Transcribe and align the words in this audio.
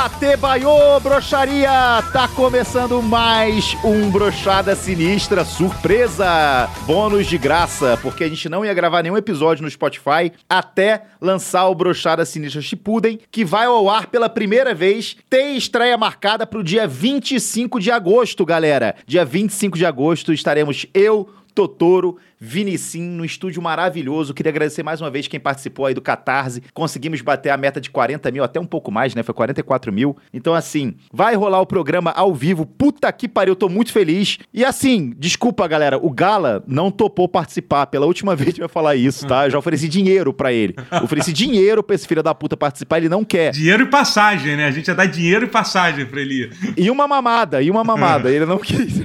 Datebaiô 0.00 0.98
Brocharia! 1.00 2.02
Tá 2.10 2.26
começando 2.34 3.02
mais 3.02 3.76
um 3.84 4.10
Brochada 4.10 4.74
Sinistra 4.74 5.44
surpresa! 5.44 6.70
Bônus 6.86 7.26
de 7.26 7.36
graça, 7.36 7.98
porque 8.00 8.24
a 8.24 8.28
gente 8.28 8.48
não 8.48 8.64
ia 8.64 8.72
gravar 8.72 9.02
nenhum 9.02 9.18
episódio 9.18 9.62
no 9.62 9.70
Spotify 9.70 10.32
até 10.48 11.02
lançar 11.20 11.68
o 11.68 11.74
Brochada 11.74 12.24
Sinistra 12.24 12.62
Shippuden, 12.62 13.20
que 13.30 13.44
vai 13.44 13.66
ao 13.66 13.90
ar 13.90 14.06
pela 14.06 14.30
primeira 14.30 14.74
vez. 14.74 15.18
Tem 15.28 15.54
estreia 15.54 15.98
marcada 15.98 16.46
pro 16.46 16.64
dia 16.64 16.86
25 16.86 17.78
de 17.78 17.90
agosto, 17.90 18.46
galera. 18.46 18.94
Dia 19.06 19.22
25 19.22 19.76
de 19.76 19.84
agosto 19.84 20.32
estaremos 20.32 20.86
eu, 20.94 21.28
Totoro, 21.54 22.16
Vinicim, 22.40 23.02
no 23.02 23.24
estúdio 23.24 23.60
maravilhoso. 23.60 24.32
Queria 24.32 24.48
agradecer 24.50 24.82
mais 24.82 25.00
uma 25.00 25.10
vez 25.10 25.28
quem 25.28 25.38
participou 25.38 25.84
aí 25.84 25.92
do 25.92 26.00
Catarse. 26.00 26.62
Conseguimos 26.72 27.20
bater 27.20 27.50
a 27.50 27.56
meta 27.56 27.80
de 27.80 27.90
40 27.90 28.30
mil, 28.30 28.42
até 28.42 28.58
um 28.58 28.64
pouco 28.64 28.90
mais, 28.90 29.14
né? 29.14 29.22
Foi 29.22 29.34
44 29.34 29.92
mil. 29.92 30.16
Então, 30.32 30.54
assim, 30.54 30.94
vai 31.12 31.34
rolar 31.34 31.60
o 31.60 31.66
programa 31.66 32.12
ao 32.12 32.34
vivo. 32.34 32.64
Puta 32.64 33.12
que 33.12 33.28
pariu, 33.28 33.54
tô 33.54 33.68
muito 33.68 33.92
feliz. 33.92 34.38
E 34.54 34.64
assim, 34.64 35.12
desculpa, 35.18 35.68
galera, 35.68 35.98
o 35.98 36.10
Gala 36.10 36.64
não 36.66 36.90
topou 36.90 37.28
participar. 37.28 37.86
Pela 37.86 38.06
última 38.06 38.34
vez 38.36 38.54
que 38.54 38.62
eu 38.62 38.64
ia 38.64 38.68
falar 38.70 38.96
isso, 38.96 39.26
tá? 39.26 39.46
Eu 39.46 39.50
já 39.50 39.58
ofereci 39.58 39.86
dinheiro 39.86 40.32
para 40.32 40.50
ele. 40.50 40.74
ofereci 41.02 41.34
dinheiro 41.34 41.82
pra 41.82 41.94
esse 41.94 42.08
filho 42.08 42.22
da 42.22 42.34
puta 42.34 42.56
participar, 42.56 42.96
ele 42.98 43.10
não 43.10 43.22
quer. 43.22 43.50
Dinheiro 43.50 43.82
e 43.82 43.86
passagem, 43.86 44.56
né? 44.56 44.66
A 44.66 44.70
gente 44.70 44.88
ia 44.88 44.94
dar 44.94 45.06
dinheiro 45.06 45.44
e 45.44 45.48
passagem 45.48 46.06
pra 46.06 46.20
ele. 46.20 46.50
E 46.76 46.90
uma 46.90 47.06
mamada, 47.06 47.60
e 47.60 47.70
uma 47.70 47.84
mamada. 47.84 48.30
ele 48.30 48.46
não 48.46 48.58
quis. 48.58 49.00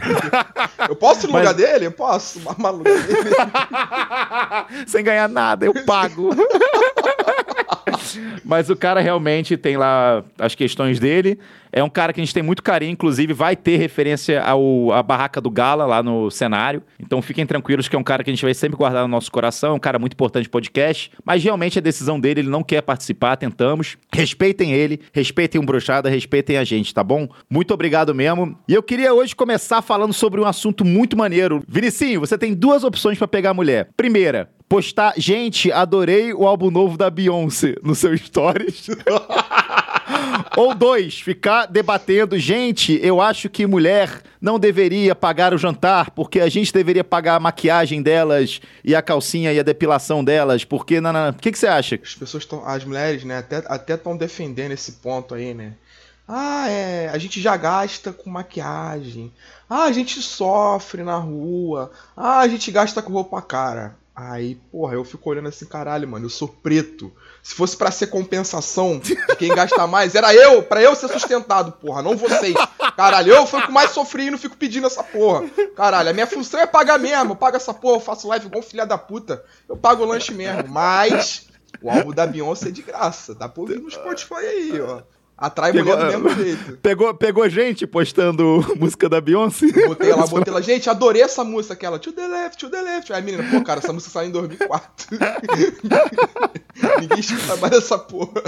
eu 0.88 0.96
posso 0.96 1.26
ir 1.26 1.28
no 1.28 1.34
Mas... 1.34 1.42
lugar 1.42 1.54
dele? 1.54 1.88
Eu 1.88 1.92
posso 1.92 2.40
mamar 2.40 2.72
no 2.72 2.78
lugar 2.78 2.98
dele. 3.04 3.25
Sem 4.88 5.04
ganhar 5.04 5.28
nada, 5.28 5.66
eu 5.66 5.74
pago. 5.86 6.30
Mas 8.44 8.70
o 8.70 8.76
cara 8.76 9.00
realmente 9.00 9.58
tem 9.58 9.78
lá 9.78 10.24
as 10.40 10.56
questões 10.56 11.00
dele. 11.00 11.40
É 11.72 11.84
um 11.84 11.90
cara 11.90 12.14
que 12.14 12.22
a 12.22 12.24
gente 12.24 12.34
tem 12.34 12.42
muito 12.42 12.64
carinho, 12.64 12.94
inclusive 12.94 13.34
vai 13.34 13.54
ter 13.54 13.76
referência 13.76 14.42
ao, 14.42 14.94
à 14.94 15.04
barraca 15.04 15.42
do 15.42 15.50
Gala 15.50 15.86
lá 15.86 16.02
no 16.02 16.32
cenário. 16.32 16.82
Então 16.98 17.22
fiquem 17.22 17.46
tranquilos 17.46 17.90
que 17.90 17.96
é 17.98 18.00
um 18.00 18.04
cara 18.04 18.24
que 18.24 18.30
a 18.30 18.34
gente 18.34 18.46
vai 18.46 18.54
sempre 18.54 18.78
guardar 18.78 19.02
no 19.02 19.10
nosso 19.10 19.30
coração, 19.30 19.72
é 19.72 19.74
um 19.74 19.80
cara 19.80 20.00
muito 20.00 20.14
importante 20.14 20.48
podcast. 20.48 21.12
Mas 21.26 21.44
realmente 21.44 21.78
a 21.78 21.82
decisão 21.82 22.18
dele, 22.18 22.40
ele 22.40 22.50
não 22.50 22.64
quer 22.64 22.82
participar, 22.82 23.36
tentamos. 23.36 23.98
Respeitem 24.14 24.72
ele, 24.72 25.02
respeitem 25.12 25.60
o 25.60 25.66
Brochada, 25.66 26.10
respeitem 26.10 26.58
a 26.58 26.64
gente, 26.64 26.94
tá 26.94 27.04
bom? 27.04 27.28
Muito 27.50 27.74
obrigado 27.74 28.16
mesmo. 28.16 28.58
E 28.70 28.74
eu 28.74 28.82
queria 28.82 29.14
hoje 29.14 29.36
começar 29.36 29.82
falando 29.82 30.14
sobre 30.14 30.40
um 30.40 30.46
assunto 30.46 30.86
muito 30.86 31.18
maneiro. 31.18 31.62
Vinicinho, 31.68 32.22
você 32.22 32.38
tem 32.38 32.54
duas 32.54 32.86
opções 32.86 33.18
para 33.18 33.28
pegar 33.28 33.50
a 33.50 33.54
mulher. 33.54 33.90
Primeira, 33.98 34.50
postar, 34.68 35.14
gente, 35.18 35.72
adorei 35.72 36.34
o 36.34 36.48
álbum 36.48 36.72
novo 36.72 36.98
da 36.98 37.10
Beyoncé 37.10 37.76
no 37.84 37.96
seu 37.96 38.18
stories. 38.18 38.88
Ou 40.58 40.74
dois, 40.74 41.20
ficar 41.20 41.66
debatendo, 41.66 42.38
gente, 42.38 43.00
eu 43.04 43.20
acho 43.20 43.50
que 43.50 43.66
mulher 43.66 44.22
não 44.40 44.58
deveria 44.58 45.14
pagar 45.14 45.54
o 45.54 45.58
jantar, 45.58 46.12
porque 46.12 46.40
a 46.40 46.48
gente 46.48 46.72
deveria 46.72 47.04
pagar 47.04 47.36
a 47.36 47.40
maquiagem 47.40 48.02
delas 48.02 48.62
e 48.84 48.96
a 48.96 49.02
calcinha 49.02 49.52
e 49.52 49.60
a 49.60 49.64
depilação 49.64 50.24
delas, 50.24 50.64
porque 50.64 51.00
O 51.00 51.34
que, 51.42 51.52
que 51.52 51.60
você 51.60 51.68
acha? 51.68 52.00
As 52.02 52.16
pessoas 52.16 52.44
estão, 52.44 52.66
as 52.66 52.86
mulheres, 52.86 53.24
né, 53.24 53.44
até 53.68 53.96
estão 53.96 54.16
defendendo 54.16 54.72
esse 54.72 54.94
ponto 54.94 55.34
aí, 55.34 55.54
né? 55.54 55.74
Ah, 56.28 56.70
é, 56.70 57.10
a 57.10 57.18
gente 57.18 57.40
já 57.40 57.56
gasta 57.56 58.12
com 58.12 58.30
maquiagem. 58.30 59.32
Ah, 59.70 59.84
a 59.84 59.92
gente 59.92 60.22
sofre 60.22 61.04
na 61.04 61.18
rua. 61.18 61.92
Ah, 62.18 62.40
a 62.40 62.48
gente 62.48 62.72
gasta 62.72 63.02
com 63.02 63.14
roupa 63.14 63.42
cara. 63.44 63.96
Aí, 64.16 64.56
porra, 64.72 64.94
eu 64.94 65.04
fico 65.04 65.30
olhando 65.30 65.50
assim, 65.50 65.66
caralho, 65.66 66.08
mano, 66.08 66.26
eu 66.26 66.30
sou 66.30 66.48
preto. 66.48 67.12
Se 67.44 67.54
fosse 67.54 67.76
para 67.76 67.92
ser 67.92 68.08
compensação 68.08 68.98
de 68.98 69.14
quem 69.36 69.54
gasta 69.54 69.86
mais, 69.86 70.16
era 70.16 70.34
eu, 70.34 70.64
para 70.64 70.82
eu 70.82 70.96
ser 70.96 71.10
sustentado, 71.10 71.74
porra, 71.74 72.02
não 72.02 72.16
vocês. 72.16 72.56
Caralho, 72.96 73.34
eu 73.34 73.46
fui 73.46 73.60
o 73.60 73.66
que 73.66 73.72
mais 73.74 73.92
sofri 73.92 74.28
e 74.28 74.32
não 74.32 74.38
fico 74.38 74.56
pedindo 74.56 74.88
essa 74.88 75.04
porra. 75.04 75.46
Caralho, 75.76 76.10
a 76.10 76.14
minha 76.14 76.26
função 76.26 76.62
é 76.62 76.66
pagar 76.66 76.98
mesmo. 76.98 77.34
Eu 77.34 77.36
pago 77.36 77.58
essa 77.58 77.74
porra, 77.74 77.98
eu 77.98 78.02
faço 78.02 78.30
live 78.30 78.46
igual 78.46 78.62
um 78.62 78.66
filha 78.66 78.86
da 78.86 78.98
puta. 78.98 79.44
Eu 79.68 79.76
pago 79.76 80.04
o 80.04 80.08
lanche 80.08 80.34
mesmo. 80.34 80.70
Mas 80.70 81.48
o 81.82 81.90
álbum 81.90 82.14
da 82.14 82.26
Beyoncé 82.26 82.70
é 82.70 82.72
de 82.72 82.84
graça. 82.84 83.36
Dá 83.36 83.50
pra 83.50 83.62
ouvir 83.62 83.82
no 83.82 83.92
Spotify 83.92 84.36
aí, 84.36 84.82
ó. 84.82 85.02
Atrai 85.38 85.74
pegou, 85.74 85.98
mulher 85.98 86.18
do 86.18 86.24
mesmo 86.24 86.44
jeito. 86.44 86.78
Pegou, 86.82 87.14
pegou 87.14 87.50
gente 87.50 87.86
postando 87.86 88.66
música 88.80 89.10
da 89.10 89.20
Beyoncé? 89.20 89.68
Botei 89.86 90.10
ela, 90.10 90.26
botei 90.26 90.52
ela. 90.52 90.62
Gente, 90.64 90.90
adorei 90.90 91.22
essa 91.22 91.44
música, 91.44 91.74
aquela 91.74 92.00
To 92.00 92.12
the 92.14 92.26
left, 92.26 92.58
to 92.58 92.70
the 92.70 92.82
left. 92.82 93.12
Aí 93.12 93.20
a 93.20 93.22
menina, 93.22 93.44
pô, 93.52 93.62
cara, 93.62 93.80
essa 93.80 93.92
música 93.92 94.12
saiu 94.12 94.30
em 94.30 94.32
2004. 94.32 95.18
Ninguém 97.02 97.20
escuta 97.20 97.58
mais 97.58 97.74
essa 97.74 97.98
porra. 97.98 98.42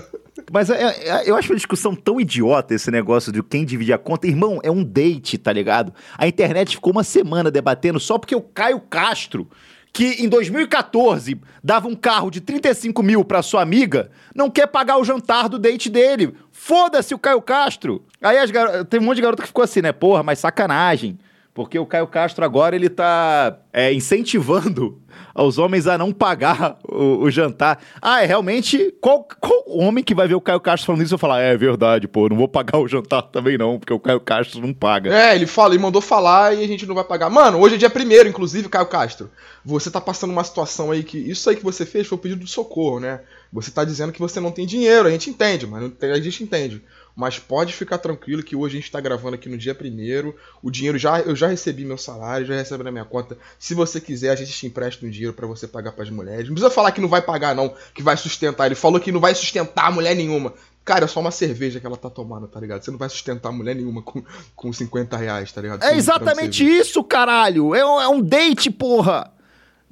Mas 0.51 0.69
é, 0.69 0.81
é, 0.81 1.29
eu 1.29 1.35
acho 1.35 1.51
uma 1.51 1.57
discussão 1.57 1.93
tão 1.93 2.21
idiota 2.21 2.73
esse 2.73 2.89
negócio 2.89 3.31
de 3.33 3.43
quem 3.43 3.65
divide 3.65 3.91
a 3.91 3.97
conta. 3.97 4.25
Irmão, 4.25 4.59
é 4.63 4.71
um 4.71 4.83
date, 4.83 5.37
tá 5.37 5.51
ligado? 5.51 5.93
A 6.17 6.25
internet 6.25 6.75
ficou 6.75 6.93
uma 6.93 7.03
semana 7.03 7.51
debatendo 7.51 7.99
só 7.99 8.17
porque 8.17 8.35
o 8.35 8.41
Caio 8.41 8.79
Castro 8.79 9.47
que 9.91 10.23
em 10.23 10.29
2014 10.29 11.39
dava 11.63 11.87
um 11.87 11.95
carro 11.95 12.29
de 12.29 12.39
35 12.41 13.01
mil 13.01 13.25
pra 13.25 13.41
sua 13.41 13.61
amiga, 13.61 14.11
não 14.35 14.49
quer 14.49 14.67
pagar 14.67 14.97
o 14.97 15.03
jantar 15.03 15.49
do 15.49 15.57
date 15.57 15.89
dele. 15.89 16.33
Foda-se 16.51 17.13
o 17.13 17.19
Caio 17.19 17.41
Castro. 17.41 18.05
Aí 18.21 18.45
gar... 18.51 18.85
tem 18.85 18.99
um 18.99 19.03
monte 19.03 19.17
de 19.17 19.21
garota 19.23 19.41
que 19.41 19.47
ficou 19.47 19.63
assim, 19.63 19.81
né? 19.81 19.91
Porra, 19.91 20.23
mas 20.23 20.39
sacanagem. 20.39 21.17
Porque 21.57 21.79
o 21.79 21.87
Caio 21.87 22.05
Castro 22.05 22.45
agora 22.45 22.75
ele 22.75 22.87
tá 22.87 23.57
é, 23.73 23.91
incentivando 23.91 25.01
aos 25.33 25.57
homens 25.57 25.87
a 25.87 25.97
não 25.97 26.11
pagar 26.11 26.77
o, 26.87 27.23
o, 27.23 27.31
jantar. 27.31 27.79
Ah, 27.99 28.21
é 28.21 28.27
realmente. 28.27 28.93
Qual, 29.01 29.27
qual 29.41 29.63
homem 29.65 30.03
que 30.03 30.13
vai 30.13 30.27
ver 30.27 30.35
o 30.35 30.41
Caio 30.41 30.59
Castro 30.59 30.85
falando 30.85 31.03
isso 31.03 31.15
e 31.15 31.17
falar, 31.17 31.41
é, 31.41 31.53
é 31.53 31.57
verdade, 31.57 32.07
pô, 32.07 32.29
não 32.29 32.37
vou 32.37 32.47
pagar 32.47 32.77
o 32.77 32.87
jantar 32.87 33.23
também 33.33 33.57
não, 33.57 33.79
porque 33.79 33.91
o 33.91 33.99
Caio 33.99 34.19
Castro 34.19 34.61
não 34.61 34.71
paga. 34.71 35.11
É, 35.11 35.33
ele 35.33 35.47
fala, 35.47 35.73
ele 35.73 35.81
mandou 35.81 35.99
falar 35.99 36.55
e 36.55 36.63
a 36.63 36.67
gente 36.67 36.85
não 36.85 36.93
vai 36.93 37.03
pagar. 37.03 37.27
Mano, 37.27 37.57
hoje 37.57 37.73
é 37.73 37.77
dia 37.79 37.89
primeiro, 37.89 38.29
inclusive, 38.29 38.69
Caio 38.69 38.85
Castro. 38.85 39.31
Você 39.65 39.89
tá 39.89 39.99
passando 39.99 40.29
uma 40.29 40.43
situação 40.43 40.91
aí 40.91 41.01
que. 41.01 41.17
Isso 41.17 41.49
aí 41.49 41.55
que 41.55 41.63
você 41.63 41.87
fez 41.87 42.05
foi 42.05 42.19
o 42.19 42.21
pedido 42.21 42.45
de 42.45 42.51
socorro, 42.51 42.99
né? 42.99 43.21
Você 43.51 43.71
tá 43.71 43.83
dizendo 43.83 44.13
que 44.13 44.19
você 44.19 44.39
não 44.39 44.51
tem 44.51 44.67
dinheiro, 44.67 45.07
a 45.07 45.11
gente 45.11 45.31
entende, 45.31 45.65
mas 45.65 45.91
a 46.03 46.19
gente 46.19 46.43
entende. 46.43 46.83
Mas 47.17 47.39
pode 47.39 47.73
ficar 47.73 47.97
tranquilo 47.97 48.43
que 48.43 48.55
hoje 48.55 48.75
a 48.75 48.77
gente 48.77 48.85
está 48.85 49.01
gravando 49.01 49.33
aqui 49.33 49.49
no 49.49 49.57
dia 49.57 49.73
primeiro. 49.73 50.35
O 50.61 50.69
dinheiro 50.69 50.99
já 50.99 51.19
eu 51.19 51.35
já 51.35 51.47
recebi 51.47 51.83
meu 51.83 51.97
salário, 51.97 52.45
já 52.45 52.53
recebo 52.53 52.83
na 52.83 52.91
minha 52.91 53.03
conta. 53.03 53.35
Se 53.57 53.73
você 53.73 53.99
quiser, 53.99 54.29
a 54.29 54.35
gente 54.35 54.51
te 54.51 54.67
empresta 54.67 55.03
um 55.03 55.09
dinheiro 55.09 55.33
para 55.33 55.47
você 55.47 55.67
pagar 55.67 55.93
para 55.93 56.03
as 56.03 56.11
mulheres. 56.11 56.47
Não 56.47 56.53
precisa 56.53 56.69
falar 56.69 56.91
que 56.91 57.01
não 57.01 57.09
vai 57.09 57.23
pagar 57.23 57.55
não, 57.55 57.73
que 57.95 58.03
vai 58.03 58.15
sustentar. 58.15 58.67
Ele 58.67 58.75
falou 58.75 58.99
que 58.99 59.11
não 59.11 59.19
vai 59.19 59.33
sustentar 59.33 59.91
mulher 59.91 60.15
nenhuma. 60.15 60.53
Cara, 60.85 61.05
é 61.05 61.07
só 61.07 61.19
uma 61.19 61.31
cerveja 61.31 61.79
que 61.79 61.87
ela 61.87 61.97
tá 61.97 62.07
tomando, 62.07 62.47
tá 62.47 62.59
ligado? 62.59 62.83
Você 62.83 62.91
não 62.91 62.99
vai 62.99 63.09
sustentar 63.09 63.51
mulher 63.51 63.75
nenhuma 63.75 64.03
com, 64.03 64.23
com 64.55 64.71
50 64.71 65.17
reais, 65.17 65.51
tá 65.51 65.59
ligado? 65.59 65.83
É 65.83 65.97
exatamente 65.97 66.63
isso, 66.63 67.03
caralho! 67.03 67.73
É 67.73 67.83
um, 67.83 67.99
é 67.99 68.07
um 68.07 68.21
date, 68.21 68.69
porra! 68.69 69.33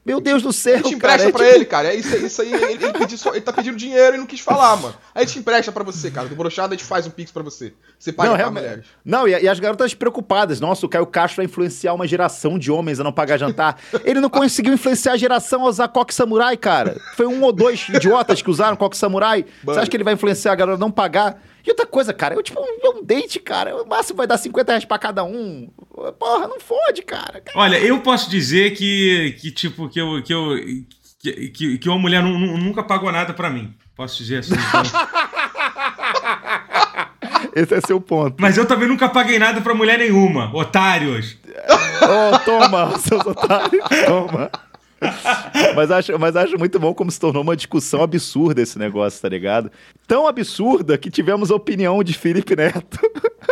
Meu 0.06 0.22
Deus 0.22 0.44
do 0.44 0.54
céu, 0.54 0.76
A 0.76 0.78
gente 0.78 0.94
empresta 0.94 1.18
cara, 1.18 1.30
é 1.30 1.32
pra 1.32 1.46
tipo... 1.46 1.56
ele, 1.56 1.66
cara. 1.66 1.88
É 1.88 1.96
isso, 1.96 2.16
isso 2.16 2.42
aí. 2.44 2.54
Ele, 2.54 2.86
ele, 2.86 3.18
só, 3.18 3.32
ele, 3.32 3.42
tá 3.42 3.52
pedindo 3.52 3.76
dinheiro 3.76 4.16
e 4.16 4.20
não 4.20 4.28
quis 4.28 4.40
falar, 4.40 4.76
mano. 4.76 4.94
A 5.16 5.22
gente 5.22 5.40
empresta 5.40 5.72
pra 5.72 5.84
você, 5.84 6.12
cara. 6.12 6.28
Do 6.28 6.36
brochado 6.36 6.76
a 6.76 6.78
gente 6.78 6.86
faz 6.86 7.08
um 7.08 7.10
pix 7.10 7.32
pra 7.32 7.42
você. 7.42 7.74
Você 7.98 8.14
paga 8.14 8.30
não, 8.30 8.38
realmente... 8.38 8.62
mulheres. 8.62 8.86
Não, 9.04 9.28
e, 9.28 9.32
e, 9.32 9.50
as 9.50 9.60
garotas 9.60 9.96
preocupadas. 9.96 10.60
Nossa, 10.60 10.86
o 10.86 10.90
Caio 10.90 11.08
Castro 11.08 11.38
vai 11.38 11.46
influenciar 11.46 11.96
uma 11.96 12.06
geração 12.06 12.60
de 12.60 12.72
homens 12.72 13.00
a 13.00 13.04
não 13.04 13.12
pagar 13.12 13.40
jantar. 13.40 13.80
ele 14.06 14.22
não 14.22 14.30
conseguiu 14.30 14.76
influenciar 14.76 15.14
a 15.14 15.18
geração 15.18 15.66
a 15.66 15.70
usar 15.70 15.88
coque 15.88 16.14
samurai, 16.14 16.56
cara. 16.56 17.01
Foi 17.16 17.25
um 17.25 17.42
ou 17.42 17.51
dois 17.51 17.90
idiotas 17.90 18.44
que 18.44 18.50
usaram 18.51 18.78
coque 18.78 18.96
samurai. 18.96 19.44
Mano. 19.63 19.74
Você 19.74 19.80
acha 19.80 19.90
que 19.90 19.98
ele 19.98 20.04
vai 20.04 20.13
influenciar 20.13 20.51
a 20.51 20.56
galera 20.56 20.78
a 20.78 20.80
não 20.80 20.92
pagar? 20.92 21.42
E 21.65 21.69
outra 21.71 21.85
coisa, 21.85 22.13
cara, 22.13 22.35
eu, 22.35 22.44
tipo, 22.44 22.59
um, 22.62 23.00
um 23.00 23.03
date, 23.03 23.39
cara, 23.39 23.81
o 23.81 23.88
máximo 23.88 24.17
vai 24.17 24.27
dar 24.27 24.38
50 24.38 24.71
reais 24.71 24.85
pra 24.85 25.00
cada 25.00 25.23
um. 25.23 25.67
Porra, 26.19 26.47
não 26.47 26.59
fode, 26.59 27.01
cara. 27.01 27.41
Olha, 27.56 27.79
eu 27.79 28.00
posso 28.01 28.29
dizer 28.29 28.75
que, 28.75 29.35
que 29.39 29.51
tipo, 29.51 29.89
que 29.89 30.00
eu. 30.00 30.21
Que, 30.21 30.33
eu, 30.33 30.56
que, 31.19 31.50
que, 31.50 31.77
que 31.79 31.89
uma 31.89 31.97
mulher 31.97 32.21
nunca 32.21 32.83
pagou 32.83 33.12
nada 33.12 33.33
pra 33.33 33.50
mim. 33.50 33.73
Posso 33.95 34.17
dizer 34.17 34.39
assim. 34.39 34.53
Esse 37.56 37.73
é 37.73 37.81
seu 37.81 38.01
ponto. 38.01 38.35
Mas 38.39 38.57
eu 38.57 38.65
também 38.65 38.88
nunca 38.88 39.07
paguei 39.07 39.39
nada 39.39 39.62
pra 39.62 39.73
mulher 39.73 39.97
nenhuma. 39.97 40.53
Otários. 40.53 41.38
oh, 42.03 42.38
toma, 42.39 43.00
seus 43.00 43.25
otários. 43.25 43.81
Toma 44.06 44.51
mas, 45.75 45.92
acho, 45.92 46.18
mas 46.19 46.36
acho 46.36 46.57
muito 46.57 46.80
bom 46.80 46.94
como 46.94 47.12
se 47.12 47.19
tornou 47.19 47.44
uma 47.44 47.56
discussão 47.56 48.01
absurda 48.01 48.62
esse 48.62 48.80
negócio, 48.80 49.21
tá 49.21 49.30
ligado? 49.30 49.71
Tão 50.07 50.27
absurda 50.27 50.97
que 50.97 51.09
tivemos 51.09 51.51
a 51.51 51.56
opinião 51.56 52.03
de 52.03 52.13
Felipe 52.13 52.56
Neto. 52.56 53.00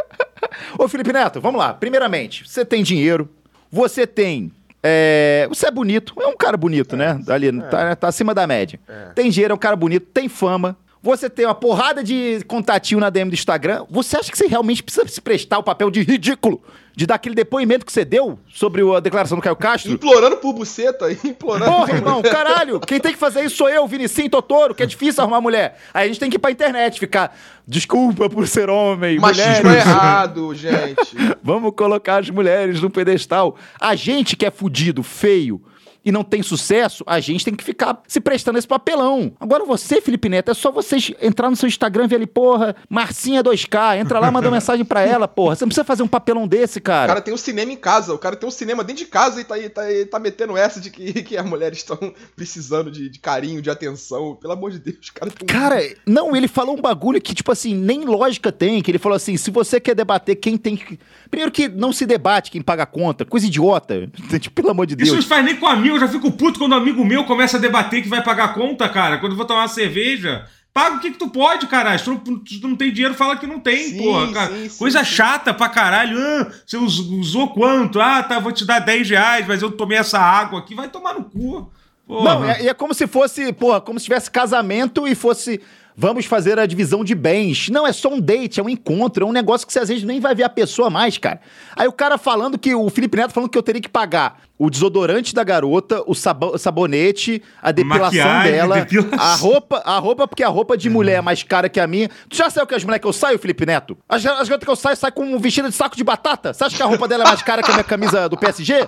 Ô, 0.77 0.87
Felipe 0.87 1.11
Neto, 1.11 1.41
vamos 1.41 1.59
lá. 1.59 1.73
Primeiramente, 1.73 2.47
você 2.47 2.63
tem 2.63 2.83
dinheiro, 2.83 3.29
você 3.71 4.07
tem. 4.07 4.51
É, 4.81 5.45
você 5.47 5.67
é 5.67 5.71
bonito, 5.71 6.13
é 6.19 6.27
um 6.27 6.35
cara 6.35 6.57
bonito, 6.57 6.95
é, 6.95 6.97
né? 6.97 7.21
Ali, 7.29 7.47
é. 7.47 7.61
tá, 7.69 7.95
tá, 7.95 8.07
acima 8.07 8.33
da 8.33 8.45
média. 8.45 8.79
É. 8.87 9.05
Tem 9.13 9.29
dinheiro, 9.29 9.53
é 9.53 9.55
um 9.55 9.59
cara 9.59 9.75
bonito, 9.75 10.07
tem 10.13 10.27
fama. 10.27 10.77
Você 11.03 11.29
tem 11.29 11.45
uma 11.45 11.53
porrada 11.53 12.01
de 12.01 12.41
contatinho 12.47 13.01
na 13.01 13.09
DM 13.09 13.29
do 13.29 13.33
Instagram. 13.33 13.85
Você 13.89 14.15
acha 14.15 14.31
que 14.31 14.37
você 14.37 14.47
realmente 14.47 14.81
precisa 14.81 15.05
se 15.05 15.19
prestar 15.19 15.59
o 15.59 15.63
papel 15.63 15.91
de 15.91 16.01
ridículo? 16.01 16.63
De 16.95 17.05
dar 17.05 17.15
aquele 17.15 17.35
depoimento 17.35 17.85
que 17.85 17.91
você 17.91 18.05
deu 18.05 18.39
sobre 18.47 18.81
a 18.95 18.99
declaração 19.01 19.35
do 19.37 19.41
Caio 19.41 19.55
Castro? 19.55 19.91
Implorando 19.91 20.37
por 20.37 20.53
buceta, 20.53 21.11
implorando 21.25 21.65
Porra, 21.65 21.87
por 21.87 21.95
irmão, 21.95 22.21
caralho, 22.21 22.79
quem 22.79 22.99
tem 22.99 23.11
que 23.11 23.17
fazer 23.17 23.43
isso 23.43 23.57
sou 23.57 23.67
eu, 23.67 23.85
Vinicim 23.87 24.29
Totoro, 24.29 24.73
que 24.73 24.83
é 24.83 24.85
difícil 24.85 25.21
arrumar 25.23 25.41
mulher. 25.41 25.77
Aí 25.93 26.05
a 26.05 26.07
gente 26.07 26.19
tem 26.19 26.29
que 26.29 26.37
ir 26.37 26.39
pra 26.39 26.51
internet 26.51 26.99
ficar, 26.99 27.35
desculpa 27.67 28.29
por 28.29 28.47
ser 28.47 28.69
homem, 28.69 29.19
Machismo 29.19 29.63
mulheres. 29.63 29.85
é 29.85 29.89
errado, 29.89 30.53
gente. 30.55 31.17
Vamos 31.43 31.73
colocar 31.75 32.21
as 32.21 32.29
mulheres 32.29 32.79
no 32.79 32.89
pedestal. 32.89 33.57
A 33.79 33.95
gente 33.95 34.35
que 34.37 34.45
é 34.45 34.51
fudido, 34.51 35.01
feio 35.03 35.61
e 36.05 36.11
não 36.11 36.23
tem 36.23 36.43
sucesso, 36.43 37.03
a 37.07 37.19
gente 37.19 37.45
tem 37.45 37.55
que 37.55 37.63
ficar 37.63 38.01
se 38.07 38.19
prestando 38.19 38.57
esse 38.57 38.67
papelão. 38.67 39.31
Agora 39.39 39.63
você, 39.63 40.01
Felipe 40.01 40.27
Neto, 40.29 40.51
é 40.51 40.53
só 40.53 40.71
vocês 40.71 41.11
entrar 41.21 41.49
no 41.49 41.55
seu 41.55 41.67
Instagram 41.67 42.05
e 42.05 42.07
ver 42.07 42.15
ali, 42.17 42.27
porra, 42.27 42.75
Marcinha 42.89 43.43
2K, 43.43 43.99
entra 43.99 44.19
lá, 44.19 44.29
manda 44.31 44.47
uma 44.47 44.53
mensagem 44.57 44.83
pra 44.85 45.01
ela, 45.01 45.27
porra. 45.27 45.55
Você 45.55 45.63
não 45.63 45.69
precisa 45.69 45.85
fazer 45.85 46.03
um 46.03 46.07
papelão 46.07 46.47
desse, 46.47 46.79
O 46.79 46.81
cara. 46.81 47.07
cara 47.07 47.21
tem 47.21 47.33
um 47.33 47.37
cinema 47.37 47.71
em 47.71 47.77
casa, 47.77 48.13
o 48.13 48.17
cara 48.17 48.35
tem 48.35 48.47
um 48.47 48.51
cinema 48.51 48.83
dentro 48.83 49.03
de 49.05 49.09
casa 49.09 49.39
e 49.39 49.43
tá, 49.43 49.57
e 49.57 49.69
tá, 49.69 49.91
e 49.91 50.05
tá 50.05 50.19
metendo 50.19 50.57
essa 50.57 50.79
de 50.81 50.89
que, 50.89 51.23
que 51.23 51.37
as 51.37 51.45
mulheres 51.45 51.77
estão 51.79 51.97
precisando 52.35 52.91
de, 52.91 53.09
de 53.09 53.19
carinho, 53.19 53.61
de 53.61 53.69
atenção. 53.69 54.35
Pelo 54.35 54.53
amor 54.53 54.71
de 54.71 54.79
Deus, 54.79 55.09
cara 55.09 55.31
tem 55.31 55.47
Cara, 55.47 55.79
não, 56.05 56.35
ele 56.35 56.47
falou 56.47 56.77
um 56.77 56.81
bagulho 56.81 57.21
que, 57.21 57.33
tipo 57.33 57.51
assim, 57.51 57.73
nem 57.73 58.03
lógica 58.05 58.51
tem, 58.51 58.81
que 58.81 58.91
ele 58.91 58.99
falou 58.99 59.15
assim, 59.15 59.37
se 59.37 59.51
você 59.51 59.79
quer 59.79 59.95
debater 59.95 60.35
quem 60.35 60.57
tem 60.57 60.75
que... 60.75 60.99
Primeiro 61.29 61.51
que 61.51 61.67
não 61.67 61.93
se 61.93 62.05
debate 62.05 62.51
quem 62.51 62.61
paga 62.61 62.83
a 62.83 62.85
conta, 62.85 63.25
coisa 63.25 63.45
idiota, 63.47 64.09
tipo, 64.39 64.55
pelo 64.55 64.69
amor 64.71 64.85
de 64.85 64.95
Isso 64.95 65.13
não 65.13 65.19
Deus. 65.19 65.25
faz 65.25 65.45
nem 65.45 65.55
com 65.55 65.67
amigo, 65.93 66.03
eu 66.03 66.07
já 66.07 66.07
fico 66.07 66.31
puto 66.31 66.59
quando 66.59 66.73
um 66.73 66.77
amigo 66.77 67.03
meu 67.05 67.23
começa 67.25 67.57
a 67.57 67.59
debater 67.59 68.01
que 68.01 68.09
vai 68.09 68.21
pagar 68.23 68.45
a 68.45 68.49
conta, 68.49 68.87
cara. 68.89 69.17
Quando 69.17 69.33
eu 69.33 69.37
vou 69.37 69.45
tomar 69.45 69.61
uma 69.61 69.67
cerveja, 69.67 70.45
paga 70.73 70.95
o 70.95 70.99
que, 70.99 71.11
que 71.11 71.17
tu 71.19 71.29
pode, 71.29 71.67
caralho. 71.67 71.99
Se 71.99 72.05
tu, 72.05 72.11
não- 72.31 72.43
se 72.45 72.59
tu 72.59 72.67
não 72.67 72.75
tem 72.75 72.91
dinheiro, 72.91 73.13
fala 73.15 73.37
que 73.37 73.45
não 73.47 73.59
tem, 73.59 73.89
Sim, 73.89 73.97
porra. 73.97 74.31
Cara. 74.33 74.51
sim, 74.53 74.69
sim, 74.69 74.77
Coisa 74.79 74.99
sim. 75.03 75.05
chata 75.11 75.53
pra 75.53 75.69
caralho. 75.69 76.17
Ah, 76.19 76.51
você 76.65 76.77
us- 76.77 76.99
usou 76.99 77.49
quanto? 77.53 78.01
Ah, 78.01 78.21
tá, 78.23 78.39
vou 78.39 78.51
te 78.51 78.65
dar 78.65 78.79
10 78.79 79.09
reais, 79.09 79.45
mas 79.47 79.61
eu 79.61 79.71
tomei 79.71 79.97
essa 79.97 80.19
água 80.19 80.59
aqui. 80.59 80.73
Vai 80.75 80.87
tomar 80.89 81.13
no 81.13 81.23
cu. 81.25 81.71
Porra. 82.05 82.23
Não, 82.35 82.45
é, 82.45 82.65
é 82.67 82.73
como 82.73 82.93
se 82.93 83.07
fosse, 83.07 83.53
porra, 83.53 83.79
como 83.79 83.97
se 83.99 84.05
tivesse 84.05 84.29
casamento 84.29 85.07
e 85.07 85.15
fosse. 85.15 85.61
Vamos 85.95 86.25
fazer 86.25 86.57
a 86.59 86.65
divisão 86.65 87.03
de 87.03 87.13
bens. 87.13 87.69
Não, 87.69 87.85
é 87.85 87.93
só 87.93 88.09
um 88.09 88.19
date, 88.19 88.59
é 88.59 88.63
um 88.63 88.69
encontro, 88.69 89.23
é 89.25 89.27
um 89.27 89.31
negócio 89.31 89.65
que 89.67 89.71
você 89.73 89.79
às 89.79 89.89
vezes 89.89 90.03
nem 90.03 90.19
vai 90.19 90.33
ver 90.33 90.43
a 90.43 90.49
pessoa 90.49 90.89
mais, 90.89 91.17
cara. 91.17 91.39
Aí 91.75 91.87
o 91.87 91.91
cara 91.91 92.17
falando 92.17 92.57
que, 92.57 92.73
o 92.73 92.89
Felipe 92.89 93.15
Neto 93.17 93.31
falando 93.33 93.49
que 93.49 93.57
eu 93.57 93.63
teria 93.63 93.81
que 93.81 93.89
pagar 93.89 94.41
o 94.57 94.69
desodorante 94.69 95.33
da 95.35 95.43
garota, 95.43 96.01
o 96.07 96.13
sabo- 96.15 96.57
sabonete, 96.57 97.41
a 97.61 97.71
depilação 97.71 98.03
Maquiagem, 98.25 98.51
dela, 98.51 98.79
depilação. 98.81 99.19
a 99.19 99.35
roupa, 99.35 99.81
a 99.85 99.97
roupa, 99.99 100.27
porque 100.27 100.43
a 100.43 100.47
roupa 100.47 100.77
de 100.77 100.89
mulher 100.89 101.17
é 101.17 101.21
mais 101.21 101.43
cara 101.43 101.67
que 101.69 101.79
a 101.79 101.85
minha. 101.87 102.09
Tu 102.29 102.37
já 102.37 102.49
sabe 102.49 102.63
o 102.65 102.67
que 102.67 102.75
as 102.75 102.83
mulheres 102.83 103.01
que 103.01 103.07
eu 103.07 103.13
saio, 103.13 103.37
Felipe 103.39 103.65
Neto? 103.65 103.97
As, 104.07 104.25
as 104.25 104.47
garotas 104.47 104.65
que 104.65 104.71
eu 104.71 104.75
saio, 104.75 104.95
saem 104.95 105.13
com 105.13 105.23
um 105.25 105.39
vestido 105.39 105.69
de 105.69 105.75
saco 105.75 105.95
de 105.95 106.03
batata? 106.03 106.53
Você 106.53 106.63
acha 106.63 106.75
que 106.77 106.83
a 106.83 106.85
roupa 106.85 107.07
dela 107.07 107.23
é 107.23 107.27
mais 107.27 107.41
cara 107.41 107.61
que 107.61 107.69
a 107.69 107.73
minha 107.73 107.83
camisa 107.83 108.27
do 108.29 108.37
PSG? 108.37 108.87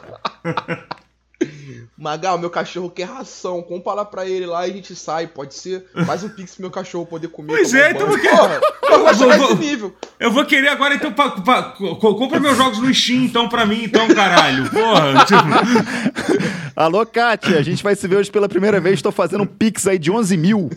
Magal, 1.98 2.38
meu 2.38 2.50
cachorro 2.50 2.90
quer 2.90 3.06
ração. 3.06 3.62
Compra 3.62 3.94
lá 3.94 4.06
pra 4.06 4.26
ele 4.26 4.46
lá 4.46 4.68
e 4.68 4.72
a 4.72 4.74
gente 4.74 4.96
sai, 4.96 5.28
pode 5.28 5.54
ser? 5.54 5.86
Faz 6.06 6.24
um 6.24 6.30
pix 6.30 6.54
pro 6.54 6.62
meu 6.64 6.72
cachorro 6.72 7.06
poder 7.06 7.28
comer. 7.30 7.54
Pois 7.54 7.74
é, 7.74 7.92
então 7.92 8.08
banho. 8.08 8.20
porque- 8.22 8.30
Porra, 8.36 8.62
eu 8.92 9.00
vou 9.04 9.14
chegar 9.14 9.38
Vou- 9.38 9.50
nesse 9.56 9.62
nível. 9.70 9.96
Eu 10.20 10.32
vou 10.32 10.46
querer 10.46 10.68
agora, 10.70 10.94
então, 10.96 11.12
pa- 11.14 11.32
co- 11.78 11.96
compra 12.16 12.40
meus 12.40 12.56
jogos 12.58 12.80
no 12.80 12.94
Steam, 12.94 13.24
então, 13.26 13.48
pra 13.50 13.66
mim, 13.66 13.84
então, 13.84 14.08
caralho. 14.10 14.70
Porra, 14.70 15.24
tipo, 15.26 16.74
Alô, 16.76 17.06
Kátia, 17.06 17.58
a 17.58 17.62
gente 17.62 17.82
vai 17.84 17.96
se 17.96 18.06
ver 18.08 18.18
hoje 18.18 18.30
pela 18.32 18.50
primeira 18.50 18.80
vez. 18.82 18.96
Estou 18.96 19.12
fazendo 19.12 19.44
um 19.44 19.48
pix 19.48 19.88
aí 19.88 19.98
de 19.98 20.12
11 20.12 20.36
mil 20.38 20.70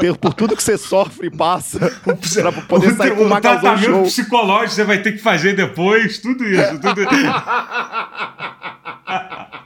por, 0.00 0.18
por 0.18 0.34
tudo 0.34 0.56
que 0.56 0.62
você 0.62 0.78
sofre 0.78 1.26
e 1.26 1.30
passa 1.36 1.78
pra 2.04 2.52
poder 2.52 2.94
sair 2.96 3.16
com 3.16 3.26
o 3.26 3.40
tratamento 3.40 3.84
show. 3.84 4.02
psicológico 4.04 4.74
você 4.74 4.84
vai 4.84 5.02
ter 5.02 5.12
que 5.12 5.18
fazer 5.18 5.54
depois, 5.54 6.18
tudo 6.18 6.44
isso. 6.44 6.78
Tudo... 6.80 6.94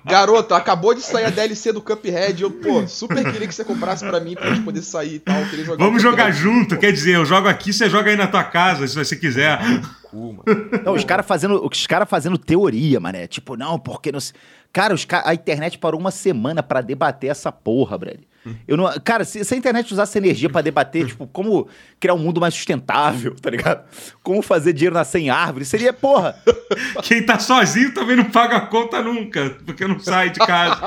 Garoto, 0.08 0.54
acabou 0.54 0.94
de 0.94 1.02
sair 1.02 1.24
a 1.26 1.30
DLC 1.30 1.72
do 1.72 1.80
Cuphead. 1.80 2.42
Eu, 2.42 2.50
pô, 2.50 2.86
super 2.88 3.22
queria 3.30 3.46
que 3.46 3.54
você 3.54 3.64
comprasse 3.64 4.04
pra 4.04 4.18
mim 4.20 4.34
pra 4.34 4.50
gente 4.50 4.62
poder 4.64 4.82
sair 4.82 5.14
e 5.16 5.18
tal. 5.18 5.44
Queria 5.46 5.64
jogar 5.64 5.84
Vamos 5.84 6.02
jogar 6.02 6.30
junto, 6.30 6.76
quer 6.78 6.92
dizer, 6.92 7.16
eu 7.16 7.24
jogo 7.24 7.48
aqui, 7.48 7.72
você 7.72 7.88
joga 7.88 8.10
aí 8.10 8.16
na 8.16 8.26
tua 8.26 8.44
casa, 8.44 8.86
se 8.86 8.94
você 8.94 9.14
quiser. 9.16 9.58
Cu, 10.02 10.32
mano. 10.34 10.70
Não, 10.84 10.94
os 10.94 11.04
caras 11.04 11.26
fazendo, 11.26 11.64
os 11.64 11.86
cara 11.86 12.06
fazendo 12.06 12.38
teoria, 12.38 12.98
mané. 12.98 13.26
Tipo, 13.26 13.56
não, 13.56 13.78
porque 13.78 14.10
não. 14.10 14.18
Cara, 14.72 14.94
os 14.94 15.04
ca- 15.04 15.22
a 15.24 15.34
internet 15.34 15.78
parou 15.78 16.00
uma 16.00 16.10
semana 16.10 16.62
pra 16.62 16.80
debater 16.80 17.30
essa 17.30 17.52
porra, 17.52 17.96
brother. 17.98 18.20
Eu 18.66 18.76
não, 18.76 18.90
cara, 19.04 19.24
se, 19.24 19.44
se 19.44 19.54
a 19.54 19.56
internet 19.56 19.92
usasse 19.92 20.16
energia 20.16 20.48
pra 20.48 20.60
debater, 20.60 21.06
tipo, 21.06 21.26
como 21.26 21.68
criar 22.00 22.14
um 22.14 22.18
mundo 22.18 22.40
mais 22.40 22.54
sustentável, 22.54 23.34
tá 23.40 23.50
ligado? 23.50 23.84
Como 24.22 24.40
fazer 24.42 24.72
dinheiro 24.72 24.94
nascer 24.94 25.18
em 25.18 25.30
árvore, 25.30 25.64
seria, 25.64 25.92
porra. 25.92 26.36
Quem 27.02 27.24
tá 27.24 27.38
sozinho 27.38 27.92
também 27.92 28.16
não 28.16 28.24
paga 28.24 28.56
a 28.56 28.60
conta 28.60 29.02
nunca, 29.02 29.56
porque 29.64 29.86
não 29.86 29.98
sai 29.98 30.30
de 30.30 30.38
casa. 30.40 30.80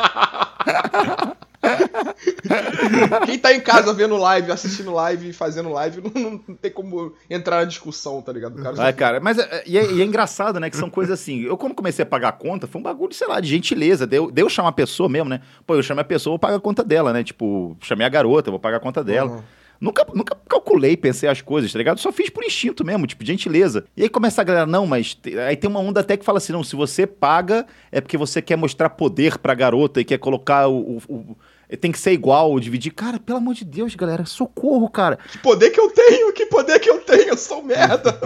Quem 3.25 3.37
tá 3.37 3.53
em 3.53 3.59
casa 3.59 3.93
vendo 3.93 4.17
live, 4.17 4.51
assistindo 4.51 4.91
live 4.91 5.31
fazendo 5.33 5.69
live, 5.69 6.01
não, 6.13 6.41
não 6.47 6.55
tem 6.55 6.71
como 6.71 7.13
entrar 7.29 7.57
na 7.57 7.65
discussão, 7.65 8.21
tá 8.21 8.31
ligado? 8.31 8.61
Cara 8.61 8.75
Ai, 8.83 8.93
cara, 8.93 9.19
mas 9.19 9.37
é, 9.37 9.63
e 9.65 9.77
é, 9.77 9.91
e 9.91 10.01
é 10.01 10.05
engraçado, 10.05 10.59
né? 10.59 10.69
Que 10.69 10.77
são 10.77 10.89
coisas 10.89 11.19
assim. 11.19 11.41
Eu, 11.41 11.57
quando 11.57 11.75
comecei 11.75 12.03
a 12.03 12.05
pagar 12.05 12.29
a 12.29 12.33
conta, 12.33 12.67
foi 12.67 12.79
um 12.79 12.83
bagulho, 12.83 13.13
sei 13.13 13.27
lá, 13.27 13.39
de 13.39 13.47
gentileza. 13.47 14.05
Deu, 14.07 14.31
deu 14.31 14.49
chamar 14.49 14.69
a 14.69 14.73
pessoa 14.73 15.07
mesmo, 15.07 15.29
né? 15.29 15.41
Pô, 15.65 15.75
eu 15.75 15.83
chamei 15.83 16.01
a 16.01 16.05
pessoa, 16.05 16.31
vou 16.33 16.39
pagar 16.39 16.55
a 16.57 16.59
conta 16.61 16.83
dela, 16.83 17.13
né? 17.13 17.23
Tipo, 17.23 17.77
chamei 17.81 18.05
a 18.05 18.09
garota, 18.09 18.51
vou 18.51 18.59
pagar 18.59 18.77
a 18.77 18.81
conta 18.81 19.03
dela. 19.03 19.31
Uhum. 19.31 19.41
Nunca, 19.79 20.05
nunca 20.13 20.37
calculei, 20.47 20.95
pensei 20.95 21.27
as 21.27 21.41
coisas, 21.41 21.71
tá 21.73 21.77
ligado? 21.79 21.99
Só 21.99 22.11
fiz 22.11 22.29
por 22.29 22.43
instinto 22.43 22.85
mesmo, 22.85 23.07
tipo, 23.07 23.25
gentileza. 23.25 23.83
E 23.97 24.03
aí 24.03 24.09
começa 24.09 24.39
a 24.39 24.43
galera, 24.43 24.67
não, 24.67 24.85
mas. 24.85 25.17
Aí 25.47 25.55
tem 25.55 25.67
uma 25.67 25.79
onda 25.79 26.01
até 26.01 26.15
que 26.15 26.23
fala 26.23 26.37
assim: 26.37 26.53
não, 26.53 26.63
se 26.63 26.75
você 26.75 27.07
paga, 27.07 27.65
é 27.91 27.99
porque 27.99 28.15
você 28.15 28.43
quer 28.43 28.55
mostrar 28.57 28.91
poder 28.91 29.39
pra 29.39 29.55
garota 29.55 29.99
e 29.99 30.05
quer 30.05 30.19
colocar 30.19 30.67
o. 30.67 30.97
o- 30.97 31.01
o- 31.09 31.37
tem 31.77 31.91
que 31.91 31.99
ser 31.99 32.11
igual, 32.11 32.59
dividir. 32.59 32.91
Cara, 32.93 33.19
pelo 33.19 33.37
amor 33.37 33.53
de 33.53 33.63
Deus, 33.65 33.95
galera, 33.95 34.25
socorro, 34.25 34.89
cara. 34.89 35.17
Que 35.31 35.37
poder 35.37 35.69
que 35.69 35.79
eu 35.79 35.89
tenho? 35.91 36.33
Que 36.33 36.45
poder 36.45 36.79
que 36.79 36.89
eu 36.89 36.99
tenho? 36.99 37.29
Eu 37.29 37.37
sou 37.37 37.63
merda. 37.63 38.17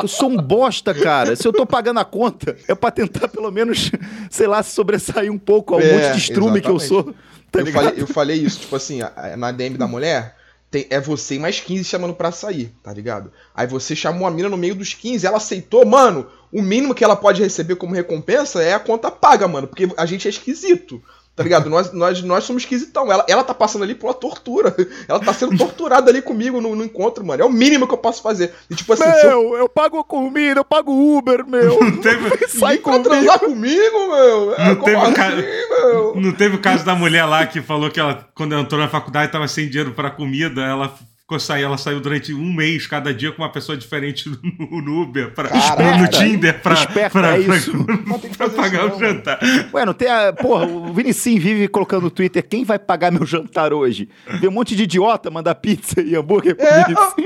Eu 0.00 0.08
sou 0.08 0.28
um 0.30 0.36
bosta, 0.36 0.92
cara. 0.94 1.34
Se 1.36 1.46
eu 1.46 1.52
tô 1.52 1.66
pagando 1.66 2.00
a 2.00 2.04
conta, 2.04 2.56
é 2.68 2.74
pra 2.74 2.90
tentar 2.90 3.28
pelo 3.28 3.50
menos, 3.50 3.90
sei 4.30 4.46
lá, 4.46 4.62
se 4.62 4.70
sobressair 4.74 5.30
um 5.32 5.38
pouco 5.38 5.74
ao 5.74 5.80
É, 5.80 5.92
monte 5.92 6.12
de 6.14 6.18
estrume 6.18 6.60
que 6.60 6.70
eu 6.70 6.78
sou. 6.78 7.14
Tá 7.50 7.60
eu, 7.60 7.66
falei, 7.66 7.92
eu 7.98 8.06
falei 8.06 8.36
isso, 8.38 8.60
tipo 8.60 8.74
assim, 8.76 9.00
na 9.36 9.52
DM 9.52 9.76
da 9.76 9.86
mulher, 9.86 10.36
tem- 10.70 10.86
é 10.88 10.98
você 10.98 11.34
e 11.34 11.38
mais 11.38 11.60
15 11.60 11.84
chamando 11.84 12.14
pra 12.14 12.32
sair, 12.32 12.72
tá 12.82 12.90
ligado? 12.94 13.30
Aí 13.54 13.66
você 13.66 13.94
chamou 13.94 14.26
a 14.26 14.30
mina 14.30 14.48
no 14.48 14.56
meio 14.56 14.74
dos 14.74 14.94
15, 14.94 15.26
ela 15.26 15.36
aceitou, 15.36 15.84
mano. 15.84 16.26
O 16.50 16.62
mínimo 16.62 16.94
que 16.94 17.04
ela 17.04 17.14
pode 17.16 17.42
receber 17.42 17.76
como 17.76 17.94
recompensa 17.94 18.62
é 18.62 18.72
a 18.72 18.78
conta 18.80 19.10
paga, 19.10 19.46
mano, 19.46 19.66
porque 19.66 19.86
a 19.98 20.06
gente 20.06 20.26
é 20.26 20.30
esquisito. 20.30 21.02
Tá 21.34 21.42
ligado? 21.42 21.70
Nós, 21.70 21.90
nós, 21.94 22.22
nós 22.22 22.44
somos 22.44 22.62
esquisitão. 22.62 23.10
Ela, 23.10 23.24
ela 23.26 23.42
tá 23.42 23.54
passando 23.54 23.82
ali 23.84 23.94
por 23.94 24.08
uma 24.08 24.12
tortura. 24.14 24.74
Ela 25.08 25.18
tá 25.18 25.32
sendo 25.32 25.56
torturada 25.56 26.10
ali 26.10 26.20
comigo 26.20 26.60
no, 26.60 26.76
no 26.76 26.84
encontro, 26.84 27.24
mano. 27.24 27.42
É 27.42 27.46
o 27.46 27.50
mínimo 27.50 27.88
que 27.88 27.94
eu 27.94 27.98
posso 27.98 28.22
fazer. 28.22 28.52
E 28.68 28.74
tipo 28.74 28.92
assim, 28.92 29.04
se 29.04 29.26
eu 29.26 29.40
Meu, 29.50 29.56
eu 29.56 29.68
pago 29.68 30.04
comida, 30.04 30.60
eu 30.60 30.64
pago 30.64 30.92
Uber, 30.92 31.46
meu. 31.46 31.78
teve- 32.02 32.48
Sai 32.48 32.76
comigo. 32.78 33.04
transar 33.04 33.38
comigo, 33.40 33.98
meu. 34.08 34.54
É, 34.56 34.64
Não 34.66 34.76
como 34.76 34.84
teve 34.84 34.96
assim, 35.02 35.12
ca- 35.14 35.30
meu? 35.30 36.12
Não 36.16 36.32
teve 36.32 36.56
o 36.56 36.60
caso 36.60 36.84
da 36.84 36.94
mulher 36.94 37.24
lá 37.24 37.46
que 37.46 37.62
falou 37.62 37.90
que 37.90 37.98
ela, 37.98 38.28
quando 38.34 38.54
entrou 38.54 38.78
na 38.78 38.88
faculdade, 38.88 39.32
tava 39.32 39.48
sem 39.48 39.68
dinheiro 39.70 39.92
pra 39.92 40.10
comida, 40.10 40.60
ela 40.60 40.92
sair, 41.40 41.62
ela 41.62 41.76
saiu 41.78 42.00
durante 42.00 42.32
um 42.34 42.52
mês, 42.52 42.86
cada 42.86 43.12
dia, 43.12 43.32
com 43.32 43.42
uma 43.42 43.50
pessoa 43.52 43.76
diferente 43.76 44.28
no, 44.28 44.82
no 44.82 45.02
Uber, 45.02 45.32
pra, 45.34 45.48
Caraca. 45.48 45.96
no 45.98 46.08
Tinder, 46.08 46.60
pra, 46.60 46.74
Esperta, 46.74 47.10
pra, 47.10 47.38
é 47.38 47.42
pra- 47.44 48.18
tem 48.18 48.30
pra 48.30 48.48
pagar 48.50 48.86
isso 48.86 48.86
o 48.86 48.90
não, 48.90 48.98
jantar. 48.98 49.38
Ué, 49.72 49.84
não 49.86 49.94
tem 49.94 50.08
a. 50.08 50.32
Porra, 50.32 50.66
o 50.66 50.92
Vinicim 50.92 51.38
vive 51.38 51.68
colocando 51.68 52.02
no 52.04 52.10
Twitter 52.10 52.46
quem 52.46 52.64
vai 52.64 52.78
pagar 52.78 53.10
meu 53.10 53.24
jantar 53.26 53.72
hoje. 53.72 54.08
Vê 54.40 54.48
um 54.48 54.52
monte 54.52 54.74
de 54.76 54.82
idiota 54.84 55.30
mandar 55.30 55.54
pizza 55.56 56.00
e 56.00 56.14
hambúrguer 56.16 56.56
pro 56.56 56.66
É, 56.66 56.82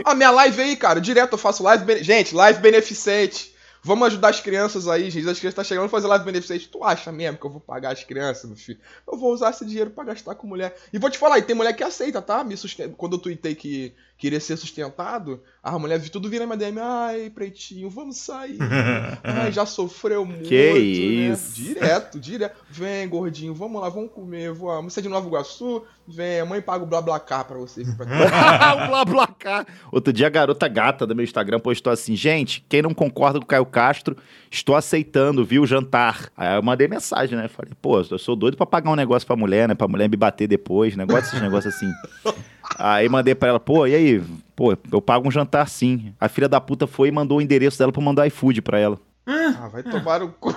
a, 0.06 0.12
a 0.12 0.14
minha 0.14 0.30
live 0.30 0.60
aí, 0.62 0.76
cara, 0.76 1.00
direto 1.00 1.32
eu 1.32 1.38
faço 1.38 1.62
live. 1.62 2.02
Gente, 2.02 2.34
live 2.34 2.60
beneficente. 2.60 3.55
Vamos 3.86 4.08
ajudar 4.08 4.30
as 4.30 4.40
crianças 4.40 4.88
aí, 4.88 5.08
gente. 5.08 5.28
As 5.28 5.38
crianças 5.38 5.52
estão 5.52 5.62
chegando 5.62 5.86
a 5.86 5.88
fazer 5.88 6.08
live 6.08 6.24
beneficente. 6.24 6.68
Tu 6.68 6.82
acha 6.82 7.12
mesmo 7.12 7.38
que 7.38 7.46
eu 7.46 7.50
vou 7.50 7.60
pagar 7.60 7.92
as 7.92 8.02
crianças, 8.02 8.44
meu 8.44 8.56
filho? 8.56 8.80
Eu 9.06 9.16
vou 9.16 9.32
usar 9.32 9.50
esse 9.50 9.64
dinheiro 9.64 9.90
pra 9.90 10.02
gastar 10.02 10.34
com 10.34 10.44
mulher. 10.44 10.76
E 10.92 10.98
vou 10.98 11.08
te 11.08 11.16
falar, 11.16 11.38
e 11.38 11.42
tem 11.42 11.54
mulher 11.54 11.72
que 11.72 11.84
aceita, 11.84 12.20
tá? 12.20 12.42
Me 12.42 12.56
susten... 12.56 12.90
Quando 12.90 13.12
eu 13.12 13.20
tuitei 13.20 13.54
que 13.54 13.94
queria 14.16 14.40
ser 14.40 14.56
sustentado, 14.56 15.42
a 15.62 15.78
mulher 15.78 15.98
vi 15.98 16.08
tudo 16.08 16.28
vira 16.28 16.46
minha 16.46 16.56
DM. 16.56 16.78
Ai, 16.80 17.30
pretinho, 17.30 17.90
vamos 17.90 18.18
sair. 18.18 18.58
Ai, 19.22 19.52
já 19.52 19.66
sofreu 19.66 20.24
muito. 20.24 20.48
Que 20.48 20.72
né? 20.72 20.78
isso. 20.78 21.54
Direto, 21.54 22.18
direto. 22.18 22.56
Vem, 22.70 23.08
gordinho, 23.08 23.54
vamos 23.54 23.80
lá, 23.80 23.88
vamos 23.88 24.12
comer. 24.12 24.52
Vamos. 24.52 24.92
Você 24.92 25.00
é 25.00 25.02
de 25.02 25.08
Nova 25.08 25.26
Iguaçu? 25.26 25.84
Vem, 26.08 26.40
a 26.40 26.46
mãe 26.46 26.62
paga 26.62 26.84
o 26.84 27.20
cá 27.20 27.42
pra 27.42 27.58
você. 27.58 27.82
o 27.82 29.34
cá. 29.34 29.66
Outro 29.90 30.12
dia 30.12 30.28
a 30.28 30.30
garota 30.30 30.68
gata 30.68 31.04
do 31.04 31.16
meu 31.16 31.24
Instagram 31.24 31.58
postou 31.58 31.92
assim: 31.92 32.14
gente, 32.14 32.64
quem 32.68 32.80
não 32.80 32.94
concorda 32.94 33.40
com 33.40 33.44
o 33.44 33.48
Caio 33.48 33.66
Castro, 33.66 34.16
estou 34.48 34.76
aceitando, 34.76 35.44
viu, 35.44 35.62
o 35.62 35.66
jantar. 35.66 36.30
Aí 36.36 36.56
eu 36.56 36.62
mandei 36.62 36.86
mensagem, 36.86 37.36
né? 37.36 37.48
Falei, 37.48 37.72
pô, 37.82 38.00
eu 38.00 38.18
sou 38.18 38.36
doido 38.36 38.56
pra 38.56 38.66
pagar 38.66 38.90
um 38.90 38.96
negócio 38.96 39.26
pra 39.26 39.34
mulher, 39.34 39.68
né? 39.68 39.74
Pra 39.74 39.88
mulher 39.88 40.08
me 40.08 40.16
bater 40.16 40.46
depois, 40.46 40.96
negócio, 40.96 41.28
esses 41.28 41.42
negócios 41.42 41.74
assim. 41.74 41.90
Aí 42.78 43.08
mandei 43.08 43.34
pra 43.34 43.48
ela, 43.50 43.60
pô, 43.60 43.86
e 43.86 43.94
aí? 43.94 44.22
Pô, 44.54 44.76
eu 44.92 45.00
pago 45.00 45.26
um 45.28 45.30
jantar 45.30 45.68
sim. 45.68 46.12
A 46.20 46.28
filha 46.28 46.48
da 46.48 46.60
puta 46.60 46.86
foi 46.86 47.08
e 47.08 47.12
mandou 47.12 47.38
o 47.38 47.42
endereço 47.42 47.78
dela 47.78 47.92
pra 47.92 48.02
mandar 48.02 48.26
iFood 48.26 48.60
pra 48.62 48.78
ela. 48.78 48.98
Ah, 49.26 49.68
vai 49.72 49.82
tomar 49.82 50.22
o 50.22 50.28
cu. 50.28 50.54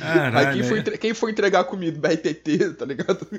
Caralho, 0.00 0.38
Aí 0.48 0.54
quem 0.54 0.62
foi, 0.62 0.78
entre- 0.78 0.98
quem 0.98 1.12
foi 1.14 1.30
entregar 1.32 1.64
comida? 1.64 1.98
BRTT, 2.08 2.70
tá 2.78 2.84
ligado? 2.86 3.26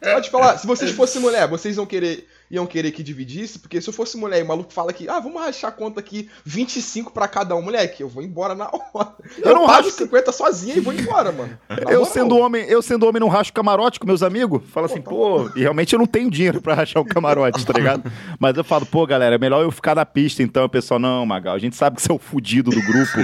Pode 0.00 0.30
falar, 0.30 0.58
se 0.58 0.66
vocês 0.66 0.92
fossem 0.92 1.20
mulher, 1.20 1.48
vocês 1.48 1.76
iam 1.76 1.84
querer, 1.86 2.26
iam 2.50 2.66
querer 2.66 2.90
que 2.92 3.02
dividisse? 3.02 3.58
Porque 3.58 3.80
se 3.80 3.88
eu 3.88 3.92
fosse 3.92 4.16
mulher 4.16 4.40
e 4.40 4.42
o 4.42 4.46
maluco 4.48 4.72
fala 4.72 4.92
que, 4.92 5.08
ah, 5.08 5.20
vamos 5.20 5.40
rachar 5.40 5.68
a 5.70 5.72
conta 5.72 6.00
aqui, 6.00 6.28
25 6.44 7.12
pra 7.12 7.28
cada 7.28 7.54
um, 7.56 7.62
moleque, 7.62 8.02
eu 8.02 8.08
vou 8.08 8.22
embora 8.22 8.54
na 8.54 8.68
hora. 8.94 9.14
Eu, 9.38 9.54
não 9.54 9.66
pago 9.66 9.84
racho- 9.84 9.90
50 9.92 10.32
sozinha 10.32 10.76
e 10.76 10.80
vou 10.80 10.92
embora, 10.92 11.30
mano. 11.32 11.58
Na 11.68 11.76
Eu 11.92 12.00
moral. 12.00 12.04
sendo 12.06 12.36
homem, 12.38 12.64
eu 12.64 12.80
sendo 12.82 13.06
homem 13.06 13.20
não 13.20 13.28
racho 13.28 13.52
camarote 13.52 14.00
com 14.00 14.06
meus 14.06 14.22
amigos. 14.22 14.62
Falo 14.70 14.86
assim, 14.86 15.00
pô, 15.00 15.50
e 15.56 15.60
realmente 15.60 15.92
eu 15.92 15.98
não 15.98 16.06
tenho 16.06 16.30
dinheiro 16.30 16.60
pra 16.60 16.74
rachar 16.74 17.02
o 17.02 17.04
camarote, 17.06 17.64
tá 17.66 17.72
ligado? 17.72 18.10
Mas 18.38 18.56
eu 18.56 18.64
falo, 18.64 18.86
pô, 18.86 19.06
galera, 19.06 19.34
é 19.34 19.38
melhor 19.38 19.62
eu 19.62 19.70
ficar 19.70 19.94
na 19.94 20.06
pista 20.06 20.42
então. 20.42 20.64
O 20.64 20.68
pessoal, 20.68 20.98
não, 21.00 21.24
Magal, 21.26 21.54
a 21.54 21.58
gente 21.58 21.76
sabe 21.76 21.96
que 21.96 22.02
você 22.02 22.10
é 22.10 22.14
o 22.14 22.18
fudido 22.18 22.70
do 22.70 22.80
grupo. 22.82 23.18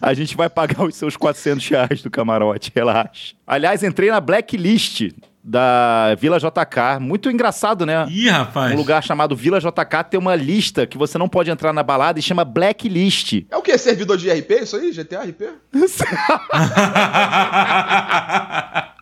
a 0.00 0.14
gente 0.14 0.36
vai 0.36 0.48
pagar 0.48 0.84
os 0.84 0.94
seus 0.94 1.16
400 1.16 1.66
reais 1.68 2.02
do 2.02 2.10
camarote, 2.10 2.70
relaxa. 2.74 3.34
Aliás, 3.46 3.82
entrei 3.82 4.10
na 4.10 4.20
blacklist 4.20 5.10
da 5.42 6.14
Vila 6.16 6.38
JK. 6.38 7.00
Muito 7.00 7.30
engraçado, 7.30 7.86
né? 7.86 8.06
Ih, 8.10 8.28
rapaz. 8.28 8.72
Um 8.72 8.76
lugar 8.76 9.02
chamado 9.02 9.34
Vila 9.34 9.58
JK 9.60 10.04
tem 10.10 10.20
uma 10.20 10.34
lista 10.36 10.86
que 10.86 10.98
você 10.98 11.16
não 11.16 11.28
pode 11.28 11.50
entrar 11.50 11.72
na 11.72 11.82
balada 11.82 12.18
e 12.18 12.22
chama 12.22 12.44
blacklist. 12.44 13.44
É 13.50 13.56
o 13.56 13.62
que? 13.62 13.76
Servidor 13.78 14.18
de 14.18 14.30
RP? 14.30 14.50
Isso 14.62 14.76
aí? 14.76 14.92
GTA 14.92 15.22
RP? 15.24 15.42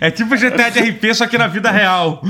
é 0.00 0.10
tipo 0.10 0.36
GTA 0.36 0.70
de 0.70 0.80
RP, 0.80 1.14
só 1.14 1.26
que 1.26 1.38
na 1.38 1.46
vida 1.46 1.70
real. 1.70 2.22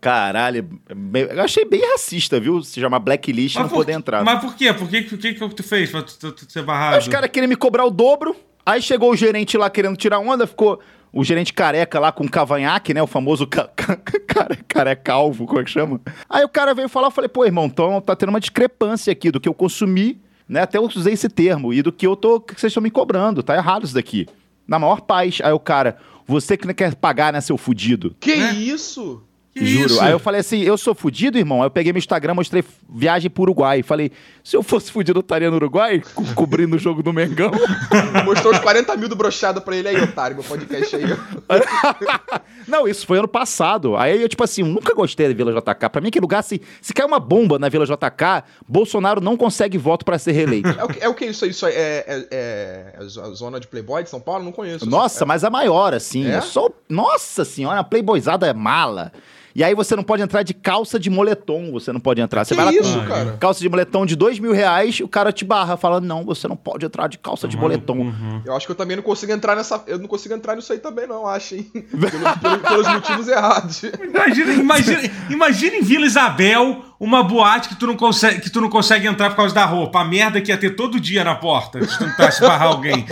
Caralho, 0.00 0.68
eu 1.14 1.42
achei 1.42 1.64
bem 1.64 1.82
racista, 1.92 2.40
viu? 2.40 2.62
Se 2.62 2.80
chamar 2.80 2.98
blacklist 3.00 3.56
e 3.56 3.58
não 3.58 3.68
por, 3.68 3.76
poder 3.76 3.92
entrar. 3.92 4.24
mas 4.24 4.40
por 4.40 4.54
quê? 4.54 4.72
Por 4.72 4.88
que, 4.88 5.02
por 5.02 5.18
que, 5.18 5.34
que 5.34 5.48
tu 5.54 5.62
fez 5.62 5.90
pra 5.90 6.02
tu, 6.02 6.18
tu- 6.18 6.32
tu 6.32 6.50
ser 6.52 6.62
barrado? 6.62 6.94
Aí 6.94 7.00
os 7.00 7.08
caras 7.08 7.30
queriam 7.30 7.48
me 7.48 7.56
cobrar 7.56 7.84
o 7.84 7.90
dobro. 7.90 8.34
Aí 8.64 8.82
chegou 8.82 9.10
o 9.10 9.16
gerente 9.16 9.56
lá 9.56 9.70
querendo 9.70 9.96
tirar 9.96 10.18
onda, 10.18 10.46
ficou 10.46 10.80
o 11.12 11.24
gerente 11.24 11.52
careca 11.52 11.98
lá 11.98 12.12
com 12.12 12.28
cavanhaque, 12.28 12.94
né? 12.94 13.02
O 13.02 13.06
famoso 13.06 13.46
ca 13.46 13.68
ca 13.74 13.96
cara, 14.26 14.56
carecalvo, 14.68 15.46
como 15.46 15.60
é 15.60 15.64
que 15.64 15.70
chama? 15.70 16.00
Aí 16.28 16.44
o 16.44 16.48
cara 16.48 16.74
veio 16.74 16.88
falar, 16.88 17.08
eu 17.08 17.10
falei, 17.12 17.28
pô, 17.28 17.44
irmão, 17.44 17.66
então 17.66 18.00
tá 18.00 18.14
tendo 18.16 18.28
uma 18.30 18.40
discrepância 18.40 19.12
aqui 19.12 19.30
do 19.30 19.40
que 19.40 19.48
eu 19.48 19.54
consumi, 19.54 20.20
né? 20.48 20.60
Até 20.62 20.78
eu 20.78 20.84
usei 20.84 21.12
esse 21.14 21.28
termo, 21.28 21.72
e 21.72 21.82
do 21.82 21.92
que 21.92 22.06
eu 22.06 22.16
tô, 22.16 22.40
que 22.40 22.58
vocês 22.58 22.70
estão 22.70 22.82
me 22.82 22.90
cobrando, 22.90 23.42
tá 23.42 23.54
errado 23.56 23.84
isso 23.84 23.94
daqui. 23.94 24.26
Na 24.66 24.78
maior 24.78 25.00
paz. 25.00 25.38
Aí 25.42 25.52
o 25.52 25.58
cara, 25.58 25.96
você 26.26 26.56
que 26.56 26.66
não 26.66 26.74
quer 26.74 26.94
pagar, 26.94 27.32
né, 27.32 27.40
seu 27.40 27.56
fudido? 27.58 28.14
Que 28.20 28.32
É? 28.32 28.52
isso? 28.52 29.22
Que 29.60 29.66
Juro. 29.66 29.86
isso? 29.86 30.00
Aí 30.00 30.10
eu 30.12 30.18
falei 30.18 30.40
assim, 30.40 30.60
eu 30.62 30.78
sou 30.78 30.94
fudido, 30.94 31.36
irmão. 31.38 31.60
Aí 31.60 31.66
eu 31.66 31.70
peguei 31.70 31.92
meu 31.92 31.98
Instagram, 31.98 32.34
mostrei 32.34 32.64
viagem 32.88 33.30
pro 33.30 33.42
Uruguai. 33.42 33.82
Falei, 33.82 34.10
se 34.42 34.56
eu 34.56 34.62
fosse 34.62 34.90
fudido, 34.90 35.18
eu 35.18 35.20
estaria 35.20 35.50
no 35.50 35.56
Uruguai, 35.56 36.02
co- 36.14 36.24
cobrindo 36.34 36.76
o 36.76 36.78
jogo 36.78 37.02
do 37.02 37.12
Mengão. 37.12 37.50
Mostrou 38.24 38.52
os 38.52 38.58
40 38.58 38.96
mil 38.96 39.08
do 39.08 39.14
brochado 39.16 39.60
pra 39.60 39.76
ele 39.76 39.88
aí, 39.88 40.00
otário, 40.00 40.34
meu 40.36 40.44
podcast 40.44 40.96
aí. 40.96 41.02
Não, 42.66 42.86
isso 42.86 43.06
foi 43.06 43.18
ano 43.18 43.28
passado. 43.28 43.96
Aí 43.96 44.22
eu, 44.22 44.28
tipo 44.28 44.44
assim, 44.44 44.62
nunca 44.62 44.94
gostei 44.94 45.28
da 45.28 45.34
Vila 45.34 45.52
JK. 45.60 45.88
Pra 45.90 46.00
mim, 46.00 46.08
aquele 46.08 46.22
lugar, 46.22 46.42
se, 46.42 46.60
se 46.80 46.92
cai 46.92 47.04
uma 47.04 47.18
bomba 47.18 47.58
na 47.58 47.68
Vila 47.68 47.84
JK, 47.84 48.44
Bolsonaro 48.68 49.20
não 49.20 49.36
consegue 49.36 49.76
voto 49.78 50.04
pra 50.04 50.18
ser 50.18 50.32
reeleito. 50.32 50.68
É 50.68 50.84
o 50.84 50.88
que, 50.88 51.04
é 51.04 51.08
o 51.08 51.14
que 51.14 51.24
isso 51.26 51.44
aí? 51.44 51.50
Isso 51.50 51.66
é, 51.66 51.70
é, 51.72 52.04
é, 52.30 52.94
é 53.00 53.04
zo- 53.04 53.34
zona 53.34 53.58
de 53.58 53.66
Playboy 53.66 54.02
de 54.04 54.10
São 54.10 54.20
Paulo? 54.20 54.44
Não 54.44 54.52
conheço. 54.52 54.88
Nossa, 54.88 55.26
mas 55.26 55.42
a 55.44 55.50
maior, 55.50 55.92
assim. 55.94 56.26
É? 56.28 56.34
É? 56.36 56.40
Só, 56.40 56.70
nossa 56.88 57.44
senhora, 57.44 57.80
a 57.80 57.84
playboyzada 57.84 58.46
é 58.46 58.52
mala. 58.52 59.12
E 59.54 59.64
aí 59.64 59.74
você 59.74 59.96
não 59.96 60.02
pode 60.02 60.22
entrar 60.22 60.42
de 60.42 60.54
calça 60.54 60.98
de 60.98 61.10
moletom, 61.10 61.72
você 61.72 61.92
não 61.92 62.00
pode 62.00 62.20
entrar. 62.20 62.44
Você 62.44 62.54
Que 62.54 62.60
vai 62.62 62.72
lá 62.74 62.80
isso, 62.80 62.98
com 63.00 63.06
cara? 63.06 63.36
calça 63.40 63.60
de 63.60 63.68
moletom 63.68 64.06
de 64.06 64.14
dois 64.16 64.38
mil 64.38 64.52
reais, 64.52 65.00
o 65.00 65.08
cara 65.08 65.32
te 65.32 65.44
barra, 65.44 65.76
falando, 65.76 66.04
não, 66.06 66.24
você 66.24 66.46
não 66.48 66.56
pode 66.56 66.86
entrar 66.86 67.08
de 67.08 67.18
calça 67.18 67.48
de 67.48 67.56
moletom. 67.56 67.98
Uhum. 67.98 68.42
Eu 68.44 68.54
acho 68.56 68.66
que 68.66 68.72
eu 68.72 68.76
também 68.76 68.96
não 68.96 69.02
consigo 69.02 69.32
entrar 69.32 69.56
nessa. 69.56 69.82
Eu 69.86 69.98
não 69.98 70.06
consigo 70.06 70.34
entrar 70.34 70.54
nisso 70.56 70.72
aí 70.72 70.78
também, 70.78 71.06
não, 71.06 71.26
acho, 71.26 71.54
hein? 71.56 71.70
Pelo- 71.90 72.38
pelo- 72.40 72.58
pelos 72.58 72.88
motivos 72.88 73.28
errados. 73.28 73.82
Imagina, 73.82 74.52
imagina, 74.52 75.00
imagina 75.30 75.76
em 75.76 75.82
Vila 75.82 76.06
Isabel 76.06 76.84
uma 77.00 77.22
boate 77.22 77.70
que 77.70 77.76
tu, 77.76 77.86
não 77.86 77.96
consegue, 77.96 78.40
que 78.42 78.50
tu 78.50 78.60
não 78.60 78.68
consegue 78.68 79.06
entrar 79.06 79.30
por 79.30 79.36
causa 79.36 79.54
da 79.54 79.64
roupa. 79.64 80.00
A 80.00 80.04
merda 80.04 80.38
que 80.40 80.50
ia 80.52 80.58
ter 80.58 80.76
todo 80.76 81.00
dia 81.00 81.24
na 81.24 81.34
porta 81.34 81.82
se 81.86 81.96
tu 81.98 82.04
tentasse 82.04 82.40
barrar 82.42 82.68
alguém. 82.68 83.06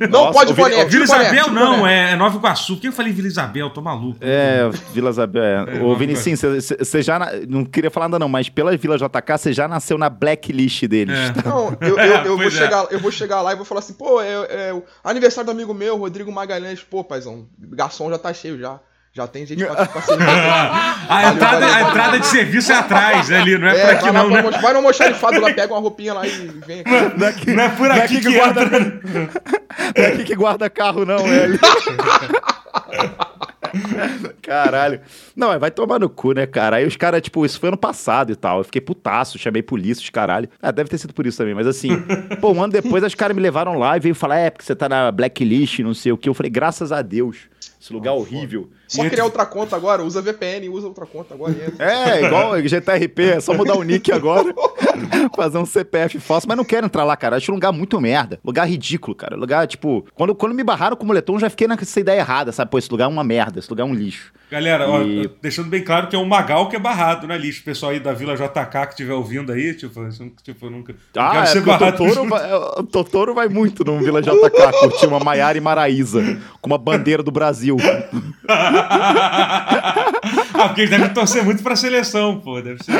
Não 0.00 0.08
Nossa, 0.26 0.32
pode. 0.32 0.52
Vila 0.52 0.68
boné, 0.68 1.04
Isabel 1.04 1.50
não, 1.50 1.78
boné. 1.78 2.10
é, 2.10 2.12
é 2.12 2.16
Nova 2.16 2.36
Iguaçu. 2.36 2.74
Por 2.74 2.82
que 2.82 2.88
eu 2.88 2.92
falei 2.92 3.10
Vila 3.12 3.26
Isabel? 3.28 3.70
Tô 3.70 3.80
maluco. 3.80 4.18
É, 4.20 4.68
Vila 4.92 5.10
Isabel. 5.10 5.39
É. 5.40 5.76
É, 5.78 5.80
Ô, 5.80 5.86
uma 5.86 5.96
Vinicinho, 5.96 6.36
você 6.36 7.02
já. 7.02 7.18
na- 7.18 7.32
Não 7.48 7.64
queria 7.64 7.90
falar 7.90 8.08
nada, 8.08 8.18
não, 8.18 8.28
mas 8.28 8.48
pela 8.48 8.76
Vila 8.76 8.96
JK, 8.98 9.38
você 9.38 9.52
já 9.52 9.66
nasceu 9.66 9.96
na 9.98 10.08
blacklist 10.08 10.84
deles. 10.86 11.18
É. 11.18 11.32
tá? 11.32 11.48
Não, 11.48 11.76
eu, 11.80 11.98
eu, 11.98 12.24
eu, 12.26 12.36
vou 12.38 12.46
é. 12.46 12.50
chegar, 12.50 12.86
eu 12.90 12.98
vou 13.00 13.10
chegar 13.10 13.40
lá 13.42 13.52
e 13.52 13.56
vou 13.56 13.64
falar 13.64 13.80
assim, 13.80 13.94
pô, 13.94 14.20
é, 14.20 14.68
é 14.68 14.72
o 14.72 14.82
aniversário 15.04 15.46
do 15.46 15.52
amigo 15.52 15.72
meu, 15.74 15.96
Rodrigo 15.96 16.30
Magalhães. 16.30 16.80
Pô, 16.82 17.02
paizão, 17.04 17.46
garçom 17.58 18.10
já 18.10 18.18
tá 18.18 18.32
cheio 18.32 18.58
já. 18.58 18.78
Já 19.12 19.26
tem 19.26 19.44
gente 19.44 19.64
pra. 19.64 19.74
A 21.08 21.32
entrada, 21.32 21.66
a 21.66 21.80
entrada 21.82 22.20
de 22.20 22.26
serviço 22.28 22.70
é 22.70 22.76
atrás 22.76 23.28
ali, 23.32 23.58
não 23.58 23.66
é, 23.66 23.76
É, 23.76 23.80
por 23.86 23.94
aqui 23.96 24.10
não, 24.12 24.30
né? 24.30 24.42
vai 24.62 24.70
no 24.72 24.78
almoxarifado 24.78 25.40
lá, 25.40 25.52
pega 25.52 25.74
uma 25.74 25.80
roupinha 25.80 26.14
lá 26.14 26.24
e 26.24 26.30
vem 26.64 26.80
aqui. 26.82 26.90
Não 26.90 27.26
é 27.26 27.32
Não 27.56 27.62
é 27.64 27.68
por 27.70 27.88
não 27.88 27.96
é 27.96 28.04
aqui 28.04 28.18
aqui 28.18 28.26
que 28.28 28.38
guarda, 28.38 28.62
entra. 28.62 28.78
não 29.96 30.04
é 30.04 30.06
aqui 30.06 30.24
que 30.24 30.34
guarda 30.36 30.70
carro, 30.70 31.04
não, 31.04 31.18
é 31.26 31.42
ali. 31.42 31.58
Caralho. 34.42 35.00
Não, 35.34 35.58
vai 35.58 35.70
tomar 35.70 35.98
no 35.98 36.08
cu, 36.08 36.32
né, 36.32 36.46
cara? 36.46 36.76
Aí 36.76 36.86
os 36.86 36.96
caras, 36.96 37.22
tipo, 37.22 37.44
isso 37.44 37.58
foi 37.58 37.68
ano 37.68 37.76
passado 37.76 38.32
e 38.32 38.36
tal. 38.36 38.58
Eu 38.58 38.64
fiquei 38.64 38.80
putaço, 38.80 39.38
chamei 39.38 39.62
polícia, 39.62 40.02
os 40.02 40.10
caralho. 40.10 40.48
Ah, 40.60 40.70
deve 40.70 40.90
ter 40.90 40.98
sido 40.98 41.14
por 41.14 41.26
isso 41.26 41.38
também, 41.38 41.54
mas 41.54 41.66
assim, 41.66 41.90
pô, 42.40 42.52
um 42.52 42.62
ano 42.62 42.72
depois 42.72 43.02
os 43.04 43.14
caras 43.14 43.36
me 43.36 43.42
levaram 43.42 43.78
lá 43.78 43.96
e 43.96 44.00
veio 44.00 44.14
falar, 44.14 44.38
é, 44.38 44.50
porque 44.50 44.64
você 44.64 44.74
tá 44.74 44.88
na 44.88 45.10
blacklist, 45.10 45.80
não 45.80 45.94
sei 45.94 46.12
o 46.12 46.16
que. 46.16 46.28
Eu 46.28 46.34
falei, 46.34 46.50
graças 46.50 46.92
a 46.92 47.02
Deus, 47.02 47.48
esse 47.80 47.92
lugar 47.92 48.12
horrível. 48.12 48.68
Só 48.86 49.08
criar 49.08 49.24
outra 49.24 49.46
conta 49.46 49.74
agora, 49.74 50.02
usa 50.02 50.20
VPN, 50.20 50.68
usa 50.68 50.86
outra 50.88 51.06
conta 51.06 51.32
agora. 51.34 51.52
e. 51.52 51.82
É, 51.82 52.26
igual 52.26 52.60
GTRP, 52.60 53.22
é 53.36 53.40
só 53.40 53.54
mudar 53.54 53.74
o 53.76 53.82
nick 53.82 54.12
agora. 54.12 54.52
Fazer 55.34 55.58
um 55.58 55.64
CPF 55.64 56.18
falso, 56.20 56.46
mas 56.46 56.56
não 56.56 56.64
quero 56.64 56.86
entrar 56.86 57.04
lá, 57.04 57.16
cara. 57.16 57.36
Acho 57.36 57.52
um 57.52 57.54
lugar 57.54 57.72
muito 57.72 57.98
merda. 58.00 58.38
Lugar 58.44 58.68
ridículo, 58.68 59.14
cara. 59.14 59.36
Lugar, 59.36 59.66
tipo, 59.66 60.04
quando, 60.14 60.34
quando 60.34 60.54
me 60.54 60.62
barraram 60.62 60.96
com 60.96 61.04
o 61.04 61.06
moletom, 61.06 61.34
eu 61.34 61.40
já 61.40 61.48
fiquei 61.50 61.66
nessa 61.66 62.00
ideia 62.00 62.18
errada, 62.20 62.52
sabe? 62.52 62.70
Pô, 62.70 62.78
esse 62.78 62.90
lugar 62.90 63.04
é 63.06 63.08
uma 63.08 63.24
merda, 63.24 63.58
esse 63.60 63.70
lugar 63.70 63.84
é 63.84 63.86
um 63.86 63.94
lixo. 63.94 64.32
Galera, 64.50 64.88
ó, 64.88 65.00
E- 65.02 65.30
deixando 65.40 65.68
bem 65.68 65.82
claro 65.82 66.08
que 66.08 66.16
é 66.16 66.18
um 66.18 66.24
Magal 66.24 66.68
que 66.68 66.76
é 66.76 66.78
barrado 66.78 67.26
na 67.26 67.36
lista. 67.36 67.62
O 67.62 67.64
pessoal 67.64 67.92
aí 67.92 68.00
da 68.00 68.12
Vila 68.12 68.34
JK 68.36 68.86
que 68.86 68.90
estiver 68.90 69.14
ouvindo 69.14 69.52
aí, 69.52 69.72
tipo, 69.74 69.98
eu 70.00 70.04
nunca- 70.18 70.42
tipo, 70.42 70.66
eu 70.66 70.70
nunca. 70.70 70.94
não 71.14 71.22
Ah, 71.22 71.42
é 71.42 71.46
ser 71.46 71.62
porque 71.62 71.84
o 71.84 71.92
Totoro, 71.92 72.28
vai, 72.28 72.52
o 72.52 72.82
Totoro 72.82 73.34
vai 73.34 73.48
muito 73.48 73.84
no 73.84 73.98
Vila 74.00 74.20
JK 74.20 74.72
curtir 74.80 75.06
uma 75.06 75.20
Maiara 75.20 75.56
e 75.56 75.60
Maraísa 75.60 76.38
com 76.60 76.68
uma 76.68 76.78
bandeira 76.78 77.22
do 77.22 77.30
Brasil. 77.30 77.69
Ah, 78.48 80.04
porque 80.68 80.82
eles 80.82 80.90
devem 80.90 81.08
torcer 81.10 81.44
muito 81.44 81.62
pra 81.62 81.76
seleção, 81.76 82.40
pô. 82.40 82.60
Deve 82.60 82.82
ser. 82.82 82.92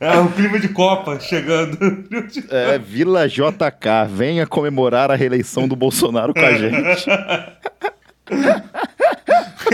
É 0.00 0.18
o 0.18 0.28
clima 0.28 0.58
de 0.60 0.68
Copa 0.68 1.18
chegando. 1.18 1.78
É, 2.50 2.78
Vila 2.78 3.26
JK, 3.26 4.06
venha 4.08 4.46
comemorar 4.46 5.10
a 5.10 5.14
reeleição 5.14 5.66
do 5.66 5.74
Bolsonaro 5.74 6.34
com 6.34 6.40
a 6.44 6.52
gente. 6.52 7.06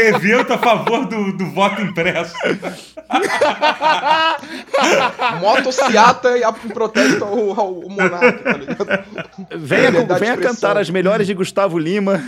Evento 0.09 0.53
a 0.53 0.59
favor 0.59 1.07
do, 1.07 1.33
do 1.37 1.47
voto 1.51 1.81
impresso. 1.83 2.35
Motociata 5.41 6.37
e 6.39 6.45
a- 6.45 6.53
protesto 6.53 7.25
ao, 7.25 7.51
ao, 7.51 7.83
ao 7.83 7.89
monarca, 7.89 8.33
tá 8.43 8.53
ligado? 8.57 9.05
Venha, 9.57 9.91
venha 10.19 10.37
cantar 10.37 10.77
as 10.77 10.91
melhores 10.91 11.27
de 11.27 11.35
Gustavo 11.35 11.79
Lima 11.79 12.21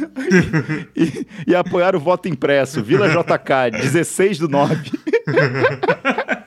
e, 0.97 1.03
e- 1.05 1.27
e 1.49 1.55
apoiar 1.55 1.95
o 1.97 2.01
voto 2.01 2.29
impresso. 2.29 2.83
Vila 2.83 3.09
JK, 3.09 3.71
16 3.81 4.39
do 4.39 4.49
9. 4.49 4.91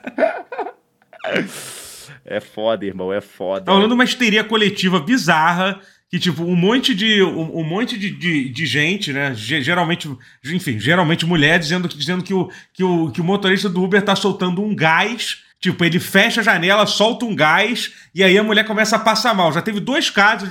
É 2.28 2.40
foda, 2.40 2.84
irmão, 2.84 3.12
é 3.12 3.20
foda. 3.20 3.66
Tá 3.66 3.72
rolando 3.72 3.94
uma 3.94 4.02
histeria 4.02 4.42
coletiva 4.42 4.98
bizarra. 4.98 5.78
Que, 6.10 6.18
tipo, 6.20 6.44
um 6.44 6.54
monte 6.54 6.94
de. 6.94 7.20
Um, 7.22 7.58
um 7.60 7.64
monte 7.64 7.98
de, 7.98 8.10
de, 8.10 8.48
de 8.48 8.66
gente, 8.66 9.12
né? 9.12 9.34
ge- 9.34 9.60
Geralmente, 9.60 10.08
enfim, 10.44 10.78
geralmente 10.78 11.26
mulher, 11.26 11.58
dizendo, 11.58 11.88
dizendo 11.88 12.22
que, 12.22 12.32
o, 12.32 12.48
que, 12.72 12.84
o, 12.84 13.10
que 13.10 13.20
o 13.20 13.24
motorista 13.24 13.68
do 13.68 13.82
Uber 13.82 14.00
tá 14.02 14.14
soltando 14.14 14.62
um 14.62 14.74
gás 14.74 15.38
Tipo, 15.58 15.84
ele 15.86 15.98
fecha 15.98 16.42
a 16.42 16.44
janela, 16.44 16.86
solta 16.86 17.24
um 17.24 17.34
gás 17.34 17.90
e 18.14 18.22
aí 18.22 18.36
a 18.36 18.42
mulher 18.42 18.64
começa 18.64 18.94
a 18.96 18.98
passar 18.98 19.34
mal. 19.34 19.50
Já 19.52 19.62
teve 19.62 19.80
dois 19.80 20.10
casos. 20.10 20.48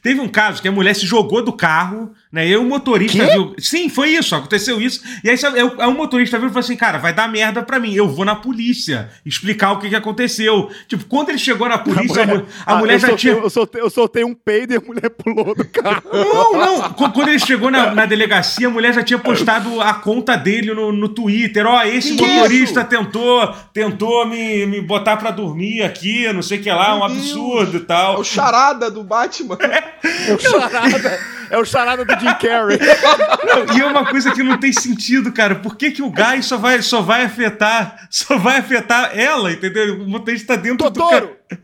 Teve 0.00 0.20
um 0.20 0.28
caso 0.28 0.62
que 0.62 0.68
a 0.68 0.72
mulher 0.72 0.94
se 0.94 1.04
jogou 1.06 1.42
do 1.44 1.52
carro, 1.52 2.12
né? 2.32 2.46
E 2.48 2.56
o 2.56 2.64
motorista 2.64 3.26
Quê? 3.26 3.32
viu. 3.32 3.54
Sim, 3.58 3.88
foi 3.88 4.10
isso, 4.10 4.34
aconteceu 4.34 4.80
isso. 4.80 5.02
E 5.24 5.28
aí 5.28 5.36
sabe, 5.36 5.58
eu- 5.58 5.74
aí 5.80 5.88
o 5.88 5.92
motorista 5.94 6.38
viu 6.38 6.46
e 6.46 6.50
falou 6.50 6.60
assim: 6.60 6.76
cara, 6.76 6.98
vai 6.98 7.12
dar 7.12 7.28
merda 7.28 7.62
pra 7.64 7.80
mim. 7.80 7.94
Eu 7.94 8.08
vou 8.08 8.24
na 8.24 8.36
polícia 8.36 9.10
explicar 9.26 9.72
o 9.72 9.78
que, 9.80 9.88
que 9.88 9.96
aconteceu. 9.96 10.70
Tipo, 10.88 11.04
quando 11.06 11.30
ele 11.30 11.38
chegou 11.38 11.68
na 11.68 11.76
polícia, 11.76 12.22
a, 12.22 12.26
mu- 12.26 12.46
a 12.64 12.72
Ah, 12.74 12.76
mulher 12.76 12.94
eu 12.94 12.98
já 13.00 13.08
soltei, 13.08 13.30
tinha. 13.32 13.42
Eu 13.42 13.50
soltei, 13.50 13.80
eu 13.82 13.90
soltei 13.90 14.24
um 14.24 14.34
peido 14.34 14.72
e 14.72 14.76
a 14.76 14.80
mulher 14.80 15.10
pulou 15.10 15.52
do 15.54 15.64
carro. 15.68 16.02
Não, 16.12 16.52
não. 16.52 16.92
Qu- 16.94 17.10
Quando 17.12 17.28
ele 17.28 17.40
chegou 17.40 17.70
na, 17.72 17.92
na 17.92 18.06
delegacia, 18.06 18.68
a 18.68 18.70
mulher 18.70 18.94
já 18.94 19.02
tinha 19.02 19.18
postado 19.18 19.80
a 19.80 19.92
conta 19.94 20.36
dele 20.36 20.72
no, 20.72 20.92
no 20.92 21.08
Twitter. 21.08 21.66
Ó, 21.66 21.82
esse 21.82 22.14
Que 22.16 22.24
motorista 22.24 22.80
isso? 22.80 22.88
tentou, 22.88 23.52
tentou 23.72 24.26
me, 24.26 24.43
me 24.66 24.80
botar 24.80 25.16
pra 25.16 25.30
dormir 25.30 25.82
aqui, 25.82 26.30
não 26.32 26.42
sei 26.42 26.58
o 26.58 26.62
que 26.62 26.70
lá, 26.70 26.94
um 26.94 27.00
Meu 27.00 27.08
Deus. 27.08 27.20
absurdo 27.22 27.78
e 27.78 27.80
É 27.80 27.84
tal. 27.84 28.20
o 28.20 28.24
charada 28.24 28.90
do 28.90 29.02
Batman. 29.04 29.58
É 29.60 30.32
o 30.34 30.38
charada, 30.38 31.20
é 31.50 31.58
o 31.58 31.64
charada 31.64 32.04
do 32.04 32.12
Jim 32.20 32.34
Carrey. 32.40 32.78
Não, 33.44 33.76
e 33.76 33.80
é 33.80 33.84
uma 33.86 34.06
coisa 34.06 34.32
que 34.32 34.42
não 34.42 34.58
tem 34.58 34.72
sentido, 34.72 35.30
cara. 35.32 35.56
Por 35.56 35.76
que, 35.76 35.90
que 35.90 36.02
o 36.02 36.10
gás 36.10 36.46
só 36.46 36.56
vai, 36.56 36.80
só 36.82 37.00
vai 37.02 37.24
afetar, 37.24 38.06
só 38.10 38.36
vai 38.38 38.58
afetar 38.58 39.12
ela, 39.18 39.52
entendeu? 39.52 40.00
O 40.02 40.08
motorista 40.08 40.56
tá 40.56 40.60
dentro 40.60 40.88
do 40.90 40.92
Totoro! 40.92 41.36
ca- 41.48 41.58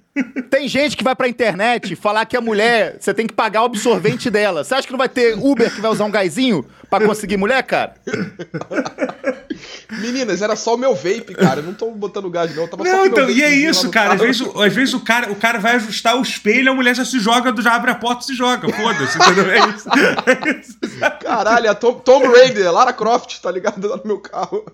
Tem 0.50 0.68
gente 0.68 0.96
que 0.96 1.04
vai 1.04 1.14
pra 1.16 1.28
internet 1.28 1.96
falar 1.96 2.26
que 2.26 2.36
a 2.36 2.40
mulher, 2.40 2.96
você 3.00 3.14
tem 3.14 3.26
que 3.26 3.32
pagar 3.32 3.62
o 3.62 3.66
absorvente 3.66 4.28
dela. 4.30 4.62
Você 4.64 4.74
acha 4.74 4.86
que 4.86 4.92
não 4.92 4.98
vai 4.98 5.08
ter 5.08 5.34
Uber 5.38 5.72
que 5.74 5.80
vai 5.80 5.90
usar 5.90 6.04
um 6.04 6.10
gásinho 6.10 6.64
pra 6.90 7.06
conseguir 7.06 7.36
mulher, 7.36 7.62
cara? 7.62 7.94
Meninas, 10.00 10.40
era 10.40 10.54
só 10.56 10.74
o 10.74 10.78
meu 10.78 10.94
vape, 10.94 11.34
cara. 11.34 11.60
Eu 11.60 11.64
não 11.64 11.74
tô 11.74 11.90
botando 11.90 12.30
gás, 12.30 12.54
não. 12.54 12.62
Eu 12.62 12.68
tava 12.68 12.84
Não, 12.84 13.04
então, 13.06 13.28
e 13.28 13.42
é 13.42 13.50
isso, 13.50 13.90
cara. 13.90 14.14
Às 14.14 14.20
vezes, 14.20 14.40
o- 14.40 14.62
às 14.62 14.72
vezes 14.72 14.94
o, 14.94 15.00
cara, 15.00 15.30
o 15.30 15.34
cara 15.36 15.58
vai 15.58 15.74
ajustar 15.76 16.16
o 16.16 16.22
espelho, 16.22 16.70
a 16.70 16.74
mulher 16.74 16.94
já 16.94 17.04
se 17.04 17.18
joga, 17.18 17.52
já 17.60 17.74
abre 17.74 17.90
a 17.90 17.94
porta 17.94 18.22
e 18.22 18.26
se 18.26 18.34
joga. 18.34 18.72
Foda-se, 18.72 19.18
entendeu? 19.18 19.50
É 19.50 19.58
isso. 19.68 19.88
É 20.26 20.60
isso. 20.60 20.78
Caralho, 21.20 21.70
a 21.70 21.74
Tom, 21.74 21.94
Tomb 21.94 22.26
Raider, 22.28 22.72
Lara 22.72 22.92
Croft, 22.92 23.40
tá 23.40 23.50
ligado? 23.50 23.86
Lá 23.86 23.96
no 23.96 24.06
meu 24.06 24.18
carro. 24.20 24.64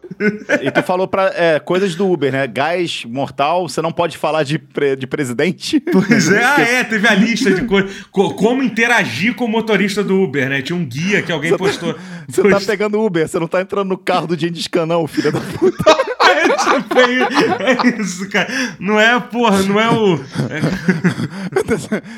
E 0.63 0.71
tu 0.71 0.83
falou 0.83 1.09
pra 1.09 1.33
é, 1.35 1.59
coisas 1.59 1.95
do 1.95 2.11
Uber, 2.11 2.31
né? 2.31 2.47
Gás 2.47 3.05
mortal, 3.07 3.69
você 3.69 3.81
não 3.83 3.91
pode 3.93 4.17
falar 4.19 4.43
de, 4.45 4.59
pre- 4.59 4.97
de 4.97 5.07
presidente. 5.07 5.81
Pois 5.81 6.31
é, 6.31 6.45
ah, 6.45 6.61
é, 6.61 6.85
teve 6.85 7.09
a 7.09 7.15
lista 7.15 7.51
de 7.51 7.63
coisas. 7.67 7.91
Co- 8.13 8.35
como 8.35 8.63
interagir 8.63 9.35
com 9.35 9.47
o 9.47 9.49
motorista 9.49 10.05
do 10.05 10.21
Uber, 10.23 10.49
né? 10.49 10.63
Tinha 10.63 10.77
um 10.77 10.85
guia 10.85 11.23
que 11.23 11.33
alguém 11.33 11.57
postou. 11.57 11.97
Você 12.29 12.49
tá 12.49 12.61
pegando 12.61 13.01
Uber, 13.01 13.29
você 13.29 13.39
não 13.39 13.49
tá 13.49 13.61
entrando 13.61 13.89
no 13.89 13.99
carro 13.99 14.27
do 14.27 14.39
Gengis 14.39 14.67
Khan, 14.67 14.87
não, 14.87 15.07
filha 15.07 15.31
da 15.33 15.41
puta. 15.41 15.77
É, 16.97 17.97
é, 17.97 18.01
isso, 18.01 18.29
cara. 18.29 18.49
Não 18.79 18.99
é, 18.99 19.19
porra, 19.21 19.63
não 19.63 19.81
é 19.81 19.91
o. 19.91 20.17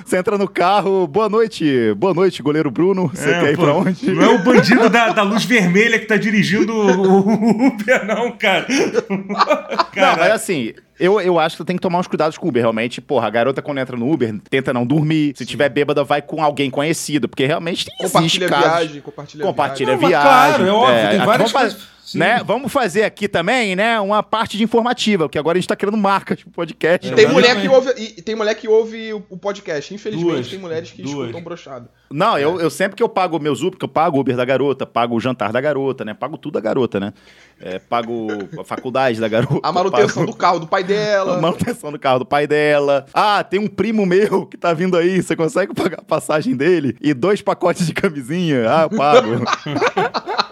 Você 0.04 0.16
entra 0.16 0.38
no 0.38 0.49
carro, 0.49 1.07
boa 1.07 1.28
noite, 1.28 1.95
boa 1.97 2.14
noite, 2.14 2.42
goleiro 2.42 2.71
Bruno. 2.71 3.11
Você 3.12 3.30
é, 3.30 3.40
quer 3.40 3.52
ir 3.52 3.57
pô, 3.57 3.62
pra 3.62 3.75
onde? 3.75 4.11
Não 4.11 4.23
é 4.23 4.28
o 4.28 4.38
bandido 4.42 4.88
da, 4.88 5.11
da 5.11 5.23
luz 5.23 5.45
vermelha 5.45 5.99
que 5.99 6.07
tá 6.07 6.16
dirigindo 6.16 6.73
o, 6.75 7.66
Uber, 7.68 8.07
não, 8.07 8.33
cara. 8.33 8.66
Não, 9.09 9.85
Cara, 9.92 10.16
mas 10.16 10.33
assim, 10.33 10.73
eu, 11.00 11.21
eu 11.21 11.38
acho 11.38 11.57
que 11.57 11.64
tem 11.64 11.76
que 11.76 11.83
tomar 11.83 11.99
uns 11.99 12.07
cuidados 12.07 12.37
com 12.38 12.47
o 12.47 12.49
Uber, 12.49 12.62
realmente. 12.62 13.00
Porra, 13.00 13.26
a 13.26 13.31
garota 13.31 13.61
quando 13.62 13.78
entra 13.78 13.97
no 13.97 14.11
Uber, 14.12 14.35
tenta 14.50 14.73
não 14.73 14.87
dormir. 14.87 15.33
Se 15.37 15.45
tiver 15.47 15.69
bêbada, 15.69 16.02
vai 16.05 16.21
com 16.23 16.43
alguém 16.43 16.71
conhecido, 16.71 17.28
porque 17.28 17.47
realmente 17.47 17.85
tem 17.85 17.95
existe 18.07 18.40
Compartilha 18.40 18.49
casos. 18.49 18.69
viagem, 18.69 19.00
compartilha, 19.00 19.45
Compartilha 19.45 19.93
Não, 19.93 20.00
mas 20.00 20.09
viagem. 20.09 20.28
claro, 20.31 20.67
é 20.67 20.73
óbvio, 20.73 20.95
tem 21.09 21.17
aqui 21.19 21.26
várias 21.26 21.52
coisas- 21.52 21.98
Sim. 22.12 22.18
né, 22.18 22.42
vamos 22.44 22.72
fazer 22.72 23.04
aqui 23.04 23.28
também, 23.28 23.76
né, 23.76 23.98
uma 24.00 24.22
parte 24.22 24.56
de 24.56 24.62
informativa, 24.64 25.26
porque 25.28 25.38
agora 25.38 25.58
a 25.58 25.60
gente 25.60 25.68
tá 25.68 25.76
criando 25.76 25.96
marcas 25.98 26.40
pro 26.42 26.50
podcast. 26.50 27.06
E 27.06 27.14
tem, 27.14 27.26
É, 27.26 27.28
mulher 27.28 27.60
que 27.60 27.68
ouve, 27.68 27.90
e 27.98 28.22
tem 28.22 28.34
mulher 28.34 28.54
que 28.54 28.66
ouve 28.68 29.12
o, 29.12 29.22
o 29.30 29.36
podcast. 29.38 29.92
Infelizmente, 29.94 30.32
Duas. 30.34 30.48
tem 30.48 30.58
mulheres 30.58 30.90
que 30.90 31.02
Duas. 31.02 31.18
escutam 31.26 31.42
brochado. 31.42 31.88
Não, 32.10 32.38
eu, 32.38 32.58
eu 32.58 32.70
sempre 32.70 32.96
que 32.96 33.02
eu 33.02 33.08
pago 33.08 33.38
meus 33.38 33.60
Uber, 33.60 33.72
porque 33.72 33.84
eu 33.84 33.88
pago 33.88 34.16
o 34.16 34.20
Uber 34.20 34.34
da 34.34 34.44
garota, 34.44 34.86
pago 34.86 35.14
o 35.14 35.20
jantar 35.20 35.52
da 35.52 35.60
garota, 35.60 36.04
né? 36.06 36.14
Pago 36.14 36.38
tudo 36.38 36.54
da 36.54 36.60
garota, 36.60 36.98
né? 36.98 37.12
É, 37.60 37.78
pago 37.78 38.28
a 38.58 38.64
faculdade 38.64 39.20
da 39.20 39.28
garota. 39.28 39.60
A 39.62 39.70
manutenção 39.72 40.22
pago 40.22 40.32
do 40.32 40.36
carro 40.38 40.58
do 40.60 40.66
pai 40.66 40.82
a 40.84 40.86
dela. 40.86 41.40
manutenção 41.40 41.92
do 41.92 41.98
carro 41.98 42.20
do 42.20 42.24
pai 42.24 42.46
dela. 42.46 43.04
Ah, 43.12 43.44
tem 43.44 43.60
um 43.60 43.66
primo 43.66 44.06
meu 44.06 44.47
que 44.47 44.56
tá 44.56 44.73
vindo 44.73 44.97
aí, 44.97 45.21
você 45.23 45.36
consegue 45.36 45.75
pagar 45.75 45.99
a 46.00 46.04
passagem 46.04 46.56
dele? 46.56 46.97
E 47.00 47.12
dois 47.12 47.42
pacotes 47.42 47.86
de 47.86 47.92
camisinha? 47.92 48.64
Ah, 48.71 48.82
eu 48.90 48.97
pago. 48.97 49.28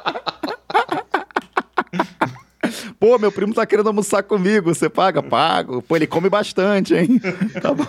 Pô, 2.99 3.19
meu 3.19 3.31
primo 3.31 3.53
tá 3.55 3.67
querendo 3.67 3.87
almoçar 3.89 4.23
comigo, 4.23 4.75
você 4.75 4.89
paga? 4.89 5.23
Pago. 5.23 5.83
Pô, 5.83 5.97
ele 5.97 6.07
come 6.07 6.29
bastante, 6.31 6.95
hein? 6.95 7.21
Tá 7.61 7.73
bom. 7.75 7.85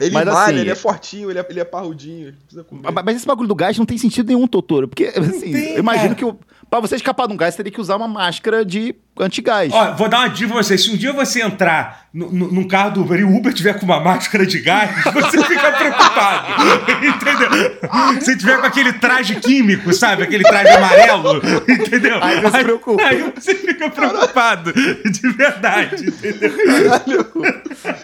Ele 0.00 0.10
Mas 0.12 0.26
malha, 0.26 0.38
assim- 0.50 0.58
ele 0.60 0.70
é 0.70 0.74
fortinho, 0.74 1.30
ele 1.30 1.38
é, 1.38 1.46
ele 1.48 1.60
é 1.60 1.64
parrudinho. 1.64 2.28
Ele 2.28 2.36
precisa 2.36 2.64
comer. 2.64 2.82
Mas 2.92 3.04
mas 3.04 3.16
esse 3.16 3.26
bagulho 3.26 3.48
do 3.48 3.54
gás 3.54 3.76
não 3.78 3.86
tem 3.86 3.96
sentido 3.98 4.28
nenhum, 4.28 4.46
Totoro. 4.46 4.86
Porque, 4.88 5.06
assim, 5.06 5.52
tem, 5.52 5.72
eu 5.72 5.78
imagino 5.78 6.14
cara. 6.14 6.14
que 6.16 6.24
o- 6.24 6.38
pra 6.68 6.80
você 6.80 6.96
escapar 6.96 7.26
de 7.26 7.32
um 7.32 7.36
gás, 7.36 7.54
você 7.54 7.58
teria 7.58 7.72
que 7.72 7.80
usar 7.80 7.96
uma 7.96 8.08
máscara 8.08 8.64
de 8.64 8.94
antigás. 9.20 9.72
Ó, 9.72 9.94
vou 9.94 10.08
dar 10.08 10.18
uma 10.20 10.28
dica 10.28 10.52
pra 10.52 10.62
você. 10.62 10.76
Se 10.76 10.90
um 10.90 10.96
dia 10.96 11.12
você 11.12 11.42
entrar 11.42 12.06
no- 12.12 12.30
no- 12.32 12.52
num 12.52 12.66
carro 12.68 12.90
do 12.92 13.00
Uber 13.02 13.20
e 13.20 13.24
o 13.24 13.34
Uber 13.36 13.52
tiver 13.52 13.78
com 13.78 13.84
uma 13.86 14.00
máscara 14.00 14.46
de 14.46 14.60
gás, 14.60 14.90
você 15.12 15.42
fica 15.44 15.72
preocupado. 15.72 16.46
Entendeu? 17.06 18.20
Se 18.20 18.36
tiver 18.36 18.58
com 18.60 18.66
aquele 18.66 18.92
traje 18.94 19.36
químico, 19.36 19.92
sabe? 19.92 20.22
Aquele 20.22 20.42
traje 20.44 20.68
amarelo, 20.70 21.40
entendeu? 21.68 22.18
Aí 22.22 22.40
você 22.40 22.62
preocupa. 22.64 23.02
Aí 23.04 23.32
você 23.34 23.54
fica 23.54 23.90
preocupado. 23.90 24.72
De 24.72 25.28
verdade, 25.32 26.06
entendeu? 26.08 26.50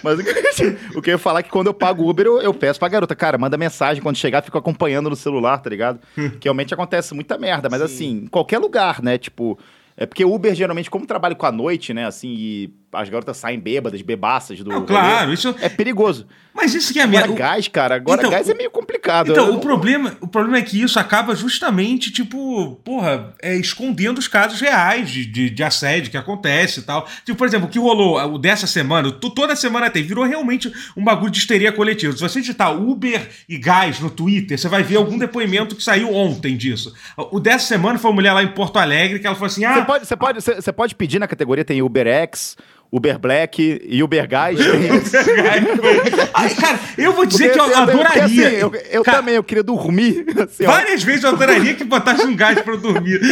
Mas 0.02 0.18
o 0.18 0.22
que, 0.24 0.30
o 0.98 1.02
eu 1.06 1.12
ia 1.12 1.18
falar 1.18 1.40
é 1.40 1.42
que 1.42 1.50
quando 1.50 1.66
eu 1.68 1.74
pago 1.74 2.08
Uber, 2.08 2.26
eu, 2.26 2.40
eu 2.42 2.54
peço 2.54 2.78
pra 2.78 2.88
garota, 2.88 3.14
cara, 3.14 3.38
manda 3.38 3.56
mensagem 3.56 4.02
quando 4.02 4.16
chegar, 4.16 4.42
fico 4.42 4.58
acompanhando 4.58 5.08
no 5.10 5.16
celular, 5.16 5.58
tá 5.58 5.70
ligado? 5.70 5.98
que 6.14 6.44
realmente 6.44 6.72
acontece 6.74 7.14
muita 7.14 7.38
merda, 7.38 7.68
mas 7.70 7.80
assim, 7.82 8.22
em 8.24 8.26
qualquer 8.26 8.58
lugar, 8.58 9.02
né? 9.02 9.18
Tipo, 9.18 9.58
é 9.96 10.06
porque 10.06 10.24
Uber 10.24 10.54
geralmente, 10.54 10.90
como 10.90 11.06
trabalho 11.06 11.36
com 11.36 11.46
a 11.46 11.52
noite, 11.52 11.92
né? 11.92 12.06
Assim, 12.06 12.34
e 12.36 12.74
as 12.92 13.08
garotas 13.08 13.36
saem 13.36 13.58
bêbadas, 13.58 14.02
bebaças 14.02 14.58
do. 14.60 14.68
Não, 14.68 14.76
rolê, 14.80 14.86
claro, 14.86 15.32
isso. 15.32 15.54
É 15.60 15.68
perigoso. 15.68 16.26
Mas 16.54 16.74
isso 16.74 16.92
que 16.92 16.98
é 17.00 17.04
Agora, 17.04 17.26
merda. 17.28 17.34
gás, 17.34 17.66
cara, 17.66 17.94
agora 17.94 18.20
Então, 18.20 18.30
gás 18.30 18.46
é 18.46 18.52
meio 18.54 18.70
complicado. 18.70 19.30
Então, 19.30 19.46
Eu- 19.46 19.54
o 19.54 19.60
problema, 19.60 20.14
o 20.20 20.28
problema 20.28 20.58
é 20.58 20.62
que 20.62 20.78
isso 20.82 20.98
acaba 20.98 21.34
justamente, 21.34 22.10
tipo, 22.12 22.76
porra, 22.84 23.34
é, 23.40 23.56
escondendo 23.56 24.18
os 24.18 24.28
casos 24.28 24.60
reais 24.60 25.08
de, 25.10 25.24
de, 25.24 25.48
de 25.48 25.62
assédio 25.64 26.10
que 26.10 26.16
acontece 26.18 26.80
e 26.80 26.82
tal. 26.82 27.08
Tipo, 27.24 27.38
por 27.38 27.46
exemplo, 27.46 27.68
o 27.68 27.70
que 27.70 27.78
rolou 27.78 28.18
o 28.34 28.36
dessa 28.36 28.66
semana, 28.66 29.10
to- 29.10 29.30
toda 29.30 29.56
semana 29.56 29.88
tem, 29.88 30.02
virou 30.02 30.24
realmente 30.26 30.70
um 30.94 31.02
bagulho 31.02 31.30
de 31.30 31.38
histeria 31.38 31.72
coletiva. 31.72 32.12
Se 32.12 32.20
você 32.20 32.40
digitar 32.40 32.76
Uber 32.78 33.26
e 33.48 33.56
gás 33.56 33.98
no 33.98 34.10
Twitter, 34.10 34.58
você 34.58 34.68
vai 34.68 34.82
ver 34.82 34.96
algum 34.96 35.16
depoimento 35.16 35.74
que 35.74 35.82
saiu 35.82 36.12
ontem 36.14 36.54
disso. 36.54 36.92
O 37.30 37.40
dessa 37.40 37.66
semana 37.66 37.98
foi 37.98 38.10
uma 38.10 38.16
mulher 38.16 38.34
lá 38.34 38.42
em 38.42 38.48
Porto 38.48 38.76
Alegre 38.78 39.18
que 39.18 39.26
ela 39.26 39.34
falou 39.34 39.46
assim: 39.46 39.62
Você 39.62 39.66
ah, 39.66 39.84
pode, 39.86 40.06
você, 40.06 40.16
pode, 40.16 40.42
você, 40.42 40.54
você 40.56 40.72
pode 40.72 40.94
pedir 40.94 41.18
na 41.18 41.26
categoria, 41.26 41.64
tem 41.64 41.80
UberX, 41.80 42.56
Uber 42.92 43.18
Black 43.18 43.80
e 43.88 44.02
Uber 44.02 44.28
Gás. 44.28 44.58
Ai, 46.34 46.54
cara, 46.54 46.78
eu 46.98 47.14
vou 47.14 47.24
dizer 47.24 47.52
Porque, 47.52 47.58
que 47.58 47.58
eu 47.58 47.64
porque, 47.64 47.90
adoraria. 47.90 48.24
assim, 48.48 48.56
eu 48.56 48.72
eu 48.90 49.02
Cara, 49.02 49.16
também, 49.18 49.34
eu 49.34 49.42
queria 49.42 49.62
dormir. 49.62 50.26
Assim, 50.38 50.64
ó, 50.66 50.72
Várias 50.72 51.02
vezes 51.02 51.24
eu 51.24 51.30
adoraria 51.30 51.72
que 51.72 51.84
botasse 51.84 52.26
um 52.26 52.36
gás 52.36 52.60
pra 52.60 52.74
eu 52.74 52.78
dormir 52.78 53.18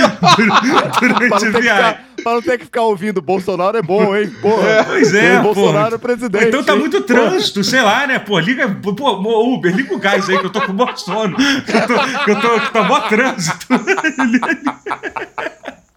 durante 0.98 1.28
não 1.28 1.36
a 1.36 1.38
viagem. 1.38 1.52
ficar, 1.60 2.04
pra 2.22 2.32
não 2.32 2.40
ter 2.42 2.56
que 2.58 2.64
ficar 2.64 2.82
ouvindo 2.82 3.20
Bolsonaro 3.20 3.76
é 3.76 3.82
bom, 3.82 4.16
hein? 4.16 4.32
Porra. 4.40 4.84
Pois 4.88 5.12
é, 5.12 5.38
O 5.40 5.42
Bolsonaro 5.42 5.94
é 5.94 5.98
presidente. 5.98 6.46
Então 6.46 6.64
tá 6.64 6.72
hein? 6.72 6.78
muito 6.78 7.02
trânsito, 7.02 7.62
sei 7.62 7.82
lá, 7.82 8.06
né? 8.06 8.18
Pô, 8.18 8.38
liga, 8.38 8.66
pô, 8.82 9.54
Uber, 9.54 9.76
liga 9.76 9.94
o 9.94 9.98
gás 9.98 10.26
aí 10.30 10.38
que 10.38 10.46
eu 10.46 10.50
tô 10.50 10.62
com 10.62 10.72
mó 10.72 10.94
sono. 10.96 11.36
Que 11.36 11.76
eu 11.76 11.86
tô, 11.86 12.24
que 12.24 12.30
eu 12.30 12.40
tô, 12.40 12.60
que 12.60 12.72
tá 12.72 12.82
mó 12.82 13.00
trânsito. 13.00 13.66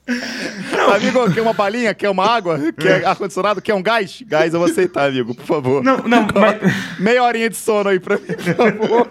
Porra. 0.05 0.97
Amigo, 0.97 1.33
quer 1.33 1.41
uma 1.41 1.53
balinha? 1.53 1.93
Quer 1.93 2.09
uma 2.09 2.25
água? 2.25 2.59
Quer 2.77 3.05
ar-condicionado? 3.05 3.61
Quer 3.61 3.73
um 3.73 3.81
gás? 3.81 4.21
Gás 4.27 4.53
eu 4.53 4.59
vou 4.59 4.69
aceitar, 4.69 5.07
amigo, 5.07 5.33
por 5.33 5.45
favor. 5.45 5.83
Não, 5.83 5.97
não, 5.99 6.27
mas, 6.33 6.99
Meia 6.99 7.23
horinha 7.23 7.49
de 7.49 7.55
sono 7.55 7.89
aí 7.89 7.99
pra 7.99 8.17
mim, 8.17 8.25
por 8.25 8.55
favor. 8.55 9.09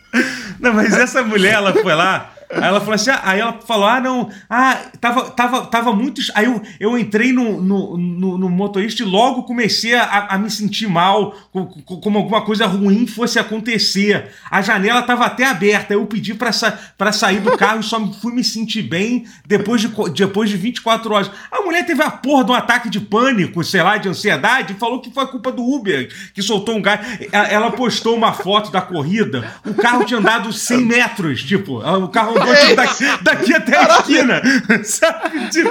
não, 0.60 0.74
mas 0.74 0.94
essa 0.94 1.22
mulher, 1.22 1.54
ela 1.54 1.72
foi 1.72 1.94
lá. 1.94 2.35
Aí 2.56 2.68
ela 2.68 2.80
falou 2.80 2.94
assim, 2.94 3.10
ah, 3.10 3.20
aí 3.22 3.40
ela 3.40 3.58
falou, 3.66 3.86
ah, 3.86 4.00
não, 4.00 4.28
ah, 4.48 4.78
tava, 5.00 5.30
tava, 5.30 5.66
tava 5.66 5.92
muito. 5.92 6.20
Aí 6.34 6.46
eu, 6.46 6.62
eu 6.80 6.98
entrei 6.98 7.32
no, 7.32 7.60
no, 7.60 7.96
no, 7.96 8.38
no 8.38 8.48
motorista 8.50 9.02
e 9.02 9.06
logo 9.06 9.42
comecei 9.44 9.94
a, 9.94 10.26
a 10.30 10.38
me 10.38 10.50
sentir 10.50 10.86
mal, 10.88 11.32
co- 11.52 11.66
co- 11.84 11.98
como 12.00 12.18
alguma 12.18 12.42
coisa 12.42 12.66
ruim 12.66 13.06
fosse 13.06 13.38
acontecer. 13.38 14.30
A 14.50 14.62
janela 14.62 15.02
tava 15.02 15.24
até 15.26 15.44
aberta, 15.46 15.94
eu 15.94 16.06
pedi 16.06 16.34
pra, 16.34 16.52
sa 16.52 16.78
sair 17.12 17.40
do 17.40 17.56
carro 17.56 17.80
e 17.80 17.82
só 17.84 18.04
fui 18.14 18.32
me 18.32 18.44
sentir 18.44 18.82
bem 18.82 19.26
depois 19.46 19.80
de, 19.80 19.88
depois 20.14 20.50
de 20.50 20.56
24 20.56 21.12
horas. 21.14 21.30
A 21.50 21.62
mulher 21.62 21.84
teve 21.86 22.02
a 22.02 22.10
porra 22.10 22.44
de 22.44 22.50
um 22.50 22.54
ataque 22.54 22.90
de 22.90 23.00
pânico, 23.00 23.62
sei 23.64 23.82
lá, 23.82 23.96
de 23.96 24.08
ansiedade, 24.08 24.72
e 24.74 24.76
falou 24.76 25.00
que 25.00 25.10
foi 25.10 25.26
culpa 25.26 25.50
do 25.50 25.62
Uber, 25.62 26.08
que 26.34 26.42
soltou 26.42 26.76
um 26.76 26.82
gás. 26.82 27.00
Ela 27.32 27.46
ela 27.56 27.70
postou 27.70 28.14
uma 28.14 28.32
foto 28.32 28.70
da 28.70 28.80
corrida, 28.82 29.52
o 29.64 29.72
carro 29.74 30.04
tinha 30.04 30.20
andado 30.20 30.52
100 30.52 30.84
metros, 30.84 31.42
tipo, 31.42 31.78
o 31.80 32.08
carro 32.08 32.34
daqui, 32.74 33.04
daqui 33.22 33.54
até 33.54 33.76
a 33.76 33.82
esquina. 33.98 34.42
Sabe? 34.84 35.48
Tipo, 35.50 35.70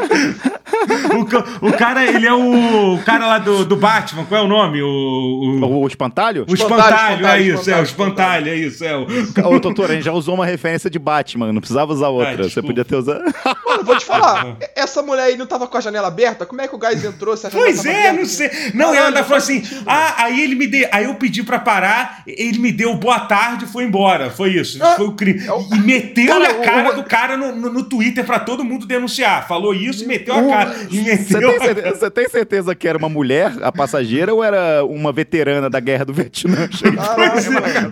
o, 1.61 1.67
o 1.69 1.73
cara, 1.73 2.05
ele 2.05 2.25
é 2.25 2.33
o, 2.33 2.95
o 2.95 3.03
cara 3.03 3.27
lá 3.27 3.38
do, 3.39 3.65
do 3.65 3.75
Batman, 3.75 4.25
qual 4.25 4.41
é 4.41 4.43
o 4.43 4.47
nome? 4.47 4.81
O, 4.81 4.88
o, 4.88 5.81
O 5.83 5.88
espantalho? 5.88 6.45
o 6.47 6.53
Espantalho, 6.53 6.83
espantalho, 6.83 7.27
é 7.27 7.41
espantalho, 7.41 7.43
isso, 7.59 7.71
é 7.71 7.79
o 7.79 7.83
espantalho, 7.83 7.85
espantalho, 7.85 8.49
é 8.49 8.55
isso, 8.55 8.83
é 8.83 8.97
o. 8.97 9.55
Ô, 9.55 9.59
doutor, 9.59 9.91
a 9.91 9.93
gente 9.93 10.05
já 10.05 10.13
usou 10.13 10.35
uma 10.35 10.45
referência 10.45 10.89
de 10.89 10.99
Batman, 10.99 11.51
não 11.51 11.61
precisava 11.61 11.93
usar 11.93 12.09
outra. 12.09 12.35
Você 12.38 12.43
desculpa. 12.43 12.67
podia 12.67 12.85
ter 12.85 12.95
usado. 12.95 13.23
Vou 13.86 13.98
te 13.98 14.06
falar. 14.06 14.58
Essa 14.76 15.02
mulher 15.02 15.24
aí 15.24 15.38
não 15.38 15.45
tava 15.45 15.67
com 15.67 15.78
a 15.78 15.82
janela 15.82 16.08
aberta? 16.08 16.45
Como 16.45 16.62
é 16.62 16.67
que 16.67 16.76
o 16.76 16.78
gás 16.78 17.04
entrou? 17.04 17.36
Se 17.38 17.48
a 17.48 17.50
janela 17.50 17.69
Pois 17.71 17.86
é, 17.86 17.89
aberta? 18.10 18.13
não 18.19 18.26
sei. 18.26 18.50
Não, 18.74 18.86
Caralho, 18.86 18.98
ela 18.98 19.08
ainda 19.08 19.24
falou 19.24 19.38
assim: 19.38 19.63
sentido. 19.63 19.84
ah, 19.88 20.15
aí 20.24 20.41
ele 20.41 20.56
me 20.56 20.67
deu. 20.67 20.88
Aí 20.91 21.06
eu 21.06 21.15
pedi 21.15 21.43
pra 21.43 21.60
parar, 21.60 22.24
ele 22.28 22.60
me 22.60 22.71
deu 22.71 22.95
boa 22.95 23.19
tarde 23.21 23.65
e 23.65 23.67
foi 23.67 23.84
embora. 23.84 24.30
Foi 24.30 24.50
isso. 24.52 24.78
Isso 24.78 24.86
Ah, 24.86 24.95
foi 24.95 25.08
o 25.08 25.12
crime. 25.13 25.45
é 25.45 25.52
o- 25.52 25.67
E 25.74 25.80
meteu 25.80 26.28
Cara, 26.28 26.50
a 26.50 26.54
cara 26.63 26.89
o- 26.91 26.95
do 26.95 27.04
cara 27.04 27.38
no, 27.38 27.56
no, 27.56 27.69
no 27.71 27.84
Twitter 27.84 28.24
pra 28.26 28.39
todo 28.39 28.63
mundo 28.63 28.86
denunciar. 28.86 29.48
Falou 29.48 29.74
isso 29.74 30.04
e 30.04 30.08
meteu 30.08 30.34
a 30.36 30.43
cara. 30.48 30.74
Você 30.89 31.39
tem, 31.76 32.08
a 32.08 32.12
tem 32.12 32.30
certeza 32.30 32.76
que 32.76 32.88
era 32.88 32.98
uma 32.98 33.10
mulher, 33.10 33.54
a 33.62 33.71
passageira, 33.71 34.34
ou 34.34 34.43
era 34.43 34.84
uma 34.86 35.12
veterana 35.12 35.69
da 35.69 35.80
guerra 35.80 36.06
do 36.06 36.13
Vietnã? 36.13 36.67
Caralho, 36.95 37.52
mano. 37.54 37.91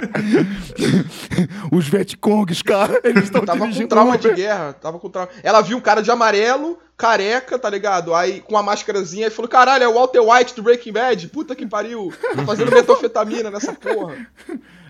Os 1.72 1.88
Vietcongs, 1.88 2.62
cara, 2.62 3.00
eles 3.04 3.24
estão 3.24 3.44
Tava 3.44 3.66
com 3.68 3.86
trauma 3.86 4.14
Uber. 4.16 4.30
de 4.34 4.36
guerra. 4.42 4.72
Tava 4.72 4.98
com 4.98 5.08
trauma. 5.08 5.30
Ela 5.42 5.60
viu 5.60 5.76
um 5.76 5.80
cara 5.80 6.00
de 6.02 6.10
amarelo, 6.10 6.78
careca, 6.96 7.58
tá 7.58 7.68
ligado? 7.70 8.14
Aí 8.14 8.40
com 8.40 8.56
a 8.56 8.62
máscarazinha 8.62 9.26
e 9.26 9.30
falou: 9.30 9.48
caralho, 9.48 9.84
é 9.84 9.88
o 9.88 9.94
Walter 9.94 10.20
White 10.20 10.54
do 10.54 10.62
Breaking 10.62 10.92
Bad. 10.92 11.28
Puta 11.28 11.54
que 11.54 11.66
pariu. 11.66 12.12
Tá 12.34 12.44
fazendo 12.44 12.70
metanfetamina 12.72 13.50
nessa 13.50 13.72
porra. 13.72 14.16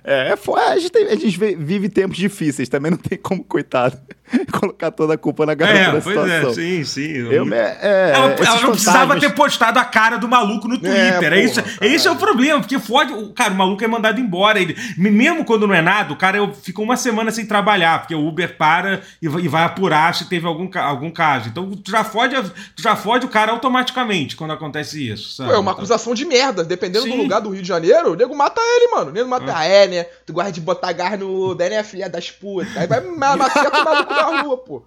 É, 0.04 0.32
é 0.32 0.36
fo- 0.36 0.56
a, 0.56 0.76
gente 0.78 0.90
tem- 0.90 1.06
a 1.06 1.14
gente 1.16 1.38
vive 1.56 1.88
tempos 1.88 2.16
difíceis, 2.16 2.68
também 2.68 2.90
não 2.90 2.98
tem 2.98 3.18
como, 3.18 3.44
coitado, 3.44 3.98
colocar 4.52 4.90
toda 4.90 5.14
a 5.14 5.18
culpa 5.18 5.44
na 5.46 5.54
garota 5.54 5.78
É, 5.78 5.92
da 5.92 6.00
pois 6.00 6.16
é, 6.16 6.20
situação. 6.38 6.54
sim, 6.54 6.84
sim. 6.84 7.12
Eu, 7.30 7.52
é, 7.54 8.12
Ela, 8.14 8.16
ela 8.16 8.28
não 8.28 8.70
precisava 8.72 8.98
fantasmas- 8.98 9.20
ter 9.20 9.34
postado 9.34 9.78
a 9.78 9.84
cara 9.84 10.16
do 10.18 10.28
maluco 10.28 10.68
no 10.68 10.78
Twitter. 10.78 10.94
É, 11.24 11.30
porra, 11.30 11.36
isso, 11.40 11.60
esse 11.80 12.06
é 12.08 12.10
o 12.10 12.16
problema, 12.16 12.60
porque 12.60 12.78
fode. 12.78 13.12
O, 13.12 13.32
cara, 13.32 13.52
o 13.52 13.56
maluco 13.56 13.82
é 13.82 13.86
mandado 13.88 14.20
embora. 14.20 14.60
Ele, 14.60 14.76
mesmo 14.96 15.44
quando 15.44 15.66
não 15.66 15.74
é 15.74 15.82
nada, 15.82 16.12
o 16.12 16.16
cara 16.16 16.36
eu- 16.38 16.52
fica 16.54 16.80
uma 16.82 16.96
semana 16.96 17.30
sem 17.30 17.46
trabalhar, 17.46 18.00
porque 18.00 18.14
o 18.14 18.26
Uber 18.26 18.56
para 18.56 19.00
e 19.22 19.28
vai, 19.28 19.42
e 19.42 19.48
vai 19.48 19.64
apurar 19.64 20.14
se 20.14 20.28
teve 20.28 20.46
algum, 20.46 20.68
algum 20.78 21.10
caso. 21.10 21.48
Então 21.48 21.70
tu 21.70 21.90
já, 21.90 22.04
fode, 22.04 22.34
tu 22.76 22.82
já 22.82 22.94
fode 22.96 23.24
o 23.26 23.28
cara 23.28 23.52
automaticamente 23.52 24.36
quando 24.36 24.52
acontece 24.52 25.08
isso. 25.10 25.34
Sabe? 25.36 25.50
Pô, 25.50 25.56
é 25.56 25.58
uma 25.58 25.70
Então- 25.70 25.78
acusação 25.80 26.14
de 26.14 26.24
merda. 26.24 26.64
Dependendo 26.64 27.04
Sim. 27.04 27.10
do 27.10 27.22
lugar 27.22 27.40
do 27.40 27.50
Rio 27.50 27.62
de 27.62 27.68
Janeiro, 27.68 28.12
o 28.12 28.16
nego 28.16 28.34
mata 28.36 28.60
ele, 28.60 28.88
mano. 28.94 29.10
O 29.10 29.14
nego 29.14 29.28
mata. 29.28 29.52
Ah, 29.54 29.64
é, 29.64 29.86
né? 29.86 30.06
Tu 30.26 30.32
gosta 30.32 30.52
de 30.52 30.60
botar 30.60 30.92
gás 30.92 31.18
no 31.18 31.50
Uber, 31.50 31.70
né, 31.70 31.82
filha 31.82 32.08
das 32.08 32.30
putas? 32.30 32.76
Aí 32.76 32.86
vai 32.86 33.00
ma- 33.00 33.36
maceta 33.36 33.80
o 33.80 33.84
maluco 33.84 34.14
da 34.18 34.42
rua, 34.42 34.56
pô. 34.58 34.82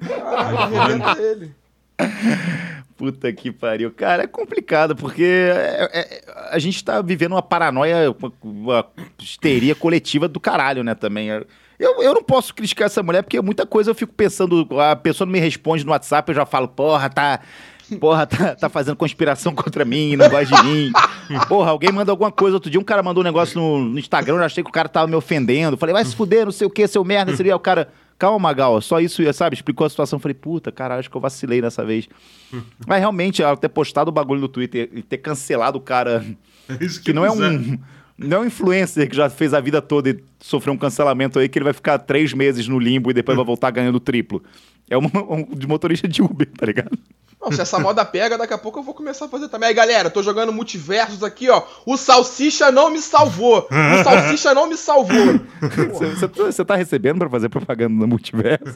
Caralho, 0.00 0.58
arrebenta 0.80 1.22
ele. 1.22 1.54
Puta 2.96 3.30
que 3.32 3.52
pariu. 3.52 3.90
Cara, 3.90 4.22
é 4.22 4.26
complicado, 4.26 4.96
porque 4.96 5.22
é- 5.22 5.90
é- 5.92 6.24
a 6.50 6.58
gente 6.58 6.82
tá 6.82 7.02
vivendo 7.02 7.32
uma 7.32 7.42
paranoia, 7.42 8.14
uma, 8.42 8.86
histeria 9.20 9.74
coletiva 9.74 10.26
do 10.26 10.40
caralho, 10.40 10.82
né, 10.82 10.94
também. 10.94 11.28
Eu, 11.78 12.02
eu 12.02 12.14
não 12.14 12.22
posso 12.22 12.54
criticar 12.54 12.86
essa 12.86 13.02
mulher, 13.02 13.22
porque 13.22 13.40
muita 13.42 13.66
coisa 13.66 13.90
eu 13.90 13.94
fico 13.94 14.14
pensando, 14.14 14.66
a 14.80 14.96
pessoa 14.96 15.26
não 15.26 15.32
me 15.32 15.38
responde 15.38 15.84
no 15.84 15.92
WhatsApp, 15.92 16.30
eu 16.30 16.34
já 16.34 16.46
falo, 16.46 16.68
porra, 16.68 17.10
tá... 17.10 17.40
Porra, 18.00 18.26
tá, 18.26 18.56
tá 18.56 18.68
fazendo 18.68 18.96
conspiração 18.96 19.54
contra 19.54 19.84
mim, 19.84 20.16
não 20.16 20.28
gosta 20.28 20.56
de 20.56 20.62
mim. 20.64 20.92
Porra, 21.46 21.70
alguém 21.70 21.92
manda 21.92 22.10
alguma 22.10 22.32
coisa. 22.32 22.56
Outro 22.56 22.68
dia 22.68 22.80
um 22.80 22.84
cara 22.84 23.00
mandou 23.00 23.22
um 23.22 23.24
negócio 23.24 23.60
no, 23.60 23.78
no 23.78 23.96
Instagram, 23.96 24.38
eu 24.38 24.42
achei 24.42 24.64
que 24.64 24.68
o 24.68 24.72
cara 24.72 24.88
tava 24.88 25.06
me 25.06 25.14
ofendendo. 25.14 25.76
Falei, 25.76 25.92
vai 25.92 26.04
se 26.04 26.16
fuder, 26.16 26.44
não 26.46 26.50
sei 26.50 26.66
o 26.66 26.70
que, 26.70 26.84
seu 26.88 27.04
merda, 27.04 27.36
seria 27.36 27.54
o 27.54 27.60
cara. 27.60 27.86
Calma, 28.18 28.38
Magal, 28.38 28.80
só 28.80 28.98
isso, 29.00 29.22
sabe? 29.34 29.54
Explicou 29.54 29.86
a 29.86 29.90
situação. 29.90 30.18
Falei, 30.18 30.34
puta, 30.34 30.72
cara, 30.72 30.96
acho 30.98 31.10
que 31.10 31.16
eu 31.16 31.20
vacilei 31.20 31.60
dessa 31.60 31.84
vez. 31.84 32.08
Mas 32.86 33.00
realmente, 33.00 33.42
ela 33.42 33.56
ter 33.56 33.68
postado 33.68 34.08
o 34.08 34.12
bagulho 34.12 34.40
no 34.40 34.48
Twitter 34.48 34.88
e 34.92 35.02
ter 35.02 35.18
cancelado 35.18 35.78
o 35.78 35.80
cara, 35.80 36.24
É 36.68 36.84
isso 36.84 37.02
que 37.02 37.12
não 37.12 37.24
é 37.24 37.30
um. 37.30 37.78
Não 38.18 38.38
é 38.38 38.40
um 38.40 38.44
influencer 38.46 39.10
que 39.10 39.14
já 39.14 39.28
fez 39.28 39.52
a 39.52 39.60
vida 39.60 39.82
toda 39.82 40.08
e 40.08 40.18
sofreu 40.40 40.72
um 40.72 40.78
cancelamento 40.78 41.38
aí, 41.38 41.50
que 41.50 41.58
ele 41.58 41.64
vai 41.64 41.74
ficar 41.74 41.98
três 41.98 42.32
meses 42.32 42.66
no 42.66 42.78
limbo 42.78 43.10
e 43.10 43.12
depois 43.12 43.36
vai 43.36 43.44
voltar 43.44 43.70
ganhando 43.70 44.00
triplo. 44.00 44.42
É 44.88 44.96
uma, 44.96 45.10
um 45.30 45.44
de 45.54 45.66
motorista 45.66 46.08
de 46.08 46.22
Uber, 46.22 46.48
tá 46.56 46.64
ligado? 46.64 46.98
Não, 47.40 47.52
se 47.52 47.60
essa 47.60 47.78
moda 47.78 48.04
pega, 48.04 48.36
daqui 48.38 48.54
a 48.54 48.58
pouco 48.58 48.78
eu 48.78 48.82
vou 48.82 48.94
começar 48.94 49.26
a 49.26 49.28
fazer 49.28 49.48
também. 49.48 49.68
Aí, 49.68 49.74
galera, 49.74 50.10
tô 50.10 50.22
jogando 50.22 50.52
multiversos 50.52 51.22
aqui, 51.22 51.48
ó. 51.50 51.62
O 51.84 51.96
Salsicha 51.96 52.72
não 52.72 52.90
me 52.90 53.00
salvou. 53.00 53.68
O 53.70 54.04
Salsicha 54.04 54.52
não 54.54 54.66
me 54.68 54.76
salvou. 54.76 55.16
Você, 55.92 56.06
você 56.16 56.28
tá- 56.28 56.44
você 56.44 56.64
tá 56.64 56.74
recebendo 56.76 57.18
pra 57.18 57.28
fazer 57.30 57.48
propaganda 57.48 57.94
no 57.94 58.06
multiverso? 58.08 58.74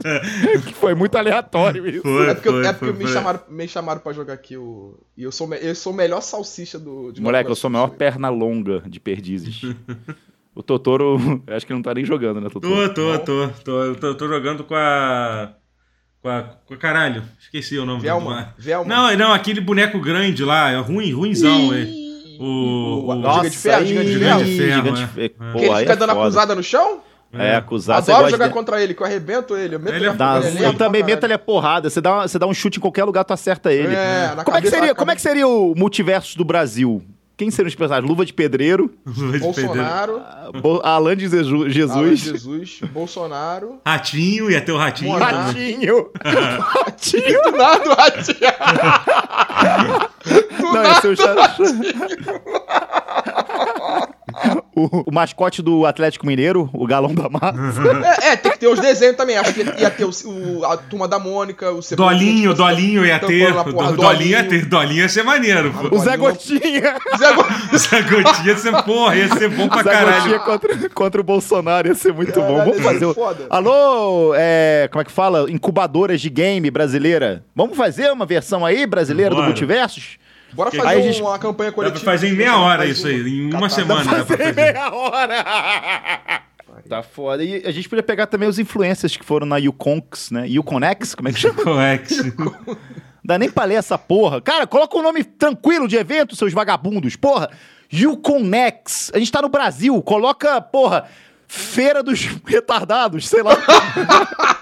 que 0.66 0.75
foi 0.75 0.94
muito 0.94 1.16
aleatório 1.16 1.88
isso. 1.88 2.03
Foi, 2.03 2.29
É 2.29 2.35
porque, 2.35 2.49
eu- 2.49 2.53
foi, 2.53 2.66
é 2.66 2.73
porque 2.73 2.85
foi, 2.87 2.94
me, 2.94 3.05
foi. 3.05 3.12
chamaram, 3.12 3.40
me 3.49 3.66
chamaram 3.68 4.01
pra 4.01 4.12
jogar 4.12 4.35
aqui 4.35 4.57
o. 4.57 4.99
E 5.16 5.23
eu 5.25 5.33
sou, 5.33 5.53
eu 5.55 5.75
sou 5.75 5.92
o 5.92 5.96
melhor 5.96 6.20
salsicha 6.20 6.79
do. 6.79 7.11
de 7.12 7.20
Moleque, 7.20 7.51
eu 7.51 7.57
sou 7.57 7.68
a 7.68 7.73
maior 7.73 7.88
perna 7.90 8.29
longa 8.29 8.83
de 8.87 9.01
perdizes. 9.01 9.62
o 10.55 10.62
Totoro, 10.62 11.42
acho 11.49 11.66
que 11.66 11.73
não 11.73 11.83
tá 11.83 11.94
nem 11.94 12.05
jogando, 12.05 12.40
né, 12.40 12.49
Totoro? 12.51 12.88
Tô, 12.90 12.94
tô, 12.94 13.18
tô, 13.18 13.49
tô, 13.64 13.83
eu 13.85 13.96
tô, 13.96 14.14
tô 14.14 14.29
jogando 14.29 14.64
com 14.64 14.75
a. 14.75 15.55
Com 16.22 16.28
a, 16.28 16.42
com 16.66 16.74
a. 16.74 16.76
Caralho, 16.76 17.22
esqueci 17.40 17.78
o 17.78 17.87
nome 17.87 18.02
Velma. 18.02 18.54
Velma. 18.59 18.85
Não, 18.94 19.16
não, 19.16 19.33
aquele 19.33 19.61
boneco 19.61 19.98
grande 20.00 20.44
lá, 20.44 20.70
é 20.70 20.76
ruim, 20.78 21.12
ruimzão. 21.12 21.72
É. 21.74 21.87
O- 22.38 22.44
o- 22.44 23.11
o- 23.11 23.33
Giga 23.35 23.50
de 23.50 23.56
Ferro, 23.59 23.87
Giga 23.87 24.04
de 24.04 24.11
aí, 24.11 24.18
Ferro. 24.18 24.44
Gigante 24.44 24.56
Ferro, 24.56 24.88
é. 24.88 24.92
de 24.92 25.06
Ferro. 25.06 25.24
É. 25.24 25.52
Pô, 25.52 25.59
Que 25.59 25.64
ele 25.64 25.74
aí 25.74 25.80
fica 25.80 25.92
é 25.92 25.96
dando 25.96 26.09
foda. 26.11 26.20
acusada 26.22 26.54
no 26.54 26.62
chão? 26.62 27.00
É, 27.33 27.54
acusar. 27.54 28.02
você 28.02 28.11
Adoro 28.11 28.28
jogar 28.30 28.48
de- 28.48 28.52
contra 28.54 28.83
ele, 28.83 28.92
que 28.92 29.00
eu 29.02 29.06
arrebento 29.06 29.56
ele. 29.56 29.76
Eu, 29.76 29.78
meto 29.80 29.94
Ele 29.94 30.04
é 30.04 30.09
ele 30.09 30.16
Dá- 30.16 30.40
ele 30.44 30.72
também 30.76 31.02
meto 31.02 31.22
ele 31.24 31.33
a 31.33 31.38
porrada. 31.38 31.88
Você 31.88 32.00
dá, 32.00 32.12
uma- 32.14 32.26
você 32.28 32.38
dá 32.40 32.46
um 32.46 32.52
chute 32.54 32.78
em 32.78 32.80
qualquer 32.80 33.04
lugar, 33.04 33.22
tu 33.24 33.33
acerta 33.33 33.72
ele. 33.72 33.94
É, 33.94 34.33
como, 34.44 34.56
é 34.56 34.61
que 34.61 34.68
seria, 34.68 34.94
como 34.96 35.11
é 35.12 35.14
que 35.14 35.22
seria 35.22 35.46
o 35.46 35.74
multiverso 35.76 36.37
do 36.37 36.44
Brasil? 36.44 37.02
Quem 37.40 37.50
seriam 37.50 37.68
os 37.70 37.74
personagens? 37.74 38.07
Luva 38.07 38.26
de 38.26 38.35
Pedreiro, 38.35 38.92
Bolsonaro, 39.40 40.20
Bo- 40.61 40.83
Alan 40.85 41.16
de 41.16 41.26
Zeju- 41.26 41.62
Alan 41.62 41.70
Jesus, 41.70 42.20
Jesus, 42.20 42.81
Bolsonaro. 42.92 43.81
Ratinho, 43.87 44.50
ia 44.50 44.61
ter 44.61 44.72
o 44.72 44.76
ratinho. 44.76 45.11
Mona. 45.12 45.24
Ratinho. 45.24 46.11
Ratinho. 46.22 47.42
Do 47.44 47.50
nada, 47.57 47.88
o 47.90 47.94
Ratinho. 47.94 48.50
Do 50.59 50.61
Não, 50.66 50.72
nada. 50.74 50.88
ia 50.90 51.00
ser 51.00 51.09
o, 51.09 51.16
cha- 51.16 51.57
o, 54.90 55.05
o 55.07 55.12
mascote 55.12 55.62
do 55.62 55.85
Atlético 55.87 56.27
Mineiro, 56.27 56.69
o 56.73 56.87
Galão 56.87 57.14
da 57.14 57.29
Massa. 57.29 57.83
É, 58.23 58.29
é, 58.33 58.37
tem 58.37 58.53
que 58.53 58.59
ter 58.59 58.69
os 58.69 58.79
desenhos 58.81 59.16
também. 59.16 59.37
Acho 59.37 59.53
que 59.53 59.61
ia 59.62 59.90
ter 59.90 60.05
o, 60.05 60.11
o- 60.27 60.64
a 60.64 60.77
turma 60.77 61.07
da 61.09 61.19
Mônica, 61.19 61.71
o 61.71 61.83
Cebolinha, 61.83 62.19
Dolinho, 62.19 62.51
tipo, 62.53 62.55
Dolinho 62.64 63.07
ia 63.07 63.19
ter. 63.19 63.53
porra, 63.55 63.93
Do- 63.93 63.97
Dolinho 63.97 64.31
ia 64.31 64.45
ter. 64.45 64.66
Dolinho 64.66 65.01
ia 65.03 65.09
ser 65.09 65.23
maneiro, 65.23 65.73
pô. 65.73 65.95
O 65.97 65.99
Zé. 65.99 66.16
Gotinha. 66.16 66.97
Zé 67.19 67.33
Go- 67.35 67.45
Essa 67.75 68.01
gotinha 68.03 68.47
ia 68.47 68.57
ser 68.57 68.83
porra, 68.83 69.16
ia 69.16 69.29
ser 69.29 69.49
bom 69.49 69.69
pra 69.69 69.83
Zé 69.83 69.90
Gotinha 69.90 70.05
caralho. 70.38 70.40
contra, 70.40 70.88
contra 70.90 71.21
o 71.21 71.25
Bolsonaro 71.25 71.88
ia 71.88 71.95
ser 71.95 72.12
muito 72.12 72.33
Caralho, 72.33 72.55
bom. 72.57 72.64
Vamos 72.64 72.81
fazer 72.83 73.05
o... 73.07 73.14
foda. 73.14 73.47
Alô, 73.49 74.33
é, 74.37 74.88
como 74.90 75.03
é 75.03 75.05
que 75.05 75.12
fala? 75.12 75.51
Incubadoras 75.51 76.21
de 76.21 76.29
game 76.31 76.71
brasileira. 76.71 77.45
Vamos 77.55 77.77
fazer 77.77 78.11
uma 78.12 78.27
versão 78.27 78.64
aí 78.66 78.87
brasileira 78.87 79.31
do 79.31 79.37
Bora. 79.37 79.47
Multiversos? 79.49 80.19
Bora 80.53 80.71
fazer 80.71 80.87
Aí 80.89 80.99
a 80.99 81.03
gente- 81.13 81.23
uma 81.23 81.39
campanha 81.39 81.71
Dá 81.71 81.75
coletiva. 81.75 82.01
pra 82.05 82.13
fazer 82.13 82.29
em 82.29 82.33
meia 82.37 82.57
hora 82.59 82.85
isso 82.87 83.07
aí, 83.07 83.21
em 83.21 83.43
uma 83.51 83.69
Catar. 83.69 83.75
semana 83.75 84.05
dá 84.05 84.25
pra 84.25 84.37
fazer. 84.37 84.55
meia 84.55 84.93
hora! 84.95 85.45
Tá 86.89 87.03
foda. 87.03 87.45
E 87.45 87.63
a 87.67 87.71
gente 87.71 87.89
podia 87.89 88.03
pegar 88.03 88.27
também 88.27 88.49
os 88.49 88.59
influencers 88.59 89.17
que 89.17 89.25
foram 89.25 89.47
na 89.47 89.59
Yukonx, 89.59 90.31
né? 90.31 90.49
Yukonex, 90.49 91.15
como 91.15 91.29
é 91.29 91.33
que 91.33 91.39
chama? 91.39 91.63
Coex. 91.63 92.17
Dá 93.25 93.39
nem 93.39 93.51
pra 93.51 93.65
ler 93.65 93.75
essa 93.75 93.97
porra. 93.99 94.41
Cara, 94.41 94.67
coloca 94.67 94.97
um 94.99 95.03
nome 95.03 95.23
tranquilo 95.23 95.87
de 95.87 95.97
evento, 95.97 96.35
seus 96.35 96.53
vagabundos. 96.53 97.15
Porra, 97.17 97.51
Yukonex. 97.93 99.13
A 99.15 99.19
gente 99.19 99.31
tá 99.31 99.41
no 99.43 99.49
Brasil. 99.49 100.01
Coloca, 100.03 100.61
porra, 100.61 101.05
Feira 101.47 102.03
dos 102.03 102.29
Retardados, 102.47 103.29
sei 103.29 103.43
lá. 103.43 103.57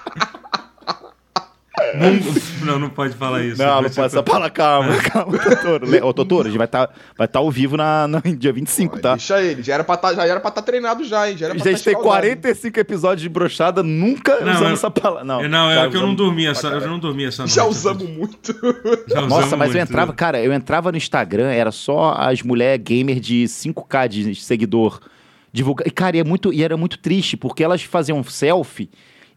Não, 2.65 2.77
não 2.79 2.89
pode 2.89 3.13
falar 3.15 3.43
isso. 3.43 3.57
Não, 3.61 3.81
não 3.81 3.89
pode 3.89 3.99
essa 4.07 4.23
palavra. 4.23 4.49
Calma, 4.49 4.95
calma, 5.03 5.37
Totoro. 5.37 5.85
Le- 5.89 6.01
Ô, 6.01 6.13
Totoro, 6.13 6.43
a 6.47 6.49
gente 6.49 6.57
vai 6.57 6.65
estar 6.65 6.89
vai 7.17 7.27
tá 7.27 7.39
ao 7.39 7.49
vivo 7.49 7.77
na, 7.77 8.07
na, 8.07 8.19
dia 8.19 8.51
25, 8.53 8.99
tá? 8.99 9.11
Deixa 9.15 9.41
ele, 9.41 9.63
já 9.63 9.73
era 9.75 9.83
pra 9.83 9.97
tá, 9.97 10.13
já 10.13 10.25
era 10.25 10.39
pra 10.39 10.49
estar 10.49 10.61
treinado 10.61 11.03
já, 11.03 11.29
hein? 11.29 11.37
Já 11.37 11.47
A 11.47 11.49
era 11.49 11.55
pra 11.59 11.71
gente 11.71 11.79
tá 11.79 11.83
tem 11.91 11.93
escaldado. 11.99 12.21
45 12.21 12.79
episódios 12.79 13.21
de 13.21 13.29
brochada, 13.29 13.81
nunca 13.83 14.39
Não, 14.41 14.51
usando 14.53 14.67
eu- 14.67 14.73
essa 14.73 14.91
palavra. 14.91 15.23
Não, 15.23 15.41
Eu 15.41 15.49
Não, 15.49 15.71
é 15.71 15.89
que 15.89 15.97
eu 15.97 16.01
não 16.01 16.15
dormi 16.15 16.45
essa, 16.45 16.67
eu 16.67 16.87
não 16.87 16.99
dormi 16.99 17.25
essa 17.25 17.43
noite. 17.43 17.55
Já 17.55 17.65
usamos 17.65 18.07
muito. 18.09 18.53
Já 19.07 19.21
Nossa, 19.21 19.35
usamos 19.47 19.57
mas 19.57 19.69
eu 19.69 19.77
muito, 19.77 19.89
entrava, 19.89 20.11
né? 20.11 20.17
cara, 20.17 20.41
eu 20.41 20.53
entrava 20.53 20.91
no 20.91 20.97
Instagram, 20.97 21.49
era 21.51 21.71
só 21.71 22.13
as 22.17 22.41
mulheres 22.41 22.83
gamer 22.83 23.19
de 23.19 23.45
5k 23.45 24.07
de 24.07 24.35
seguidor 24.35 24.99
divulgar. 25.51 25.87
E, 25.87 25.91
cara, 25.91 26.17
e, 26.17 26.19
é 26.19 26.23
muito, 26.23 26.53
e 26.53 26.63
era 26.63 26.77
muito 26.77 26.97
triste, 26.99 27.35
porque 27.37 27.63
elas 27.63 27.81
faziam 27.83 28.23
selfie 28.23 28.89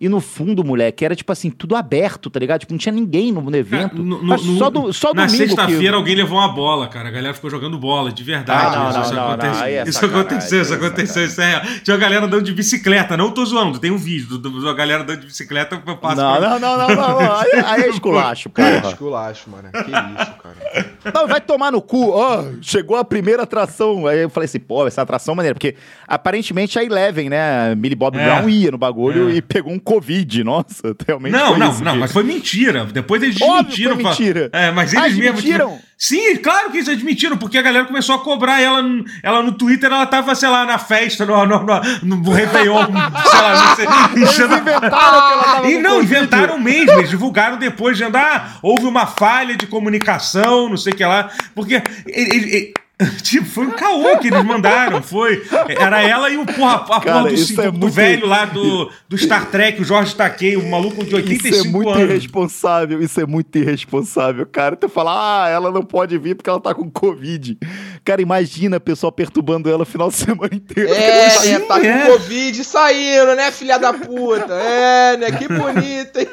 E 0.05 0.09
no 0.09 0.21
fundo, 0.21 0.65
moleque, 0.65 1.05
era 1.05 1.15
tipo 1.15 1.31
assim, 1.31 1.49
tudo 1.49 1.77
aberto, 1.77 2.29
tá 2.29 2.41
ligado? 2.41 2.59
Tipo, 2.61 2.73
não 2.73 2.79
tinha 2.79 2.93
ninguém 2.93 3.31
no, 3.31 3.41
no 3.41 3.57
evento. 3.57 3.91
Cara, 3.91 4.03
no- 4.03 4.21
no- 4.21 4.39
só, 4.59 4.69
do, 4.69 4.93
só 4.93 5.15
Na 5.15 5.27
domingo 5.27 5.45
sexta-feira 5.47 5.81
que... 5.93 5.95
alguém 5.95 6.15
levou 6.17 6.39
uma 6.39 6.49
bola, 6.53 6.89
cara. 6.89 7.09
A 7.09 7.13
galera 7.13 7.33
ficou 7.33 7.49
jogando 7.49 7.79
bola, 7.79 8.11
de 8.11 8.25
verdade. 8.25 8.75
Ah, 8.77 8.79
não, 8.81 8.89
isso, 8.89 8.99
não, 8.99 9.05
isso 9.05 9.15
não, 9.15 9.29
aconteceu. 9.31 9.55
não, 9.55 9.63
aí 9.63 9.75
é 9.75 9.83
isso 9.87 10.05
aconteceu, 10.05 10.63
isso 10.63 10.73
é 10.73 10.77
aconteceu. 10.77 11.25
Isso 11.25 11.41
é 11.41 11.47
real. 11.51 11.63
Tinha 11.85 11.95
uma 11.95 12.01
galera 12.01 12.27
andando 12.27 12.43
de 12.43 12.53
bicicleta, 12.53 13.17
não 13.17 13.31
tô 13.31 13.45
zoando, 13.47 13.79
tem 13.79 13.93
um 13.93 13.97
vídeo 13.97 14.39
do- 14.39 14.65
da 14.65 14.73
galera 14.75 15.05
andando 15.05 15.21
de 15.21 15.27
bicicleta. 15.27 15.81
Eu 15.87 15.97
passo 15.97 16.17
Não, 16.21 16.37
pra- 16.37 16.59
não, 16.59 16.59
não, 16.59 16.79
não, 16.79 16.89
não, 16.97 17.23
não. 17.23 17.33
Aí, 17.37 17.51
aí 17.65 17.83
é 17.83 17.89
esculacho, 17.91 18.51
porra. 18.51 18.83
Esculacho, 18.89 19.51
mano. 19.51 19.71
Que 19.71 19.79
isso, 19.79 20.33
cara. 20.43 20.92
Não, 21.15 21.27
vai 21.27 21.41
tomar 21.41 21.73
no 21.73 21.81
cu. 21.83 22.11
Ó, 22.11 22.45
chegou 22.61 22.97
a 22.97 23.05
primeira 23.05 23.43
atração. 23.43 24.07
Aí 24.07 24.21
eu 24.23 24.31
falei 24.31 24.45
assim, 24.47 24.61
pô, 24.61 24.87
essa 24.87 25.03
atração 25.03 25.33
é 25.33 25.37
maneira. 25.37 25.55
Porque 25.55 25.75
aparentemente 26.07 26.79
a 26.79 26.85
Eleven, 26.85 27.29
né? 27.29 27.75
Millie 27.75 27.97
Bob 27.97 28.17
É. 28.19 28.25
Brown 28.25 28.49
ia 28.49 28.71
no 28.71 28.79
bagulho 28.79 29.31
É. 29.31 29.35
e 29.35 29.43
pegou 29.43 29.73
um 29.73 29.79
Covid. 29.79 30.45
Nossa, 30.45 30.95
realmente 31.07 31.33
Não, 31.33 31.59
não, 31.59 31.73
não, 31.81 31.93
que- 31.95 31.99
mas 31.99 32.13
foi 32.13 32.23
mentira. 32.23 32.85
Depois 32.85 33.23
eles 33.23 33.41
Óbvio 33.41 33.65
desmentiram. 33.65 33.95
foi 33.95 34.05
mentira. 34.05 34.51
É, 34.53 34.71
mas 34.71 34.93
eles 34.93 35.17
mesmos. 35.17 35.43
desmentiram? 35.43 35.79
Sim, 35.97 36.37
claro 36.39 36.71
que 36.71 36.79
eles 36.79 36.89
admitiram, 36.89 37.37
porque 37.37 37.57
a 37.57 37.63
galera 37.63 37.85
começou 37.85 38.17
a 38.17 38.19
cobrar 38.19 38.61
ela, 38.61 38.83
no- 38.83 39.05
ela 39.23 39.41
no 39.41 39.53
Twitter, 39.53 39.89
ela 39.91 40.05
tava, 40.05 40.35
sei 40.35 40.49
lá, 40.49 40.65
na 40.67 40.77
festa, 40.77 41.25
no, 41.25 41.47
no, 41.47 41.61
no, 41.63 42.17
no 42.17 42.31
Réveillon, 42.33 42.87
sei 43.31 43.41
lá, 43.41 43.67
não 43.69 43.77
sei, 43.77 44.23
enchendo- 44.23 44.55
inventaram 44.55 44.91
que 44.91 45.33
ela 45.33 45.45
tava 45.45 45.71
E 45.71 45.79
não, 45.79 45.95
Covid. 46.01 46.05
inventaram 46.17 46.59
mesmo, 46.59 46.91
eles 46.93 47.09
divulgaram 47.11 47.57
depois, 47.57 47.97
dizendo, 47.97 48.17
ah, 48.17 48.55
houve 48.61 48.85
uma 48.87 49.07
falha 49.07 49.57
de 49.57 49.65
comunicação, 49.69 50.69
não 50.69 50.77
sei 50.77 50.92
o 50.93 50.97
que 50.97 51.05
lá, 51.05 51.31
porque 51.55 51.75
ele- 52.07 52.37
ele- 52.37 52.55
ele- 52.57 52.75
Tipo, 53.23 53.47
foi 53.47 53.67
um 53.67 53.71
caô 53.73 54.17
que 54.19 54.29
eles 54.29 54.45
mandaram, 54.45 55.03
foi. 55.03 55.43
Era 55.77 56.03
ela 56.03 56.31
e 56.31 56.37
o 56.37 56.47
porra, 56.47 56.75
a 56.75 56.79
porra 56.79 57.01
Cara, 57.01 57.31
do, 57.31 57.37
cinto- 57.37 57.61
é 57.63 57.71
do 57.71 57.79
muito- 57.79 57.93
velho 57.93 58.27
lá 58.29 58.45
do, 58.45 58.89
do 59.09 59.19
Star 59.19 59.47
Trek, 59.51 59.81
o 59.81 59.85
Jorge 59.85 60.15
Takei, 60.15 60.57
o 60.57 60.71
maluco 60.71 61.05
de 61.05 61.13
85 61.17 61.49
Isso 61.57 61.67
é 61.67 61.69
muito 61.71 61.89
anos. 61.91 62.03
irresponsável, 62.11 63.03
isso 63.03 63.21
é 63.21 63.27
muito 63.27 63.59
irresponsável, 63.59 64.47
cara. 64.47 64.77
Tu 64.77 64.89
fala, 64.89 65.47
ah, 65.47 65.49
ela 65.49 65.73
não 65.73 65.83
pode 65.83 66.17
vir 66.17 66.37
porque 66.37 66.49
ela 66.49 66.61
tá 66.61 66.73
com 66.75 66.89
Covid. 66.89 67.59
Cara, 68.05 68.23
imagina 68.23 68.77
o 68.77 68.81
pessoal 68.81 69.11
perturbando 69.11 69.69
ela 69.69 69.83
o 69.83 69.87
final 69.87 70.09
de 70.09 70.15
semana 70.17 70.55
inteiro. 70.55 70.93
É, 70.95 71.31
Sim, 71.31 71.53
né? 71.55 71.59
Tá 71.61 71.81
com 71.81 71.87
é. 71.87 72.07
Covid 72.07 72.63
saindo, 72.65 73.35
né, 73.35 73.51
filha 73.51 73.79
da 73.79 73.93
puta? 73.93 74.53
É, 74.55 75.17
né? 75.17 75.33
Que 75.33 75.49
bonita, 75.49 76.21
hein? 76.21 76.29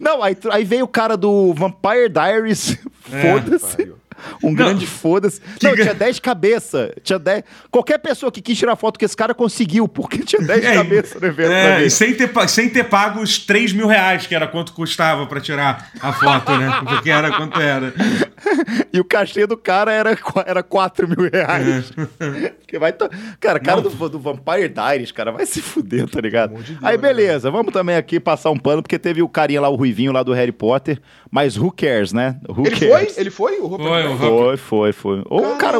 Não, 0.00 0.22
aí, 0.22 0.34
aí 0.50 0.64
veio 0.64 0.84
o 0.84 0.88
cara 0.88 1.18
do 1.18 1.52
Vampire 1.52 2.08
Diaries, 2.08 2.78
foda-se. 3.10 3.92
Um 4.42 4.54
grande 4.54 4.86
foda-se. 4.86 5.40
Que 5.58 5.66
Não, 5.68 5.74
tinha 5.74 5.94
10 5.94 6.18
cabeças. 6.20 6.90
Tinha 7.02 7.18
10. 7.18 7.42
Qualquer 7.70 7.98
pessoa 7.98 8.30
que 8.32 8.40
quis 8.40 8.58
tirar 8.58 8.76
foto 8.76 8.98
com 8.98 9.04
esse 9.04 9.16
cara 9.16 9.34
conseguiu, 9.34 9.86
porque 9.88 10.18
tinha 10.18 10.42
10 10.42 10.64
É, 10.64 10.74
cabeças 10.74 11.20
no 11.20 11.26
evento 11.28 11.50
É, 11.52 11.84
e 11.84 11.90
sem 11.90 12.14
ter, 12.14 12.30
sem 12.48 12.68
ter 12.68 12.84
pago 12.84 13.20
os 13.20 13.38
3 13.38 13.72
mil 13.72 13.86
reais, 13.86 14.26
que 14.26 14.34
era 14.34 14.46
quanto 14.46 14.72
custava 14.72 15.26
pra 15.26 15.40
tirar 15.40 15.90
a 16.00 16.12
foto, 16.12 16.52
né? 16.56 16.80
Porque 16.86 17.10
era 17.10 17.30
quanto 17.36 17.60
era. 17.60 17.92
E 18.92 19.00
o 19.00 19.04
cachê 19.04 19.46
do 19.46 19.56
cara 19.56 19.92
era, 19.92 20.16
era 20.46 20.62
4 20.62 21.08
mil 21.08 21.30
reais. 21.30 21.90
Porque 22.58 22.78
vai 22.78 22.92
to- 22.92 23.08
Cara, 23.40 23.58
cara 23.60 23.80
do, 23.80 24.08
do 24.08 24.18
Vampire 24.18 24.68
Diaries, 24.68 25.12
cara, 25.12 25.30
vai 25.32 25.46
se 25.46 25.60
fuder, 25.60 26.08
tá 26.08 26.20
ligado? 26.20 26.54
de 26.56 26.72
Deus, 26.74 26.78
Aí, 26.84 26.96
né, 26.96 27.02
beleza, 27.02 27.50
vamos 27.50 27.72
também 27.72 27.96
aqui 27.96 28.18
passar 28.20 28.50
um 28.50 28.58
pano, 28.58 28.82
porque 28.82 28.98
teve 28.98 29.22
o 29.22 29.28
carinha 29.28 29.60
lá, 29.60 29.68
o 29.68 29.74
Ruivinho 29.76 30.12
lá 30.12 30.22
do 30.22 30.32
Harry 30.32 30.52
Potter, 30.52 31.00
mas 31.30 31.56
who 31.56 31.70
cares, 31.72 32.12
né? 32.12 32.36
Who 32.48 32.66
Ele 32.66 32.76
cares? 32.88 33.14
foi? 33.14 33.20
Ele 33.20 33.30
foi? 33.30 33.58
O 33.60 33.66
Rupert 33.66 33.88
Foi, 33.88 34.05
Foi, 34.16 34.56
foi, 34.56 34.92
foi. 34.92 35.22
Ou 35.26 35.54
o 35.54 35.56
cara. 35.56 35.78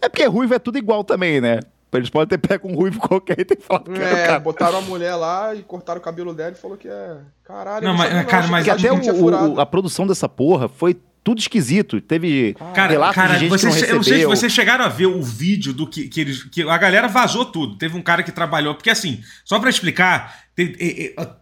É 0.00 0.08
porque 0.08 0.24
ruivo 0.26 0.54
é 0.54 0.58
tudo 0.58 0.78
igual 0.78 1.04
também, 1.04 1.40
né? 1.40 1.60
Eles 1.92 2.10
podem 2.10 2.28
ter 2.38 2.46
pego 2.46 2.68
um 2.68 2.74
ruivo 2.74 2.98
qualquer 3.06 3.40
e 3.40 3.44
ter 3.44 3.58
falado 3.60 3.90
que 3.90 3.98
era 4.00 4.14
o 4.14 4.18
É, 4.18 4.26
cara. 4.26 4.38
botaram 4.40 4.78
a 4.78 4.82
mulher 4.82 5.14
lá 5.14 5.54
e 5.54 5.62
cortaram 5.62 5.98
o 6.00 6.02
cabelo 6.02 6.34
dela 6.34 6.52
e 6.52 6.60
falou 6.60 6.76
que 6.76 6.86
é. 6.88 7.16
Caralho, 7.44 7.86
Não, 7.86 7.94
mas- 7.94 8.08
sabia 8.10 8.24
cara, 8.24 8.46
mas 8.48 8.64
que 8.64 8.70
até 8.70 8.92
o- 8.92 9.02
furado. 9.16 9.54
o- 9.54 9.60
a 9.60 9.64
produção 9.64 10.06
dessa 10.06 10.28
porra 10.28 10.68
foi 10.68 10.96
tudo 11.24 11.38
esquisito. 11.38 11.98
Teve 12.00 12.54
Cara, 12.74 12.92
relatos 12.92 13.14
cara 13.14 13.34
de 13.34 13.40
gente 13.40 13.48
vocês, 13.50 13.74
que 13.74 13.80
não 13.82 13.88
eu 13.88 13.96
não 13.96 14.02
sei 14.02 14.12
se 14.12 14.16
recebeu. 14.18 14.36
vocês 14.36 14.52
chegaram 14.52 14.84
a 14.84 14.88
ver 14.88 15.06
o 15.06 15.22
vídeo 15.22 15.72
do 15.72 15.86
que, 15.86 16.08
que 16.08 16.20
eles. 16.20 16.42
Que 16.44 16.62
a 16.62 16.76
galera 16.78 17.08
vazou 17.08 17.44
tudo. 17.46 17.76
Teve 17.78 17.96
um 17.96 18.02
cara 18.02 18.22
que 18.22 18.32
trabalhou. 18.32 18.74
Porque 18.74 18.90
assim, 18.90 19.20
só 19.44 19.58
pra 19.58 19.70
explicar, 19.70 20.40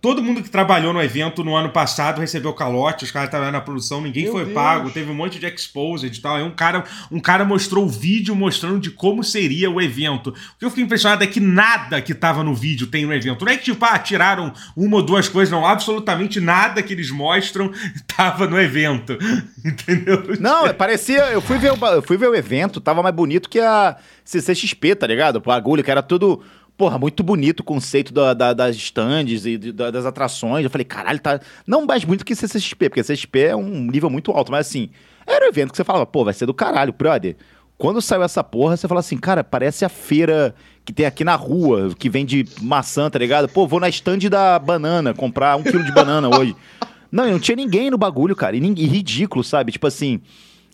todo 0.01 0.23
mundo 0.23 0.43
que 0.43 0.51
trabalhou 0.51 0.93
no 0.93 1.03
evento 1.03 1.43
no 1.43 1.57
ano 1.57 1.71
passado 1.71 2.21
recebeu 2.21 2.53
calote, 2.53 3.05
os 3.05 3.11
caras 3.11 3.29
estavam 3.29 3.51
na 3.51 3.61
produção, 3.61 4.01
ninguém 4.01 4.25
Meu 4.25 4.33
foi 4.33 4.45
Deus. 4.45 4.55
pago, 4.55 4.91
teve 4.91 5.11
um 5.11 5.15
monte 5.15 5.39
de 5.39 5.47
exposed 5.47 6.17
e 6.17 6.21
tal. 6.21 6.37
Aí 6.37 6.43
um 6.43 6.51
cara, 6.51 6.85
um 7.11 7.19
cara 7.19 7.45
mostrou 7.45 7.85
o 7.85 7.89
vídeo 7.89 8.35
mostrando 8.35 8.79
de 8.79 8.91
como 8.91 9.25
seria 9.25 9.71
o 9.71 9.81
evento. 9.81 10.31
O 10.31 10.59
que 10.59 10.65
eu 10.65 10.71
fiquei 10.71 10.85
impressionado 10.85 11.25
é 11.25 11.27
que 11.27 11.41
nada 11.41 12.01
que 12.03 12.15
tava 12.15 12.45
no 12.45 12.55
vídeo 12.55 12.87
tem 12.87 13.07
no 13.07 13.15
evento. 13.15 13.45
Não 13.45 13.53
é 13.53 13.57
que, 13.57 13.65
tipo, 13.65 13.85
ah, 13.85 13.99
tiraram 13.99 14.53
uma 14.77 14.97
ou 14.97 15.03
duas 15.03 15.29
coisas, 15.29 15.51
não. 15.51 15.65
Absolutamente 15.65 16.41
nada 16.41 16.83
que 16.83 16.93
eles 16.93 17.11
mostram 17.11 17.73
tava 18.17 18.47
no 18.47 18.61
evento. 18.61 19.17
Entendeu? 19.65 20.23
Não, 20.39 20.73
parecia. 20.75 21.31
Eu 21.31 21.41
fui, 21.41 21.59
ver 21.59 21.73
o, 21.73 21.87
eu 21.87 22.03
fui 22.03 22.17
ver 22.17 22.29
o 22.29 22.35
evento, 22.35 22.81
tava 22.81 23.03
mais 23.03 23.15
bonito 23.15 23.49
que 23.49 23.61
a 23.61 23.97
CCXP, 24.25 24.95
tá 24.97 25.07
ligado? 25.07 25.37
O 25.37 25.41
bagulho, 25.41 25.83
que 25.83 25.91
era 25.91 26.03
tudo. 26.03 26.43
Porra, 26.77 26.99
muito 26.99 27.23
bonito 27.23 27.61
o 27.61 27.65
conceito 27.65 28.13
da- 28.13 28.35
da- 28.35 28.53
das 28.53 28.77
stands 28.77 29.47
e 29.47 29.57
da- 29.57 29.91
das 29.91 30.05
atrações. 30.05 30.63
Eu 30.65 30.71
falei, 30.71 30.85
caralho, 30.85 31.19
tá. 31.19 31.41
Não 31.67 31.87
mais 31.87 32.05
bonito 32.05 32.25
que 32.25 32.35
CCXP, 32.35 32.91
porque 32.91 33.03
CCXP 33.03 33.41
é 33.45 33.57
um 33.57 33.81
nível 33.91 34.11
muito 34.11 34.31
alto, 34.31 34.53
mas 34.53 34.67
assim, 34.67 34.91
era 35.27 35.47
um 35.47 35.49
evento 35.49 35.71
que 35.71 35.77
você 35.77 35.85
falava, 35.85 36.05
pô, 36.05 36.25
vai 36.25 36.35
ser 36.35 36.45
do 36.45 36.53
caralho, 36.53 36.93
brother. 36.93 37.35
Quando 37.79 38.01
saiu 38.03 38.23
essa 38.23 38.43
porra, 38.45 38.77
você 38.77 38.87
fala 38.89 39.01
assim, 39.01 39.17
cara, 39.17 39.43
parece 39.43 39.85
a 39.85 39.89
feira 39.89 40.55
que 40.85 40.93
tem 40.93 41.05
aqui 41.07 41.25
na 41.25 41.35
rua, 41.35 41.95
que 41.99 42.09
vende 42.11 42.45
maçã, 42.61 43.09
tá 43.11 43.19
ligado? 43.19 43.49
Pô, 43.49 43.67
vou 43.67 43.81
na 43.81 43.89
stand 43.89 44.19
da 44.31 44.59
banana 44.59 45.13
comprar 45.15 45.57
um 45.57 45.63
quilo 45.63 45.83
de 45.85 45.93
banana 45.93 46.29
hoje. 46.39 46.55
Não, 47.11 47.31
não 47.31 47.39
tinha 47.39 47.57
ninguém 47.57 47.91
no 47.91 47.97
bagulho, 47.99 48.37
cara. 48.37 48.55
E, 48.57 48.61
e 48.61 48.87
ridículo, 48.87 49.43
sabe? 49.45 49.73
Tipo 49.73 49.87
assim. 49.87 50.21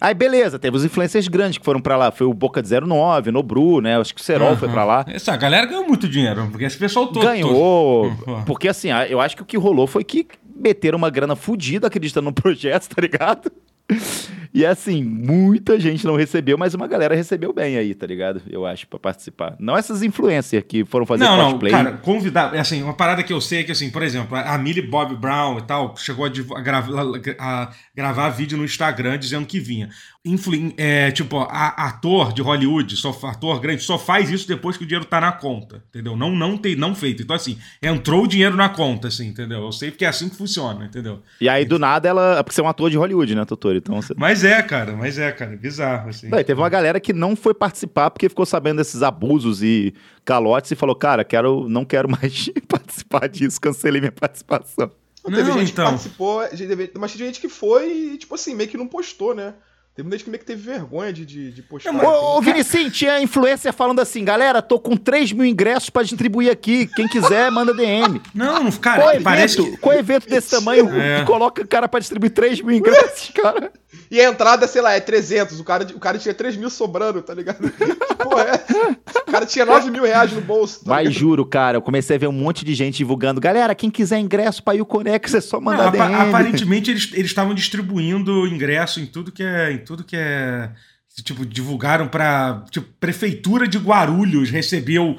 Aí, 0.02 0.14
beleza, 0.14 0.58
teve 0.58 0.76
os 0.76 0.84
influencers 0.84 1.28
grandes 1.28 1.58
que 1.58 1.64
foram 1.64 1.80
pra 1.80 1.96
lá. 1.96 2.10
Foi 2.10 2.26
o 2.26 2.34
Boca 2.34 2.60
de 2.60 2.68
09, 2.80 3.30
o 3.30 3.32
Nobru, 3.32 3.80
né? 3.80 3.98
Acho 4.00 4.12
que 4.14 4.20
o 4.20 4.24
Serol 4.24 4.56
foi 4.56 4.68
pra 4.68 4.84
lá. 4.84 5.04
Essa 5.08 5.36
galera 5.36 5.64
ganhou 5.66 5.86
muito 5.86 6.08
dinheiro, 6.08 6.48
porque 6.50 6.64
esse 6.64 6.76
pessoal 6.76 7.06
todo. 7.06 7.22
Ganhou. 7.22 8.10
todo- 8.24 8.42
Porque 8.46 8.66
assim, 8.68 8.88
eu 9.08 9.20
acho 9.20 9.36
que 9.36 9.42
o 9.42 9.46
que 9.46 9.56
rolou 9.56 9.86
foi 9.86 10.02
que 10.02 10.26
meteram 10.56 10.98
uma 10.98 11.08
grana 11.10 11.36
fodida 11.36 11.86
acreditando 11.86 12.24
no 12.26 12.32
projeto, 12.32 12.88
tá 12.94 13.00
ligado? 13.00 13.50
E 14.54 14.66
assim, 14.66 15.02
muita 15.02 15.80
gente 15.80 16.04
não 16.06 16.14
recebeu, 16.14 16.58
mas 16.58 16.74
uma 16.74 16.86
galera 16.86 17.14
recebeu 17.14 17.54
bem 17.54 17.76
aí, 17.78 17.94
tá 17.94 18.06
ligado? 18.06 18.42
Eu 18.50 18.66
acho, 18.66 18.86
pra 18.86 18.98
participar. 18.98 19.56
Não 19.58 19.74
essas 19.76 20.02
influencers 20.02 20.62
que 20.68 20.84
foram 20.84 21.06
fazer 21.06 21.24
Não, 21.24 21.36
não, 21.38 21.50
cosplay. 21.52 21.72
cara, 21.72 21.92
convidar. 21.92 22.54
Assim, 22.54 22.82
uma 22.82 22.92
parada 22.92 23.22
que 23.22 23.32
eu 23.32 23.40
sei 23.40 23.60
é 23.60 23.64
que, 23.64 23.72
assim, 23.72 23.88
por 23.90 24.02
exemplo, 24.02 24.36
a 24.36 24.58
Millie 24.58 24.86
Bob 24.86 25.16
Brown 25.16 25.58
e 25.58 25.62
tal 25.62 25.94
chegou 25.96 26.26
a, 26.26 26.28
a 26.28 26.60
grava- 26.60 26.92
a 27.38 27.72
gravar 27.96 28.28
vídeo 28.28 28.58
no 28.58 28.64
Instagram 28.64 29.18
dizendo 29.18 29.46
que 29.46 29.58
vinha. 29.58 29.88
Influ, 30.24 30.72
é, 30.76 31.10
tipo, 31.10 31.36
a- 31.38 31.74
ator 31.88 32.32
de 32.32 32.40
Hollywood, 32.40 32.96
só, 32.96 33.10
ator 33.24 33.58
grande, 33.58 33.82
só 33.82 33.98
faz 33.98 34.30
isso 34.30 34.46
depois 34.46 34.76
que 34.76 34.84
o 34.84 34.86
dinheiro 34.86 35.04
tá 35.04 35.20
na 35.20 35.32
conta, 35.32 35.82
entendeu? 35.88 36.16
Não, 36.16 36.30
não, 36.30 36.56
tem, 36.56 36.76
não 36.76 36.94
feito. 36.94 37.24
Então, 37.24 37.34
assim, 37.34 37.58
entrou 37.82 38.22
o 38.22 38.28
dinheiro 38.28 38.54
na 38.56 38.68
conta, 38.68 39.08
assim, 39.08 39.26
entendeu? 39.26 39.62
Eu 39.62 39.72
sei 39.72 39.90
porque 39.90 40.04
é 40.04 40.08
assim 40.08 40.28
que 40.28 40.36
funciona, 40.36 40.84
entendeu? 40.84 41.20
E 41.40 41.48
aí, 41.48 41.64
do 41.64 41.76
nada, 41.76 42.08
ela. 42.08 42.44
Porque 42.44 42.54
você 42.54 42.60
é 42.60 42.64
um 42.64 42.68
ator 42.68 42.88
de 42.88 42.96
Hollywood, 42.96 43.34
né, 43.34 43.44
Totoro? 43.44 43.76
Então 43.78 44.00
você. 44.00 44.14
Mas 44.16 44.44
é, 44.44 44.62
cara, 44.62 44.92
mas 44.92 45.18
é, 45.18 45.32
cara, 45.32 45.56
bizarro, 45.56 46.10
assim. 46.10 46.28
Não, 46.28 46.38
e 46.38 46.44
teve 46.44 46.60
uma 46.60 46.68
galera 46.68 47.00
que 47.00 47.12
não 47.12 47.34
foi 47.34 47.52
participar 47.52 48.08
porque 48.10 48.28
ficou 48.28 48.46
sabendo 48.46 48.76
desses 48.76 49.02
abusos 49.02 49.60
e 49.60 49.92
calotes 50.24 50.70
e 50.70 50.76
falou, 50.76 50.94
cara, 50.94 51.24
quero, 51.24 51.68
não 51.68 51.84
quero 51.84 52.08
mais 52.08 52.48
participar 52.68 53.28
disso, 53.28 53.60
cancelei 53.60 54.00
minha 54.00 54.12
participação. 54.12 54.88
Não, 55.24 55.32
teve 55.32 55.50
Não, 55.50 55.58
gente 55.58 55.72
então. 55.72 55.84
que 55.86 55.90
participou, 55.90 56.42
gente- 56.52 56.92
mas 56.96 57.10
teve 57.12 57.24
gente 57.26 57.40
que 57.40 57.48
foi 57.48 57.90
e, 58.14 58.18
tipo 58.18 58.36
assim, 58.36 58.54
meio 58.54 58.68
que 58.70 58.76
não 58.76 58.86
postou, 58.86 59.34
né? 59.34 59.54
Teve 59.94 60.08
muita 60.08 60.16
gente 60.16 60.24
que 60.24 60.30
meio 60.30 60.40
que 60.40 60.46
teve 60.46 60.62
vergonha 60.62 61.12
de, 61.12 61.26
de, 61.26 61.52
de 61.52 61.62
postar. 61.62 61.94
Ô, 61.94 62.38
ô 62.38 62.40
Vinicius, 62.40 62.96
tinha 62.96 63.20
influencer 63.20 63.74
falando 63.74 64.00
assim, 64.00 64.24
galera, 64.24 64.62
tô 64.62 64.78
com 64.78 64.96
3 64.96 65.32
mil 65.32 65.44
ingressos 65.44 65.90
pra 65.90 66.02
distribuir 66.02 66.50
aqui, 66.50 66.86
quem 66.96 67.06
quiser, 67.06 67.50
manda 67.50 67.74
DM. 67.74 68.18
Não, 68.34 68.64
não, 68.64 68.70
Qual 68.70 68.80
cara, 68.80 69.10
evento, 69.10 69.22
parece 69.24 69.56
que. 69.62 69.76
qual 69.76 69.94
evento 69.98 70.26
desse 70.28 70.48
tamanho 70.50 70.88
É. 70.98 71.20
que 71.20 71.26
coloca 71.26 71.60
o 71.62 71.66
cara 71.68 71.86
pra 71.88 72.00
distribuir 72.00 72.32
3 72.32 72.62
mil 72.62 72.74
ingressos, 72.76 73.30
cara? 73.36 73.70
E 74.10 74.20
a 74.20 74.28
entrada, 74.28 74.66
sei 74.66 74.80
lá, 74.82 74.92
é 74.92 75.00
300. 75.00 75.58
O 75.60 75.64
cara, 75.64 75.86
o 75.94 75.98
cara 76.00 76.18
tinha 76.18 76.34
3 76.34 76.56
mil 76.56 76.70
sobrando, 76.70 77.20
tá 77.22 77.34
ligado? 77.34 77.58
Que 77.72 78.14
porra 78.28 78.42
é? 78.44 78.92
O 79.28 79.30
cara 79.32 79.44
tinha 79.46 79.64
9 79.64 79.90
mil 79.90 80.04
reais 80.04 80.32
no 80.32 80.40
bolso. 80.40 80.84
Tá 80.84 80.90
Mas 80.90 81.08
ligado? 81.08 81.18
juro, 81.20 81.44
cara, 81.46 81.76
eu 81.78 81.82
comecei 81.82 82.16
a 82.16 82.18
ver 82.18 82.26
um 82.28 82.32
monte 82.32 82.64
de 82.64 82.74
gente 82.74 82.98
divulgando, 82.98 83.40
galera, 83.40 83.74
quem 83.74 83.90
quiser 83.90 84.18
ingresso 84.18 84.62
pra 84.62 84.74
ir 84.76 84.80
o 84.82 84.86
Conex 84.86 85.34
é 85.34 85.40
só 85.40 85.56
Não, 85.56 85.64
mandar 85.64 85.88
apa- 85.88 86.06
DM. 86.08 86.14
aparentemente 86.28 86.90
eles 86.90 87.10
eles 87.12 87.26
estavam 87.30 87.54
distribuindo 87.54 88.46
ingresso 88.46 89.00
em 89.00 89.06
tudo 89.06 89.32
que 89.32 89.42
é 89.42 89.72
em 89.72 89.78
tudo 89.78 90.04
que 90.04 90.16
é 90.16 90.70
tipo 91.24 91.44
divulgaram 91.44 92.06
para 92.08 92.64
tipo 92.70 92.86
prefeitura 93.00 93.66
de 93.66 93.78
Guarulhos 93.78 94.50
recebeu 94.50 95.16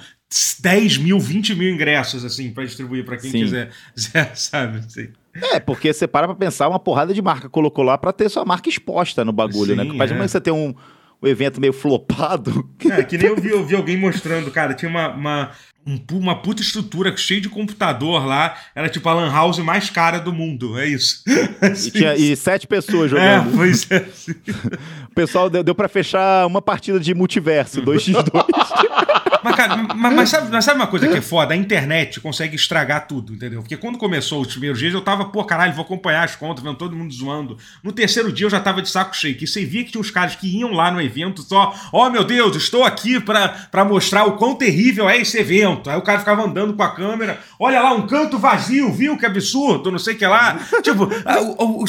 10 0.61 0.97
mil, 0.97 1.19
20 1.19 1.53
mil 1.55 1.71
ingressos 1.73 2.23
assim 2.23 2.51
para 2.51 2.63
distribuir 2.65 3.03
para 3.05 3.17
quem 3.17 3.29
Sim. 3.31 3.39
quiser, 3.43 3.69
sabe? 4.35 4.79
Assim. 4.79 5.09
É, 5.35 5.59
porque 5.59 5.91
você 5.91 6.07
para 6.07 6.27
pra 6.27 6.35
pensar, 6.35 6.67
uma 6.69 6.79
porrada 6.79 7.13
de 7.13 7.21
marca 7.21 7.49
colocou 7.49 7.83
lá 7.83 7.97
pra 7.97 8.13
ter 8.13 8.29
sua 8.29 8.45
marca 8.45 8.69
exposta 8.69 9.25
no 9.25 9.31
bagulho, 9.31 9.75
Sim, 9.75 9.75
né? 9.75 9.93
Mas 9.95 10.11
é. 10.11 10.13
é 10.13 10.17
que 10.17 10.27
você 10.27 10.41
tem 10.41 10.53
um, 10.53 10.73
o 11.21 11.27
evento 11.27 11.59
meio 11.59 11.73
flopado. 11.73 12.69
É, 12.89 13.03
que 13.03 13.17
nem 13.17 13.27
eu 13.27 13.35
vi, 13.35 13.49
eu 13.49 13.65
vi 13.65 13.75
alguém 13.75 13.97
mostrando, 13.97 14.51
cara, 14.51 14.73
tinha 14.73 14.89
uma, 14.89 15.09
uma, 15.09 15.51
um 15.87 15.97
uma 16.17 16.35
puta 16.35 16.61
estrutura 16.61 17.15
cheia 17.17 17.41
de 17.41 17.49
computador 17.49 18.25
lá. 18.25 18.55
Era 18.75 18.89
tipo 18.89 19.07
a 19.09 19.13
lan 19.13 19.31
house 19.31 19.57
mais 19.59 19.89
cara 19.89 20.19
do 20.19 20.31
mundo, 20.33 20.77
é 20.77 20.85
isso. 20.87 21.23
E, 21.63 21.91
tinha, 21.91 22.15
e 22.15 22.35
sete 22.35 22.67
pessoas 22.67 23.11
É, 23.13 23.37
jogando. 23.37 23.55
pois 23.57 23.89
é. 23.89 24.05
sim. 24.13 24.35
O 25.09 25.15
pessoal 25.15 25.47
deu, 25.49 25.63
deu 25.63 25.75
pra 25.75 25.87
fechar 25.87 26.45
uma 26.47 26.59
partida 26.61 26.99
de 26.99 27.13
multiverso, 27.13 27.81
2x2. 27.83 28.23
Mas, 29.43 29.55
cara, 29.55 29.75
mas, 29.77 30.13
mas 30.13 30.29
sabe, 30.29 30.49
mas 30.51 30.65
sabe 30.65 30.79
uma 30.79 30.87
coisa 30.87 31.07
que 31.07 31.17
é 31.17 31.21
foda? 31.21 31.53
A 31.53 31.57
internet 31.57 32.19
consegue 32.19 32.55
estragar 32.55 33.07
tudo, 33.07 33.33
entendeu? 33.33 33.61
Porque 33.61 33.77
quando 33.77 33.97
começou 33.97 34.41
os 34.41 34.47
primeiros 34.47 34.79
dias, 34.79 34.93
eu 34.93 35.01
tava, 35.01 35.25
pô, 35.25 35.43
caralho, 35.43 35.73
vou 35.73 35.83
acompanhar 35.83 36.23
as 36.23 36.35
contas, 36.35 36.63
vendo 36.63 36.75
todo 36.75 36.95
mundo 36.95 37.13
zoando. 37.13 37.57
No 37.83 37.91
terceiro 37.91 38.31
dia 38.31 38.45
eu 38.45 38.49
já 38.49 38.59
tava 38.59 38.81
de 38.81 38.89
saco 38.89 39.15
cheio. 39.15 39.35
Que 39.35 39.47
você 39.47 39.65
via 39.65 39.83
que 39.83 39.91
tinha 39.91 40.01
uns 40.01 40.11
caras 40.11 40.35
que 40.35 40.47
iam 40.47 40.71
lá 40.71 40.91
no 40.91 41.01
evento 41.01 41.41
só, 41.41 41.73
ó, 41.91 42.09
meu 42.09 42.23
Deus, 42.23 42.55
estou 42.55 42.83
aqui 42.83 43.19
pra, 43.19 43.49
pra 43.71 43.83
mostrar 43.85 44.25
o 44.25 44.33
quão 44.37 44.55
terrível 44.55 45.09
é 45.09 45.17
esse 45.17 45.37
evento. 45.37 45.89
Aí 45.89 45.97
o 45.97 46.01
cara 46.01 46.19
ficava 46.19 46.43
andando 46.43 46.73
com 46.73 46.83
a 46.83 46.93
câmera, 46.93 47.39
olha 47.59 47.81
lá, 47.81 47.93
um 47.93 48.05
canto 48.07 48.37
vazio, 48.37 48.91
viu? 48.91 49.17
Que 49.17 49.25
absurdo, 49.25 49.91
não 49.91 49.99
sei 49.99 50.13
o 50.13 50.17
que 50.17 50.25
lá. 50.25 50.59
tipo, 50.83 51.09
a, 51.25 51.41
o- 51.41 51.83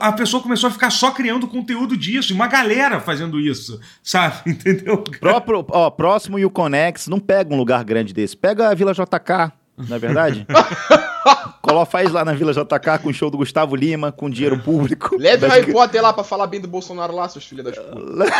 a 0.00 0.12
pessoa 0.12 0.42
começou 0.42 0.68
a 0.68 0.70
ficar 0.72 0.90
só 0.90 1.10
criando 1.10 1.46
conteúdo 1.46 1.96
disso, 1.96 2.32
e 2.32 2.34
uma 2.34 2.46
galera 2.48 3.00
fazendo 3.00 3.38
isso, 3.40 3.80
sabe? 4.02 4.36
Entendeu? 4.50 4.98
Próprio, 5.20 5.64
ó, 5.70 5.90
próximo 5.90 6.38
e 6.38 6.44
o 6.44 6.50
Conex, 6.50 6.97
não 7.06 7.20
pega 7.20 7.54
um 7.54 7.56
lugar 7.56 7.84
grande 7.84 8.12
desse. 8.12 8.36
Pega 8.36 8.68
a 8.68 8.74
Vila 8.74 8.92
JK, 8.92 9.52
não 9.76 9.96
é 9.96 9.98
verdade? 9.98 10.46
Coloca, 11.60 11.90
faz 11.90 12.10
lá 12.10 12.24
na 12.24 12.32
Vila 12.32 12.52
JK 12.52 13.02
com 13.02 13.10
o 13.10 13.14
show 13.14 13.30
do 13.30 13.36
Gustavo 13.36 13.76
Lima, 13.76 14.10
com 14.10 14.30
dinheiro 14.30 14.58
público. 14.58 15.16
Leve 15.18 15.44
o 15.44 15.48
Harry 15.48 15.72
Potter 15.72 16.02
lá 16.02 16.12
pra 16.12 16.24
falar 16.24 16.46
bem 16.46 16.60
do 16.60 16.68
Bolsonaro 16.68 17.14
lá, 17.14 17.28
seus 17.28 17.44
filhos 17.44 17.64
das 17.64 17.78
putas. 17.78 18.30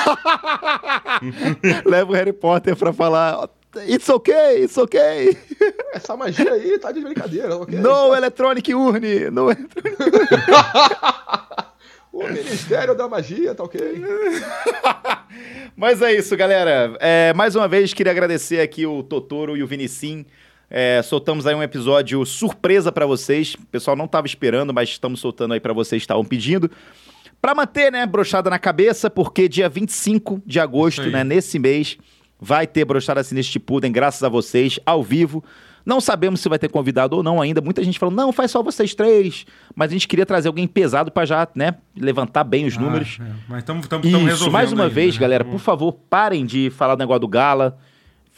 Leva 1.84 2.10
o 2.10 2.14
Harry 2.14 2.32
Potter 2.32 2.74
pra 2.74 2.92
falar. 2.92 3.48
It's 3.86 4.08
okay, 4.08 4.64
it's 4.64 4.78
okay. 4.78 5.36
Essa 5.92 6.16
magia 6.16 6.50
aí 6.52 6.78
tá 6.78 6.90
de 6.90 7.00
brincadeira, 7.00 7.54
ok? 7.56 7.78
No 7.78 8.14
electronic 8.14 8.74
urne. 8.74 9.30
No 9.30 9.50
electronic... 9.50 9.98
O 12.18 12.26
Ministério 12.26 12.96
da 12.96 13.06
Magia, 13.06 13.54
tá 13.54 13.62
ok? 13.62 13.80
Mas 15.76 16.02
é 16.02 16.12
isso, 16.12 16.36
galera. 16.36 16.96
É, 16.98 17.32
mais 17.32 17.54
uma 17.54 17.68
vez, 17.68 17.94
queria 17.94 18.10
agradecer 18.10 18.60
aqui 18.60 18.84
o 18.84 19.04
Totoro 19.04 19.56
e 19.56 19.62
o 19.62 19.66
Vinicim. 19.68 20.26
É, 20.68 21.00
soltamos 21.00 21.46
aí 21.46 21.54
um 21.54 21.62
episódio 21.62 22.26
surpresa 22.26 22.90
pra 22.90 23.06
vocês. 23.06 23.54
O 23.54 23.64
pessoal 23.66 23.96
não 23.96 24.08
tava 24.08 24.26
esperando, 24.26 24.74
mas 24.74 24.88
estamos 24.88 25.20
soltando 25.20 25.54
aí 25.54 25.60
pra 25.60 25.72
vocês 25.72 26.00
que 26.00 26.04
estavam 26.04 26.24
pedindo. 26.24 26.68
Pra 27.40 27.54
manter, 27.54 27.92
né, 27.92 28.04
brochada 28.04 28.50
na 28.50 28.58
cabeça, 28.58 29.08
porque 29.08 29.48
dia 29.48 29.68
25 29.68 30.42
de 30.44 30.58
agosto, 30.58 31.08
né, 31.08 31.22
nesse 31.22 31.56
mês, 31.56 31.96
vai 32.40 32.66
ter 32.66 32.84
brochada 32.84 33.22
Sinistro 33.22 33.60
Pudem, 33.60 33.92
graças 33.92 34.24
a 34.24 34.28
vocês, 34.28 34.80
ao 34.84 35.04
vivo. 35.04 35.44
Não 35.88 36.02
sabemos 36.02 36.40
se 36.40 36.50
vai 36.50 36.58
ter 36.58 36.68
convidado 36.68 37.16
ou 37.16 37.22
não 37.22 37.40
ainda. 37.40 37.62
Muita 37.62 37.82
gente 37.82 37.98
falou, 37.98 38.14
não, 38.14 38.30
faz 38.30 38.50
só 38.50 38.62
vocês 38.62 38.94
três. 38.94 39.46
Mas 39.74 39.90
a 39.90 39.94
gente 39.94 40.06
queria 40.06 40.26
trazer 40.26 40.48
alguém 40.48 40.66
pesado 40.66 41.10
pra 41.10 41.24
já, 41.24 41.48
né, 41.54 41.76
levantar 41.96 42.44
bem 42.44 42.66
os 42.66 42.76
números. 42.76 43.16
Ah, 43.18 43.24
é. 43.24 43.32
Mas 43.48 43.58
estamos 43.60 43.86
Isso, 44.04 44.18
resolvendo. 44.18 44.52
mais 44.52 44.70
uma 44.70 44.82
ainda, 44.82 44.94
vez, 44.94 45.14
né? 45.14 45.20
galera, 45.22 45.46
por 45.46 45.58
favor, 45.58 45.92
parem 46.10 46.44
de 46.44 46.68
falar 46.68 46.94
do 46.94 46.98
negócio 46.98 47.20
do 47.20 47.28
Gala. 47.28 47.78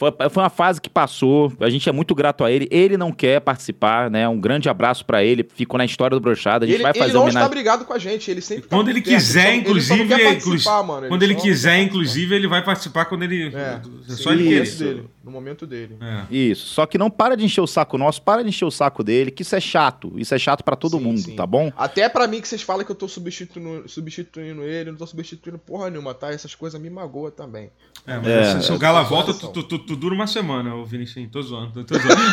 Foi, 0.01 0.29
foi 0.31 0.41
uma 0.41 0.49
fase 0.49 0.81
que 0.81 0.89
passou, 0.89 1.53
a 1.59 1.69
gente 1.69 1.87
é 1.87 1.91
muito 1.91 2.15
grato 2.15 2.43
a 2.43 2.51
ele. 2.51 2.67
Ele 2.71 2.97
não 2.97 3.11
quer 3.11 3.39
participar, 3.39 4.09
né? 4.09 4.27
Um 4.27 4.39
grande 4.39 4.67
abraço 4.67 5.05
pra 5.05 5.23
ele. 5.23 5.47
Ficou 5.53 5.77
na 5.77 5.85
história 5.85 6.17
do 6.17 6.19
Brochada. 6.19 6.65
A 6.65 6.67
gente 6.67 6.77
Ele, 6.77 6.83
vai 6.83 6.91
ele 6.91 6.97
fazer 6.99 7.13
não 7.13 7.21
homenagem. 7.21 7.39
está 7.41 7.49
brigado 7.53 7.85
com 7.85 7.93
a 7.93 7.99
gente, 7.99 8.31
ele 8.31 8.41
sempre 8.41 8.63
tá 8.63 8.75
Quando 8.75 8.85
por 8.87 8.89
ele 8.91 9.01
quiser, 9.01 9.41
só- 9.43 9.47
ele 9.49 9.55
só 9.55 9.61
inclusive, 9.61 9.99
não 9.99 10.07
quer 10.07 10.23
participar, 10.23 10.35
inclusive- 10.49 10.83
mano, 10.87 11.07
quando 11.07 11.21
ele 11.23 11.33
não 11.35 11.41
quiser, 11.41 11.79
inclusive, 11.83 12.35
ele 12.35 12.47
vai 12.47 12.63
participar 12.63 13.05
quando 13.05 13.21
ele. 13.23 13.53
É, 13.55 13.59
é 13.59 13.81
sim, 14.07 14.23
só 14.23 14.31
ele 14.31 14.43
no 14.43 14.49
querer. 14.49 14.63
momento 14.65 14.77
dele, 14.83 15.09
no 15.23 15.31
momento 15.31 15.67
dele. 15.67 15.97
É. 16.01 16.35
Isso. 16.35 16.65
Só 16.73 16.87
que 16.87 16.97
não 16.97 17.11
para 17.11 17.37
de 17.37 17.45
encher 17.45 17.61
o 17.61 17.67
saco 17.67 17.95
nosso, 17.95 18.23
para 18.23 18.41
de 18.41 18.49
encher 18.49 18.65
o 18.65 18.71
saco 18.71 19.03
dele, 19.03 19.29
que 19.29 19.43
isso 19.43 19.55
é 19.55 19.59
chato. 19.59 20.11
Isso 20.17 20.33
é 20.33 20.39
chato 20.39 20.63
pra 20.63 20.75
todo 20.75 20.97
Sim, 20.97 21.03
mundo, 21.03 21.19
sim. 21.19 21.35
tá 21.35 21.45
bom? 21.45 21.71
Até 21.77 22.09
pra 22.09 22.25
mim 22.25 22.41
que 22.41 22.47
vocês 22.47 22.63
falam 22.63 22.83
que 22.83 22.91
eu 22.91 22.95
tô 22.95 23.07
substituindo, 23.07 23.87
substituindo 23.87 24.63
ele, 24.63 24.89
não 24.89 24.97
tô 24.97 25.05
substituindo 25.05 25.59
porra 25.59 25.91
nenhuma, 25.91 26.15
tá? 26.15 26.31
Essas 26.31 26.55
coisas 26.55 26.81
me 26.81 26.89
magoam 26.89 27.29
também. 27.29 27.69
É, 28.07 28.17
mas 28.17 28.27
É, 28.27 28.59
se, 28.61 28.65
se 28.65 28.71
o 28.73 28.79
Gala 28.79 29.03
volta, 29.03 29.31
situação. 29.31 29.53
tu, 29.53 29.77
tu, 29.77 29.90
tu 29.91 29.95
dura 29.97 30.15
uma 30.15 30.25
semana, 30.27 30.73
ô 30.73 30.85
Vinicius. 30.85 31.27
Tô 31.29 31.41
zoando, 31.41 31.83
tô 31.83 31.95
zoando. 31.95 32.21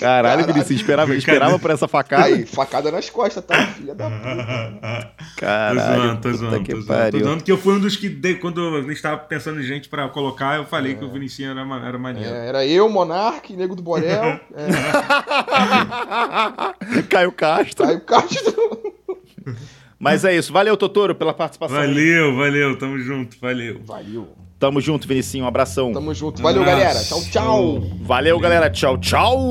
Caralho, 0.00 0.46
Vinicius, 0.46 0.80
esperava, 0.80 1.14
esperava 1.14 1.58
por 1.58 1.70
essa 1.70 1.86
facada. 1.88 2.24
Aí, 2.24 2.44
facada 2.46 2.90
nas 2.90 3.08
costas, 3.10 3.44
tá? 3.44 3.66
Filha 3.68 3.94
da 3.94 4.10
puta. 4.10 5.12
tô 5.36 5.40
Caralho, 5.40 5.80
zoando, 6.02 6.20
tô 6.20 6.32
zoando. 6.32 6.62
que 6.62 6.74
Tô 6.74 6.80
zoando, 6.82 7.10
tô 7.10 7.18
zoando 7.24 7.44
que 7.44 7.52
eu 7.52 7.58
fui 7.58 7.74
um 7.74 7.80
dos 7.80 7.96
que, 7.96 8.08
dei- 8.08 8.36
quando 8.36 8.76
a 8.76 8.82
gente 8.82 9.00
tava 9.02 9.18
pensando 9.18 9.60
em 9.60 9.64
gente 9.64 9.88
pra 9.88 10.08
colocar, 10.08 10.56
eu 10.56 10.64
falei 10.66 10.94
que 10.94 11.04
o 11.04 11.10
Vinicius 11.10 11.50
era, 11.50 11.60
era 11.86 11.98
maneiro. 11.98 12.34
É, 12.34 12.48
era 12.48 12.66
eu, 12.66 12.88
Monark, 12.88 13.52
Nego 13.54 13.74
do 13.74 13.82
Borel, 13.82 14.40
é, 14.54 14.68
Caio 17.08 17.32
Castro. 17.32 17.84
Caio 17.86 18.00
Castro. 18.00 18.54
Mas 19.98 20.24
é 20.24 20.36
isso. 20.36 20.52
Valeu, 20.52 20.76
Totoro, 20.76 21.14
pela 21.14 21.32
participação. 21.32 21.76
Valeu, 21.76 22.36
valeu, 22.36 22.76
tamo 22.78 22.98
junto, 22.98 23.36
valeu. 23.40 23.80
Valeu. 23.84 24.28
Tamo 24.58 24.80
junto, 24.80 25.06
Vinicinho. 25.06 25.44
Um 25.44 25.48
abração. 25.48 25.92
Tamo 25.92 26.14
junto. 26.14 26.40
Valeu, 26.42 26.62
Abraço. 26.62 26.80
galera. 26.80 27.04
Tchau, 27.04 27.22
tchau. 27.30 27.80
Valeu, 28.02 28.38
galera. 28.38 28.70
Tchau, 28.70 28.98
tchau. 28.98 29.50